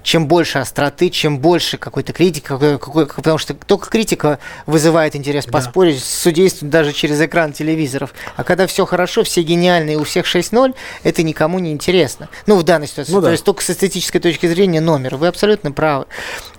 чем 0.08 0.26
больше 0.26 0.60
остроты, 0.60 1.10
чем 1.10 1.40
больше 1.40 1.78
какой-то 1.78 2.14
критики, 2.14 2.46
какой, 2.46 2.80
какой- 2.80 3.08
потому 3.08 3.38
что 3.38 3.54
только 3.54 3.90
критика 3.90 4.40
вызывает 4.66 5.18
интерес 5.18 5.46
поспорить 5.46 6.02
с 6.02 6.22
судейством 6.22 6.70
даже 6.70 6.94
через 6.94 7.20
экран 7.20 7.52
телевизоров. 7.52 8.14
А 8.38 8.46
когда 8.46 8.68
все 8.68 8.86
хорошо, 8.86 9.26
все 9.26 9.42
гениальные, 9.42 9.98
у 9.98 10.06
всех 10.06 10.26
6-0, 10.26 10.74
это 11.04 11.24
никому 11.24 11.60
не 11.60 11.74
интересно. 11.74 12.30
Ну, 12.46 12.56
в 12.56 12.64
данной 12.64 12.88
ситуации. 12.88 13.12
Ну 13.12 13.20
да. 13.20 13.28
То 13.28 13.32
есть 13.34 13.44
только 13.44 13.62
с 13.62 13.70
эстетической 13.70 14.20
точки 14.20 14.48
зрения 14.48 14.80
номер. 14.80 15.18
Вы 15.18 15.28
абсолютно 15.28 15.74
правы. 15.74 16.06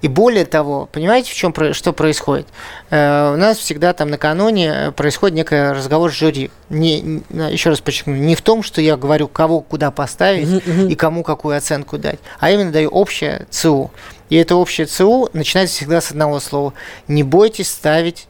И 0.02 0.08
более 0.08 0.44
того, 0.44 0.86
понимаете, 0.92 1.32
в 1.32 1.34
чем 1.34 1.54
что 1.72 1.94
происходит? 1.94 2.48
Э, 2.90 3.32
у 3.32 3.38
нас 3.38 3.56
всегда 3.56 3.94
там 3.94 4.10
накануне 4.10 4.92
происходит 4.94 5.36
некий 5.36 5.72
разговор 5.72 6.12
с 6.12 6.14
жюри. 6.14 6.50
Не, 6.70 7.22
еще 7.30 7.70
раз 7.70 7.80
подчеркну, 7.80 8.14
не 8.14 8.34
в 8.34 8.42
том, 8.42 8.62
что 8.62 8.82
я 8.82 8.96
говорю, 8.96 9.26
кого 9.26 9.60
куда 9.60 9.90
поставить 9.90 10.62
и 10.66 10.94
кому 10.94 11.22
какую 11.22 11.56
оценку 11.56 11.96
дать, 11.96 12.18
а 12.40 12.50
именно 12.50 12.70
даю 12.70 12.90
общее 12.90 13.46
ЦУ. 13.50 13.90
И 14.28 14.36
это 14.36 14.56
общее 14.56 14.86
ЦУ 14.86 15.30
начинается 15.32 15.76
всегда 15.76 16.00
с 16.00 16.10
одного 16.10 16.40
слова. 16.40 16.74
Не 17.06 17.22
бойтесь 17.22 17.70
ставить 17.70 18.28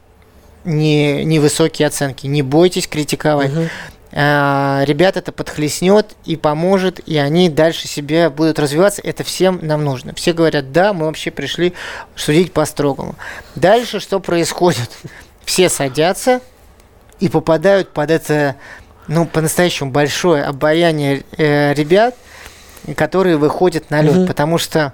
не, 0.65 1.25
невысокие 1.25 1.89
оценки, 1.89 2.27
не 2.27 2.43
бойтесь 2.43 2.87
критиковать. 2.87 3.51
А, 4.13 4.85
Ребят 4.87 5.17
это 5.17 5.33
подхлестнет 5.33 6.17
и 6.25 6.37
поможет, 6.37 7.01
и 7.07 7.19
они 7.19 7.49
дальше 7.49 7.89
себе 7.89 8.31
будут 8.31 8.59
развиваться. 8.59 9.03
Это 9.03 9.25
всем 9.25 9.59
нам 9.63 9.85
нужно. 9.85 10.15
Все 10.15 10.33
говорят, 10.33 10.73
да, 10.73 10.93
мы 10.93 11.07
вообще 11.07 11.31
пришли 11.31 11.75
судить 12.15 12.53
по-строгому. 12.53 13.17
Дальше 13.55 14.01
что 14.01 14.21
происходит? 14.21 14.91
Все 15.45 15.69
садятся 15.69 16.41
и 17.21 17.29
попадают 17.29 17.91
под 17.91 18.11
это, 18.11 18.57
ну, 19.07 19.27
по-настоящему 19.27 19.91
большое 19.91 20.45
обаяние 20.45 21.25
э, 21.37 21.75
ребят, 21.75 22.15
которые 22.97 23.37
выходят 23.37 23.91
на 23.91 24.03
лед. 24.03 24.27
Потому 24.27 24.59
что 24.59 24.93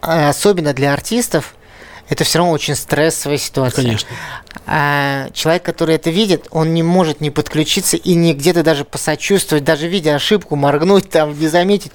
а, 0.00 0.28
особенно 0.30 0.72
для 0.72 0.92
артистов 0.92 1.54
это 2.08 2.24
все 2.24 2.38
равно 2.38 2.52
очень 2.52 2.74
стрессовая 2.74 3.38
ситуация. 3.38 3.84
Конечно. 3.84 4.08
А 4.66 5.28
человек, 5.32 5.62
который 5.62 5.94
это 5.94 6.10
видит, 6.10 6.48
он 6.50 6.74
не 6.74 6.82
может 6.82 7.20
не 7.20 7.30
подключиться 7.30 7.96
и 7.96 8.14
не 8.14 8.34
где-то 8.34 8.64
даже 8.64 8.84
посочувствовать, 8.84 9.62
даже 9.62 9.86
видя 9.86 10.16
ошибку, 10.16 10.56
моргнуть 10.56 11.08
там, 11.08 11.38
не 11.38 11.46
заметить. 11.46 11.92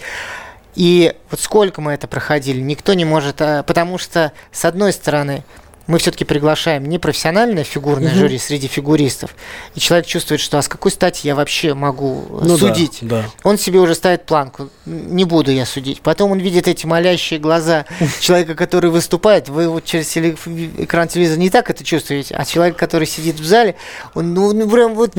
И 0.75 1.13
вот 1.29 1.39
сколько 1.39 1.81
мы 1.81 1.93
это 1.93 2.07
проходили, 2.07 2.59
никто 2.59 2.93
не 2.93 3.05
может, 3.05 3.41
а, 3.41 3.63
потому 3.63 3.97
что, 3.97 4.31
с 4.51 4.63
одной 4.63 4.93
стороны, 4.93 5.43
мы 5.87 5.99
все-таки 5.99 6.25
приглашаем 6.25 6.85
непрофессиональное 6.89 7.63
фигурное 7.63 8.13
жюри 8.13 8.37
среди 8.37 8.67
фигуристов, 8.67 9.35
и 9.75 9.79
человек 9.79 10.07
чувствует, 10.07 10.41
что 10.41 10.57
а 10.57 10.61
с 10.61 10.67
какой 10.67 10.91
стати 10.91 11.27
я 11.27 11.35
вообще 11.35 11.73
могу 11.73 12.25
э, 12.29 12.45
Ну 12.45 12.57
да, 12.57 12.67
судить? 12.73 12.99
да. 13.01 13.25
Он 13.43 13.57
себе 13.57 13.79
уже 13.79 13.95
ставит 13.95 14.25
планку, 14.25 14.69
не 14.85 15.25
буду 15.25 15.51
я 15.51 15.65
судить. 15.65 16.01
Потом 16.01 16.31
он 16.31 16.39
видит 16.39 16.67
эти 16.67 16.85
молящие 16.85 17.39
глаза 17.39 17.85
человека, 18.19 18.55
который 18.55 18.89
выступает, 18.89 19.49
вы 19.49 19.69
вот 19.69 19.85
через 19.85 20.07
теле- 20.07 20.35
экран 20.77 21.07
телевизора 21.07 21.39
не 21.39 21.49
так 21.49 21.69
это 21.69 21.83
чувствуете, 21.83 22.35
а 22.35 22.45
человек, 22.45 22.77
который 22.77 23.07
сидит 23.07 23.39
в 23.39 23.45
зале, 23.45 23.75
он 24.13 24.33
ну, 24.33 24.53
ну, 24.53 24.69
прям 24.69 24.95
вот 24.95 25.11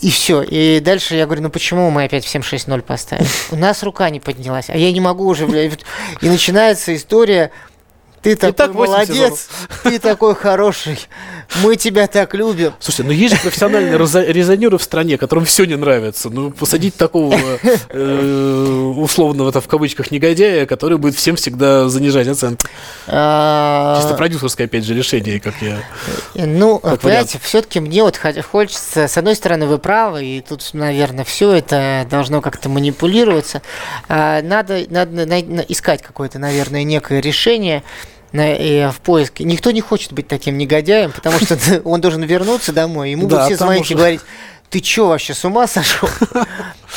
и 0.00 0.10
все. 0.10 0.42
И 0.42 0.80
дальше 0.80 1.14
я 1.16 1.24
говорю, 1.24 1.42
ну 1.42 1.50
почему 1.50 1.90
мы 1.90 2.04
опять 2.04 2.24
всем 2.24 2.42
6-0 2.42 2.82
поставили? 2.82 3.26
У 3.50 3.56
нас 3.56 3.82
рука 3.82 4.10
не 4.10 4.20
поднялась, 4.20 4.68
а 4.68 4.76
я 4.76 4.92
не 4.92 5.00
могу 5.00 5.26
уже. 5.26 5.46
И 6.20 6.28
начинается 6.28 6.94
история, 6.94 7.50
ты 8.34 8.52
такой 8.52 8.52
так 8.54 8.74
молодец, 8.74 9.48
ты 9.82 9.98
такой 9.98 10.34
хороший, 10.34 10.98
мы 11.62 11.76
тебя 11.76 12.06
так 12.06 12.34
любим. 12.34 12.72
Слушайте, 12.80 13.04
ну 13.04 13.10
есть 13.12 13.34
же 13.36 13.40
профессиональные 13.40 13.96
резонеры 14.32 14.78
в 14.78 14.82
стране, 14.82 15.16
которым 15.18 15.44
все 15.44 15.64
не 15.64 15.76
нравится. 15.76 16.28
Ну, 16.30 16.50
посадить 16.50 16.96
такого 16.96 17.36
э, 17.90 18.92
условного, 18.96 19.50
это 19.50 19.60
в 19.60 19.68
кавычках, 19.68 20.10
негодяя, 20.10 20.66
который 20.66 20.98
будет 20.98 21.14
всем 21.14 21.36
всегда 21.36 21.88
занижать 21.88 22.28
оценки. 22.28 22.66
А, 23.06 23.98
Чисто 24.00 24.14
продюсерское, 24.14 24.66
опять 24.66 24.84
же, 24.84 24.94
решение, 24.94 25.40
как 25.40 25.54
я... 25.60 25.78
Ну, 26.34 26.78
Как 26.78 27.00
понимаете, 27.00 27.38
все-таки 27.42 27.80
мне 27.80 28.02
вот 28.02 28.16
хо- 28.16 28.42
хочется, 28.42 29.08
с 29.08 29.16
одной 29.16 29.36
стороны, 29.36 29.66
вы 29.66 29.78
правы, 29.78 30.24
и 30.24 30.40
тут, 30.40 30.68
наверное, 30.72 31.24
все 31.24 31.52
это 31.52 32.06
должно 32.10 32.40
как-то 32.40 32.68
манипулироваться. 32.68 33.62
А, 34.08 34.42
Надо, 34.42 34.84
надо 34.90 35.26
най- 35.26 35.42
на- 35.42 35.60
искать 35.60 36.02
какое-то, 36.02 36.38
наверное, 36.38 36.82
некое 36.84 37.20
решение 37.20 37.82
на- 38.36 38.54
э, 38.54 38.90
в 38.90 39.00
поиске. 39.00 39.44
Никто 39.44 39.70
не 39.70 39.80
хочет 39.80 40.12
быть 40.12 40.28
таким 40.28 40.58
негодяем, 40.58 41.12
потому 41.12 41.38
что 41.38 41.56
он 41.84 42.00
должен 42.00 42.22
вернуться 42.22 42.72
домой, 42.72 43.10
ему 43.12 43.22
будут 43.22 43.44
все 43.46 43.56
звонить 43.56 43.90
и 43.90 43.94
говорить, 43.94 44.20
ты 44.70 44.80
чё 44.80 45.08
вообще 45.08 45.32
с 45.34 45.44
ума 45.44 45.66
сошел? 45.66 46.08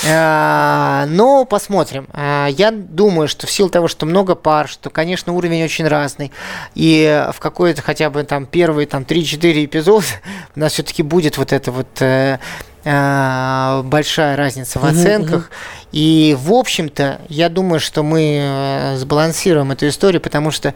А, 0.07 1.05
но 1.09 1.43
посмотрим. 1.43 2.07
А, 2.13 2.47
я 2.47 2.71
думаю, 2.71 3.27
что 3.27 3.47
в 3.47 3.51
силу 3.51 3.69
того, 3.69 3.89
что 3.89 4.05
много 4.05 4.33
пар, 4.35 4.69
что, 4.69 4.89
конечно, 4.89 5.33
уровень 5.33 5.61
очень 5.63 5.85
разный, 5.87 6.31
и 6.73 7.27
в 7.35 7.39
какой-то 7.39 7.81
хотя 7.81 8.09
бы 8.09 8.23
там 8.23 8.45
первые 8.45 8.87
там 8.87 9.03
3-4 9.03 9.65
эпизода 9.65 10.05
у 10.55 10.59
нас 10.59 10.73
все-таки 10.73 11.03
будет 11.03 11.37
вот 11.37 11.51
это 11.51 11.71
вот 11.73 11.87
э, 12.01 12.39
э, 12.85 13.81
большая 13.83 14.37
разница 14.37 14.79
в 14.79 14.85
оценках. 14.85 15.49
И, 15.91 16.37
в 16.39 16.53
общем-то, 16.53 17.19
я 17.27 17.49
думаю, 17.49 17.79
что 17.81 18.01
мы 18.03 18.39
э, 18.41 18.97
сбалансируем 18.97 19.71
эту 19.71 19.87
историю, 19.89 20.21
потому 20.21 20.51
что, 20.51 20.73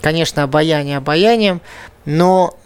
конечно, 0.00 0.42
обаяние 0.42 0.98
обаянием, 0.98 1.60
но 2.04 2.56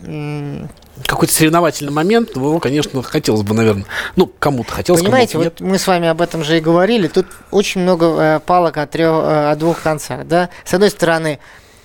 какой-то 1.07 1.32
соревновательный 1.32 1.93
момент, 1.93 2.37
его, 2.37 2.59
конечно, 2.61 3.03
хотелось 3.03 3.43
бы, 3.43 3.55
наверное, 3.55 3.85
ну, 4.16 4.26
кому-то 4.26 4.72
хотелось, 4.72 5.03
Понимаете, 5.03 5.39
вот 5.39 5.61
мы 5.61 5.78
с 5.78 5.87
вами 5.87 6.09
об 6.09 6.20
этом 6.20 6.45
же 6.45 6.59
и 6.59 6.61
говорили, 6.61 7.09
тут 7.09 7.26
очень 7.51 7.80
много 7.80 8.07
э, 8.07 8.41
палок 8.41 8.76
от, 8.76 8.91
трех, 8.91 9.11
э, 9.11 9.51
от 9.51 9.59
двух 9.59 9.82
концах, 9.82 10.26
да. 10.26 10.51
С 10.64 10.72
одной 10.72 10.91
стороны, 10.91 11.41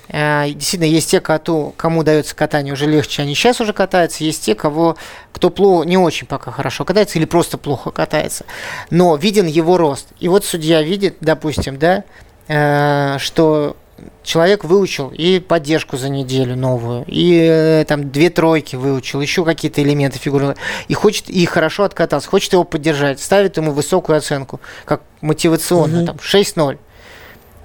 э, 0.09 0.45
действительно, 0.49 0.87
есть 0.87 1.09
те, 1.09 1.21
коту, 1.21 1.73
кому 1.75 2.03
дается 2.03 2.35
катание 2.35 2.71
уже 2.71 2.85
легче, 2.85 3.23
они 3.23 3.33
сейчас 3.33 3.59
уже 3.61 3.73
катаются, 3.73 4.23
есть 4.23 4.45
те, 4.45 4.53
кого, 4.53 4.95
кто 5.31 5.49
плохо, 5.49 5.87
не 5.87 5.97
очень 5.97 6.27
пока 6.27 6.51
хорошо 6.51 6.85
катается 6.85 7.17
или 7.17 7.25
просто 7.25 7.57
плохо 7.57 7.89
катается, 7.89 8.45
но 8.91 9.15
виден 9.15 9.47
его 9.47 9.77
рост. 9.77 10.07
И 10.19 10.27
вот 10.27 10.45
судья 10.45 10.83
видит, 10.83 11.17
допустим, 11.19 11.79
да, 11.79 12.03
э, 12.47 13.17
что 13.17 13.75
человек 14.23 14.63
выучил 14.63 15.09
и 15.09 15.39
поддержку 15.39 15.97
за 15.97 16.09
неделю 16.09 16.55
новую, 16.55 17.05
и 17.07 17.39
э, 17.41 17.85
там 17.87 18.11
две 18.11 18.29
тройки 18.29 18.75
выучил, 18.75 19.21
еще 19.21 19.45
какие-то 19.45 19.81
элементы 19.81 20.19
фигуры, 20.19 20.55
и 20.87 20.93
хочет, 20.93 21.29
и 21.29 21.45
хорошо 21.45 21.83
откатался, 21.83 22.29
хочет 22.29 22.53
его 22.53 22.63
поддержать, 22.63 23.19
ставит 23.19 23.57
ему 23.57 23.71
высокую 23.71 24.17
оценку, 24.17 24.59
как 24.85 25.01
мотивационную, 25.21 26.03
угу. 26.03 26.07
там, 26.07 26.17
6-0. 26.17 26.77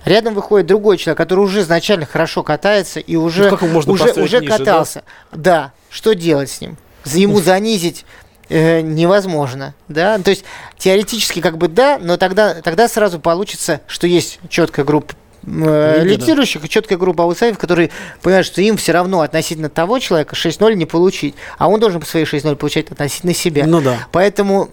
Рядом 0.04 0.34
выходит 0.34 0.66
другой 0.66 0.98
человек, 0.98 1.18
который 1.18 1.40
уже 1.40 1.60
изначально 1.60 2.04
хорошо 2.04 2.42
катается 2.42 3.00
и 3.00 3.16
уже, 3.16 3.50
ну, 3.50 3.78
уже, 3.78 4.12
уже 4.12 4.40
ниже, 4.40 4.46
катался. 4.46 5.02
Да? 5.32 5.38
да, 5.38 5.72
что 5.88 6.14
делать 6.14 6.50
с 6.50 6.60
ним? 6.60 6.76
Ему 7.06 7.40
занизить 7.40 8.04
э, 8.48 8.80
невозможно, 8.80 9.74
да, 9.88 10.18
то 10.18 10.30
есть 10.30 10.44
теоретически 10.78 11.40
как 11.40 11.56
бы 11.56 11.68
да, 11.68 11.98
но 12.00 12.16
тогда, 12.16 12.54
тогда 12.62 12.88
сразу 12.88 13.18
получится, 13.18 13.80
что 13.86 14.06
есть 14.06 14.38
четкая 14.48 14.84
группа 14.84 15.14
э, 15.46 16.04
лидирующих 16.04 16.64
и 16.64 16.68
четкая 16.68 16.98
группа 16.98 17.24
аутсайдеров, 17.24 17.58
которые 17.58 17.90
понимают, 18.22 18.46
что 18.46 18.60
им 18.60 18.76
все 18.76 18.92
равно 18.92 19.20
относительно 19.20 19.68
того 19.68 19.98
человека 19.98 20.34
6-0 20.36 20.74
не 20.74 20.86
получить, 20.86 21.34
а 21.58 21.68
он 21.68 21.80
должен 21.80 22.00
по 22.00 22.06
своей 22.06 22.26
6-0 22.26 22.56
получать 22.56 22.90
относительно 22.90 23.34
себя. 23.34 23.66
Ну 23.66 23.80
да. 23.80 24.06
Поэтому 24.12 24.70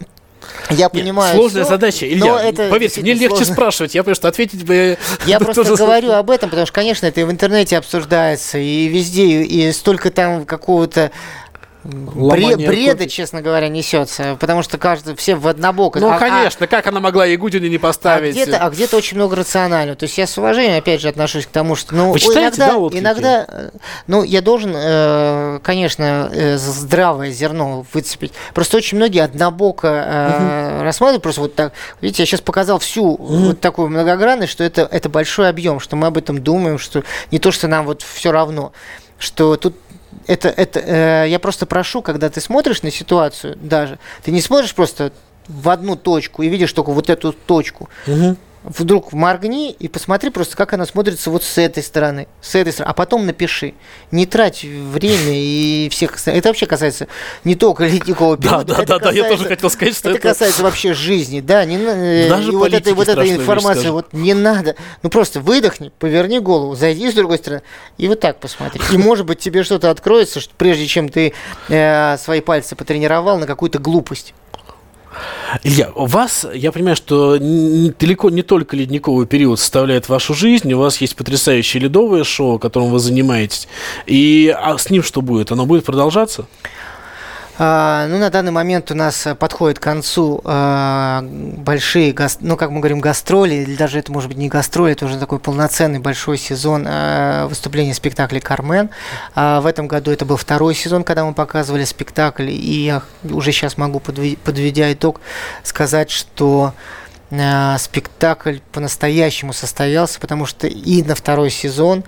я 0.70 0.86
Нет, 0.86 0.92
понимаю. 0.92 1.36
Сложная 1.36 1.64
все, 1.64 1.72
задача, 1.72 2.08
Илья. 2.08 2.42
Это 2.42 2.70
поверьте, 2.70 3.02
мне 3.02 3.14
легче 3.14 3.38
сложно. 3.38 3.54
спрашивать. 3.54 3.96
Я 3.96 4.04
просто 4.04 4.28
ответить 4.28 4.66
бы. 4.66 4.98
Я 5.26 5.40
просто 5.40 5.64
тоже... 5.64 5.76
говорю 5.76 6.12
об 6.12 6.30
этом, 6.32 6.50
потому 6.50 6.66
что, 6.66 6.74
конечно, 6.74 7.06
это 7.06 7.22
и 7.22 7.24
в 7.24 7.32
интернете 7.32 7.78
обсуждается, 7.78 8.58
и 8.58 8.88
везде, 8.88 9.44
и 9.44 9.72
столько 9.72 10.12
там 10.12 10.46
какого-то 10.46 11.12
Бред, 11.84 12.58
бреда, 12.60 13.08
честно 13.08 13.42
говоря, 13.42 13.68
несется, 13.68 14.38
потому 14.40 14.62
что 14.62 14.78
каждый, 14.78 15.16
все 15.16 15.34
в 15.36 15.48
однобок. 15.48 15.96
Ну, 15.96 16.12
а, 16.12 16.20
конечно, 16.20 16.66
а, 16.66 16.68
как 16.68 16.86
она 16.86 17.00
могла 17.00 17.26
Ягудину 17.26 17.66
не 17.66 17.80
поставить? 17.80 18.38
А 18.38 18.44
где-то, 18.44 18.58
а 18.60 18.70
где-то 18.70 18.98
очень 18.98 19.18
много 19.18 19.36
рационального. 19.36 19.96
То 19.96 20.04
есть 20.04 20.16
я 20.18 20.28
с 20.28 20.38
уважением, 20.38 20.78
опять 20.78 21.02
же, 21.02 21.10
отношусь 21.10 21.48
к 21.48 21.50
тому, 21.50 21.76
что... 21.76 21.96
Ну, 21.96 22.12
Вы 22.12 22.20
читаете, 22.20 22.58
иногда, 22.58 22.68
да, 22.68 22.78
отклики? 22.78 23.02
иногда, 23.02 23.46
э, 23.48 23.70
ну, 24.06 24.24
я 24.24 24.42
должен, 24.42 24.74
э, 24.76 25.60
конечно, 25.64 26.30
э, 26.32 26.58
здравое 26.58 27.32
зерно 27.32 27.84
выцепить. 27.94 28.34
Просто 28.54 28.78
очень 28.78 28.98
многие 28.98 29.24
однобоко 29.24 29.88
э, 29.88 30.76
угу. 30.76 30.84
рассматривают, 30.84 31.24
просто 31.24 31.42
вот 31.42 31.56
так. 31.56 31.74
Видите, 32.00 32.22
я 32.22 32.28
сейчас 32.28 32.42
показал 32.42 32.78
всю 32.78 33.14
угу. 33.14 33.36
вот 33.38 33.60
такую 33.60 33.90
многогранность, 33.90 34.52
что 34.52 34.64
это, 34.64 34.88
это 34.92 35.10
большой 35.10 35.50
объем, 35.50 35.80
что 35.80 35.96
мы 35.96 36.08
об 36.08 36.18
этом 36.18 36.44
думаем, 36.44 36.78
что 36.78 37.04
не 37.32 37.40
то, 37.40 37.52
что 37.52 37.68
нам 37.68 37.86
вот 37.88 38.04
все 38.04 38.32
равно 38.32 38.72
что 39.22 39.56
тут 39.56 39.76
это, 40.32 40.50
это 40.50 40.80
э, 40.80 41.30
я 41.30 41.40
просто 41.40 41.66
прошу, 41.66 42.02
когда 42.02 42.30
ты 42.30 42.40
смотришь 42.40 42.84
на 42.84 42.92
ситуацию 42.92 43.58
даже, 43.62 44.00
ты 44.24 44.32
не 44.32 44.42
смотришь 44.42 44.74
просто 44.74 45.12
в 45.48 45.70
одну 45.70 45.96
точку 45.96 46.44
и 46.44 46.48
видишь 46.48 46.72
только 46.72 46.92
вот 46.92 47.10
эту 47.10 47.34
точку. 47.34 47.90
Угу 48.08 48.38
вдруг 48.64 49.14
моргни 49.14 49.72
и 49.72 49.88
посмотри 49.88 50.30
просто, 50.30 50.56
как 50.56 50.74
она 50.74 50.86
смотрится 50.86 51.30
вот 51.30 51.44
с 51.44 51.58
этой 51.58 51.82
стороны, 51.82 52.28
с 52.42 52.56
этой 52.56 52.72
стороны, 52.72 52.92
а 52.92 52.94
потом 52.94 53.26
напиши. 53.26 53.74
Не 54.12 54.26
трать 54.26 54.64
время 54.64 55.34
и 55.34 55.90
всех 55.90 56.16
Это 56.28 56.50
вообще 56.50 56.66
касается 56.66 57.08
не 57.44 57.56
только 57.56 57.86
ледникового 57.88 58.38
периода. 58.38 58.76
Да, 58.76 58.86
да, 58.86 58.86
да, 58.86 59.00
да, 59.00 59.12
я 59.12 59.24
тоже 59.30 59.46
хотел 59.46 59.70
сказать, 59.70 59.96
что 59.96 60.10
это... 60.10 60.20
Это 60.20 60.28
касается 60.30 60.64
вообще 60.64 60.94
жизни, 60.94 61.42
да. 61.42 61.66
Не, 61.66 61.78
э, 61.78 62.30
Даже 62.30 62.52
и 62.52 62.56
вот 62.56 62.74
этой, 62.74 62.94
вот 62.94 63.08
этой 63.08 63.32
информации 63.32 63.90
вот 63.90 64.14
не 64.14 64.34
надо. 64.34 64.76
Ну 65.02 65.10
просто 65.10 65.40
выдохни, 65.40 65.92
поверни 66.00 66.40
голову, 66.40 66.76
зайди 66.76 67.10
с 67.10 67.14
другой 67.14 67.38
стороны 67.38 67.64
и 67.98 68.08
вот 68.08 68.20
так 68.20 68.40
посмотри. 68.40 68.82
И 68.92 68.98
может 68.98 69.26
быть 69.26 69.40
тебе 69.40 69.64
что-то 69.64 69.90
откроется, 69.90 70.40
что, 70.40 70.54
прежде 70.58 70.88
чем 70.88 71.10
ты 71.10 71.34
э, 71.70 72.18
свои 72.18 72.42
пальцы 72.42 72.76
потренировал 72.76 73.40
на 73.40 73.48
какую-то 73.48 73.80
глупость. 73.80 74.34
Илья, 75.64 75.92
у 75.96 76.06
вас, 76.06 76.46
я 76.54 76.72
понимаю, 76.72 76.96
что 76.96 77.38
не, 77.38 77.92
далеко 77.92 78.30
не 78.30 78.42
только 78.42 78.76
ледниковый 78.76 79.28
период 79.28 79.60
составляет 79.60 80.08
вашу 80.10 80.34
жизнь, 80.34 80.72
у 80.74 80.80
вас 80.80 81.02
есть 81.02 81.16
потрясающее 81.16 81.84
ледовое 81.84 82.24
шоу, 82.24 82.60
которым 82.60 82.90
вы 82.90 83.00
занимаетесь. 83.00 83.68
И 84.06 84.54
а 84.58 84.78
с 84.78 84.90
ним 84.90 85.04
что 85.04 85.22
будет? 85.22 85.52
Оно 85.52 85.66
будет 85.66 85.86
продолжаться? 85.86 86.48
А, 87.58 88.08
ну, 88.08 88.18
на 88.18 88.30
данный 88.30 88.52
момент 88.52 88.92
у 88.92 88.96
нас 88.96 89.28
э, 89.28 89.36
подходит 89.36 89.78
к 89.78 89.84
концу 89.84 90.42
а, 90.46 91.22
большие, 91.24 92.16
ну, 92.40 92.56
как 92.56 92.72
мы 92.72 92.80
говорим, 92.80 93.00
гастроли, 93.00 93.56
или 93.56 93.76
даже 93.76 94.00
это 94.00 94.12
может 94.12 94.30
быть 94.30 94.38
не 94.38 94.48
гастроли, 94.48 94.94
это 94.94 95.06
уже 95.06 95.20
такой 95.20 95.40
полноценный 95.40 96.00
большой 96.00 96.38
сезон 96.38 96.86
а, 96.88 97.48
выступления 97.48 97.94
спектакля 97.94 98.40
«Кармен». 98.40 98.90
В 99.36 99.66
этом 99.66 99.88
году 99.88 100.12
это 100.12 100.26
был 100.26 100.38
второй 100.38 100.76
сезон, 100.76 101.04
когда 101.04 101.26
мы 101.26 101.34
показывали 101.34 101.84
спектакль, 101.84 102.50
и 102.50 102.86
я 102.86 103.02
уже 103.24 103.52
сейчас 103.52 103.78
могу, 103.78 104.00
подведя 104.00 104.92
итог, 104.94 105.20
сказать, 105.64 106.10
что 106.10 106.74
спектакль 107.78 108.58
по-настоящему 108.72 109.54
состоялся, 109.54 110.20
потому 110.20 110.46
что 110.46 110.68
и 110.68 111.02
на 111.04 111.16
второй 111.16 111.50
сезон, 111.50 112.04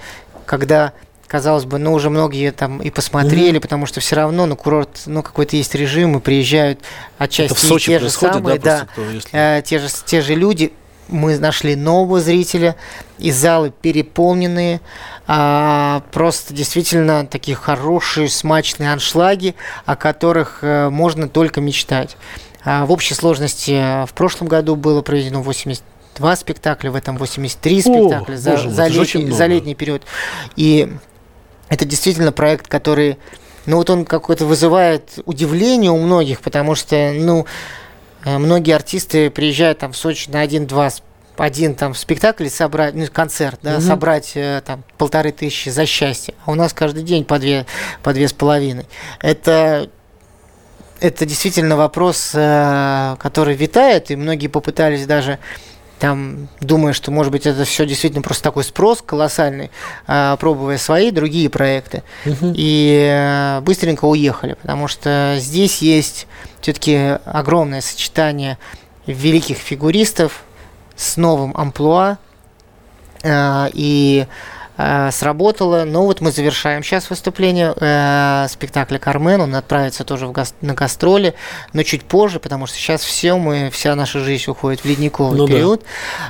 когда 0.46 0.92
казалось 1.28 1.66
бы, 1.66 1.78
ну, 1.80 1.94
уже 1.94 2.10
многие 2.10 2.52
там 2.52 2.82
и 2.82 2.90
посмотрели, 2.90 3.58
mm-hmm. 3.58 3.62
потому 3.62 3.86
что 3.86 4.00
все 4.00 4.16
равно, 4.16 4.46
ну, 4.46 4.56
курорт, 4.56 5.04
ну, 5.06 5.24
какой-то 5.24 5.56
есть 5.56 5.74
режим, 5.76 6.18
и 6.18 6.20
приезжают 6.20 6.80
отчасти 7.18 7.54
Это 7.54 7.66
в 7.66 7.68
Сочи 7.68 7.88
те 7.88 8.00
же 8.00 8.10
самые, 8.10 8.60
да, 8.60 8.80
да 8.80 8.88
кто, 8.92 9.02
если... 9.10 9.30
э, 9.34 9.62
те, 9.64 9.80
же, 9.80 9.88
те 10.06 10.22
же 10.22 10.36
люди. 10.36 10.74
Мы 11.10 11.38
нашли 11.38 11.76
нового 11.76 12.22
зрителя, 12.22 12.78
и 13.20 13.30
залы 13.32 13.74
переполненные, 13.82 14.80
а, 15.28 16.02
просто 16.12 16.54
действительно 16.54 17.26
такие 17.28 17.56
хорошие, 17.56 18.30
смачные 18.30 18.92
аншлаги, 18.92 19.56
о 19.86 19.96
которых 19.96 20.60
а, 20.62 20.90
можно 20.90 21.28
только 21.28 21.60
мечтать. 21.60 22.16
А, 22.66 22.86
в 22.86 22.92
общей 22.92 23.14
сложности 23.14 23.72
э, 23.72 24.06
в 24.06 24.14
прошлом 24.14 24.48
году 24.48 24.76
было 24.76 25.02
проведено 25.02 25.42
82 25.42 26.36
спектакля, 26.38 26.92
в 26.92 26.96
этом 26.96 27.18
83 27.18 27.82
спектакля 27.82 28.36
О, 28.36 28.38
за, 28.38 28.58
за, 28.58 28.88
летний, 28.88 29.32
за 29.32 29.46
летний 29.48 29.76
период. 29.76 30.04
И 30.56 30.90
это 31.70 31.86
действительно 31.86 32.32
проект, 32.32 32.68
который, 32.68 33.18
ну 33.66 33.78
вот 33.78 33.90
он 33.90 34.06
какой-то 34.06 34.46
вызывает 34.46 35.20
удивление 35.26 35.92
у 35.92 35.98
многих, 35.98 36.42
потому 36.42 36.76
что, 36.76 37.14
ну, 37.16 37.46
э, 38.26 38.38
многие 38.38 38.76
артисты 38.76 39.30
приезжают 39.30 39.80
там 39.80 39.94
в 39.94 39.98
Сочи 39.98 40.30
на 40.30 40.42
один-два 40.42 40.90
один 41.38 41.76
там 41.76 41.96
спектакль 41.96 42.48
собрать, 42.48 42.94
ну, 42.94 43.08
концерт, 43.12 43.60
да, 43.64 43.76
угу. 43.76 43.82
собрать 43.82 44.34
э, 44.36 44.62
там 44.66 44.84
полторы 44.98 45.32
тысячи 45.32 45.70
за 45.70 45.86
счастье. 45.86 46.36
А 46.46 46.52
у 46.52 46.56
нас 46.56 46.74
каждый 46.74 47.04
день 47.04 47.26
по 47.26 47.40
две, 47.40 47.66
по 48.04 48.14
две 48.14 48.28
с 48.28 48.34
половиной. 48.34 48.86
Это 49.20 49.90
это 51.00 51.26
действительно 51.26 51.76
вопрос, 51.76 52.32
э, 52.34 53.16
который 53.20 53.56
витает, 53.56 54.10
и 54.10 54.16
многие 54.16 54.48
попытались 54.48 55.06
даже 55.06 55.40
там, 56.04 56.50
думая, 56.60 56.92
что, 56.92 57.12
может 57.12 57.32
быть, 57.32 57.46
это 57.46 57.64
все 57.64 57.86
действительно 57.86 58.22
просто 58.22 58.44
такой 58.44 58.66
спрос 58.66 59.02
колоссальный, 59.02 59.72
а, 60.06 60.36
пробуя 60.36 60.78
свои 60.78 61.12
другие 61.12 61.50
проекты. 61.50 62.04
Угу. 62.26 62.56
И 62.58 63.08
э, 63.10 63.62
быстренько 63.62 64.04
уехали, 64.04 64.56
потому 64.62 64.90
что 64.90 65.38
здесь 65.40 65.82
есть 65.82 66.28
все-таки 66.60 67.20
огромное 67.24 67.80
сочетание 67.80 68.58
великих 69.08 69.56
фигуристов 69.56 70.44
с 70.98 71.16
новым 71.16 71.56
амплуа. 71.56 72.18
Э, 73.22 73.70
и 73.72 74.28
сработало. 74.78 75.84
Но 75.86 76.06
вот 76.06 76.22
мы 76.22 76.32
завершаем 76.32 76.84
сейчас 76.84 77.10
выступление 77.10 77.74
э, 77.80 78.48
спектакля 78.50 78.98
«Кармен». 78.98 79.42
Он 79.42 79.56
отправится 79.56 80.04
тоже 80.04 80.28
в 80.28 80.32
гас- 80.32 80.56
на 80.62 80.74
гастроли, 80.74 81.36
но 81.74 81.84
чуть 81.84 82.04
позже, 82.04 82.40
потому 82.40 82.66
что 82.66 82.78
сейчас 82.78 83.04
все 83.04 83.38
мы, 83.38 83.70
вся 83.72 83.96
наша 83.96 84.20
жизнь 84.20 84.50
уходит 84.50 84.82
в 84.82 84.86
ледниковый 84.86 85.38
Ну 85.38 85.48
да. 85.48 85.54
период. 85.54 85.84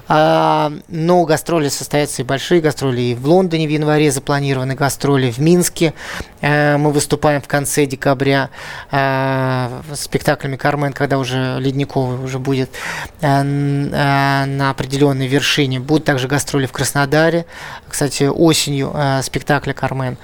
А, 0.08 0.74
но 0.88 1.24
гастроли 1.24 1.70
состоятся 1.70 2.22
и 2.22 2.26
большие 2.26 2.60
гастроли. 2.62 3.02
И 3.02 3.16
в 3.16 3.26
Лондоне 3.28 3.68
в 3.68 3.70
январе 3.70 4.12
запланированы 4.12 4.76
гастроли, 4.76 5.32
в 5.32 5.38
Минске 5.39 5.94
э, 6.41 6.78
мы 6.78 6.91
выступаем 6.91 7.41
в 7.41 7.48
конце 7.48 7.86
декабря 7.86 8.50
э, 8.91 9.70
спектаклями 9.96 10.58
«Кармен», 10.58 10.94
когда 10.94 11.18
уже 11.18 11.58
ледниковый 11.60 12.24
уже 12.24 12.39
будет 12.39 12.70
э, 13.22 13.28
э, 13.28 14.46
на 14.46 14.70
определенной 14.70 15.28
вершине. 15.28 15.80
Будут 15.80 16.06
также 16.06 16.28
гастроли 16.28 16.66
в 16.66 16.72
Краснодаре. 16.72 17.46
Кстати, 17.88 18.24
осенью 18.34 18.92
э, 18.94 19.22
спектакля 19.24 19.74
«Кармен». 19.74 20.18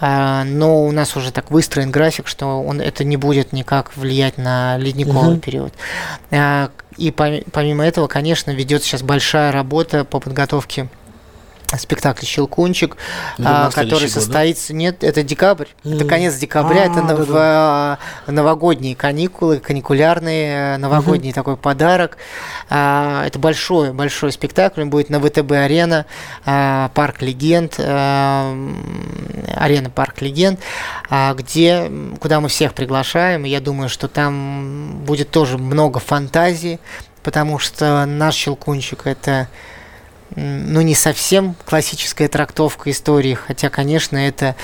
Э, 0.00 0.42
но 0.44 0.84
у 0.84 0.92
нас 0.92 1.16
уже 1.16 1.32
так 1.32 1.50
выстроен 1.50 1.90
график, 1.90 2.26
что 2.28 2.62
он, 2.62 2.80
это 2.80 3.04
не 3.04 3.16
будет 3.16 3.52
никак 3.52 3.96
влиять 3.96 4.38
на 4.38 4.76
ледниковый 4.78 5.32
Мгм. 5.32 5.40
период. 5.40 5.72
Э, 6.30 6.68
И 6.96 7.10
поми- 7.10 7.44
помимо 7.50 7.84
этого, 7.84 8.06
конечно, 8.06 8.52
ведется 8.52 8.86
сейчас 8.86 9.02
большая 9.02 9.50
работа 9.50 10.04
по 10.04 10.20
подготовке 10.20 10.88
спектакля 11.78 12.26
«Щелкунчик», 12.26 12.96
а, 13.42 13.70
который 13.70 13.90
год, 13.90 14.02
да? 14.02 14.08
состоится... 14.20 14.74
Нет, 14.74 15.02
это 15.02 15.22
декабрь. 15.22 15.66
Это 15.84 16.02
М. 16.04 16.08
конец 16.08 16.34
декабря, 16.36 16.82
А, 16.82 16.86
это 16.86 17.02
нов- 17.02 17.26
да-да. 17.26 17.98
а, 18.26 18.30
новогодние 18.30 18.94
каникулы, 18.94 19.58
каникулярные, 19.58 20.74
э, 20.74 20.76
новогодний 20.78 21.32
такой 21.32 21.56
подарок. 21.56 22.16
А, 22.70 23.24
Это 23.26 23.38
большой, 23.38 23.92
большой 23.92 24.32
спектакль, 24.32 24.82
он 24.82 24.90
будет 24.90 25.10
на 25.10 25.18
ВТБ-арена, 25.18 26.06
парк 26.94 27.22
легенд, 27.22 27.78
арена 27.78 29.90
парк 29.90 30.20
легенд, 30.22 30.60
где, 31.34 31.90
куда 32.20 32.40
мы 32.40 32.48
всех 32.48 32.74
приглашаем. 32.74 33.44
И 33.44 33.48
я 33.48 33.60
думаю, 33.60 33.88
что 33.88 34.08
там 34.08 35.02
будет 35.04 35.30
тоже 35.30 35.58
много 35.58 36.00
фантазии, 36.00 36.78
потому 37.22 37.58
что 37.58 38.04
наш 38.06 38.34
Щелкунчик 38.34 39.06
это 39.06 39.48
ну, 40.36 40.80
не 40.80 40.94
совсем 40.94 41.54
классическая 41.64 42.28
трактовка 42.28 42.90
истории, 42.90 43.34
хотя, 43.34 43.70
конечно, 43.70 44.16
это 44.16 44.56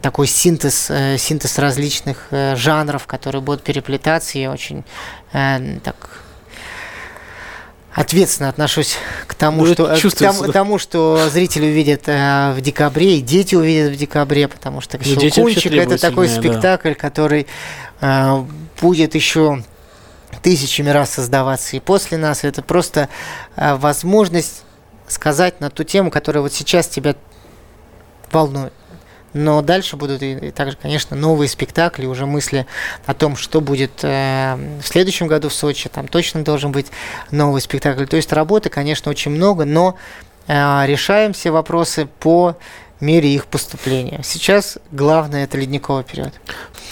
такой 0.00 0.26
синтез, 0.26 0.86
э, 0.90 1.18
синтез 1.18 1.58
различных 1.58 2.28
э, 2.30 2.56
жанров, 2.56 3.06
которые 3.06 3.42
будут 3.42 3.62
переплетаться. 3.62 4.38
Я 4.38 4.50
очень 4.50 4.84
э, 5.32 5.78
так 5.82 6.22
ответственно 7.94 8.48
отношусь 8.48 8.96
к 9.26 9.34
тому, 9.34 9.66
Ну, 9.66 9.72
что, 9.74 9.94
к 10.10 10.14
тому, 10.14 10.46
да. 10.46 10.52
тому, 10.52 10.78
что 10.78 11.28
зрители 11.30 11.66
увидят 11.66 12.02
э, 12.06 12.52
в 12.56 12.60
декабре, 12.60 13.18
и 13.18 13.20
дети 13.20 13.54
увидят 13.54 13.92
в 13.92 13.96
декабре, 13.96 14.48
потому 14.48 14.80
что 14.80 14.98
Ну, 14.98 15.04
«Щелкунчик» 15.04 15.72
это 15.72 15.98
такой 15.98 16.26
требовательные, 16.28 16.28
да. 16.28 16.58
спектакль, 16.78 16.94
который 16.94 17.46
э, 18.00 18.44
будет 18.80 19.14
еще 19.14 19.62
тысячами 20.42 20.88
раз 20.88 21.10
создаваться 21.10 21.76
и 21.76 21.80
после 21.80 22.16
нас. 22.16 22.44
Это 22.44 22.62
просто 22.62 23.08
э, 23.56 23.74
возможность 23.74 24.62
сказать 25.08 25.60
на 25.60 25.70
ту 25.70 25.84
тему, 25.84 26.10
которая 26.10 26.42
вот 26.42 26.52
сейчас 26.52 26.88
тебя 26.88 27.14
волнует. 28.30 28.72
Но 29.34 29.62
дальше 29.62 29.96
будут 29.96 30.22
и, 30.22 30.32
и 30.32 30.50
также, 30.50 30.76
конечно, 30.76 31.16
новые 31.16 31.48
спектакли, 31.48 32.06
уже 32.06 32.26
мысли 32.26 32.66
о 33.06 33.14
том, 33.14 33.36
что 33.36 33.60
будет 33.60 34.02
э, 34.02 34.56
в 34.82 34.86
следующем 34.86 35.26
году 35.26 35.48
в 35.48 35.54
Сочи. 35.54 35.88
Там 35.88 36.06
точно 36.06 36.44
должен 36.44 36.70
быть 36.70 36.88
новый 37.30 37.62
спектакль. 37.62 38.04
То 38.04 38.16
есть 38.16 38.32
работы, 38.32 38.68
конечно, 38.68 39.10
очень 39.10 39.30
много, 39.30 39.64
но 39.64 39.96
э, 40.48 40.82
решаем 40.86 41.32
все 41.32 41.50
вопросы 41.50 42.06
по 42.20 42.56
мере 43.02 43.34
их 43.34 43.46
поступления. 43.46 44.20
Сейчас 44.24 44.78
главное 44.92 45.44
это 45.44 45.58
ледниковый 45.58 46.04
период. 46.04 46.32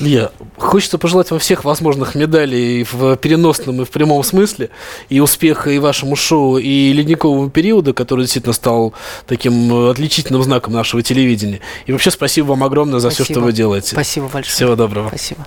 Илья, 0.00 0.30
хочется 0.56 0.98
пожелать 0.98 1.30
вам 1.30 1.40
всех 1.40 1.64
возможных 1.64 2.14
медалей 2.14 2.84
в 2.90 3.16
переносном 3.16 3.82
и 3.82 3.84
в 3.84 3.90
прямом 3.90 4.22
смысле, 4.24 4.70
и 5.08 5.20
успеха 5.20 5.70
и 5.70 5.78
вашему 5.78 6.16
шоу, 6.16 6.58
и 6.58 6.92
ледниковому 6.92 7.50
периоду, 7.50 7.94
который 7.94 8.22
действительно 8.22 8.52
стал 8.52 8.92
таким 9.26 9.88
отличительным 9.88 10.42
знаком 10.42 10.74
нашего 10.74 11.02
телевидения. 11.02 11.60
И 11.86 11.92
вообще 11.92 12.10
спасибо 12.10 12.48
вам 12.48 12.64
огромное 12.64 12.98
за 12.98 13.10
все, 13.10 13.24
что 13.24 13.34
Спасибо. 13.34 13.44
вы 13.44 13.52
делаете. 13.52 13.88
Спасибо 13.88 14.28
большое. 14.28 14.54
Всего 14.54 14.76
доброго. 14.76 15.08
Спасибо. 15.08 15.46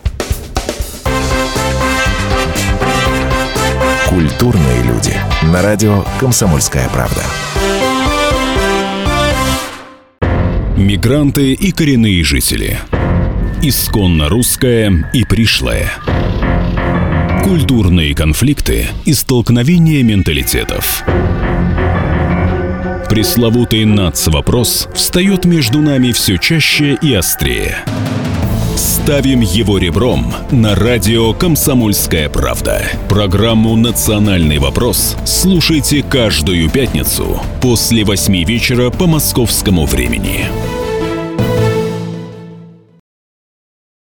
Культурные 4.07 4.83
люди. 4.83 5.15
На 5.51 5.61
радио 5.61 6.05
«Комсомольская 6.19 6.87
правда». 6.89 7.23
Мигранты 10.77 11.53
и 11.53 11.71
коренные 11.71 12.23
жители. 12.23 12.79
Исконно 13.61 14.27
русское 14.27 15.07
и 15.13 15.23
пришлое. 15.23 15.91
Культурные 17.43 18.15
конфликты 18.15 18.87
и 19.05 19.13
столкновения 19.13 20.01
менталитетов. 20.01 21.03
Пресловутый 23.07 23.85
НАЦ-вопрос 23.85 24.89
встает 24.95 25.45
между 25.45 25.79
нами 25.79 26.11
все 26.11 26.37
чаще 26.37 26.97
и 26.99 27.13
острее. 27.13 27.77
Ставим 28.75 29.41
его 29.41 29.77
ребром 29.77 30.33
на 30.49 30.73
радио 30.73 31.31
«Комсомольская 31.33 32.27
правда». 32.27 32.81
Программу 33.07 33.75
«Национальный 33.75 34.57
вопрос» 34.57 35.15
слушайте 35.25 36.01
каждую 36.01 36.69
пятницу 36.71 37.39
после 37.61 38.03
восьми 38.03 38.43
вечера 38.43 38.89
по 38.89 39.05
московскому 39.05 39.85
времени. 39.85 40.47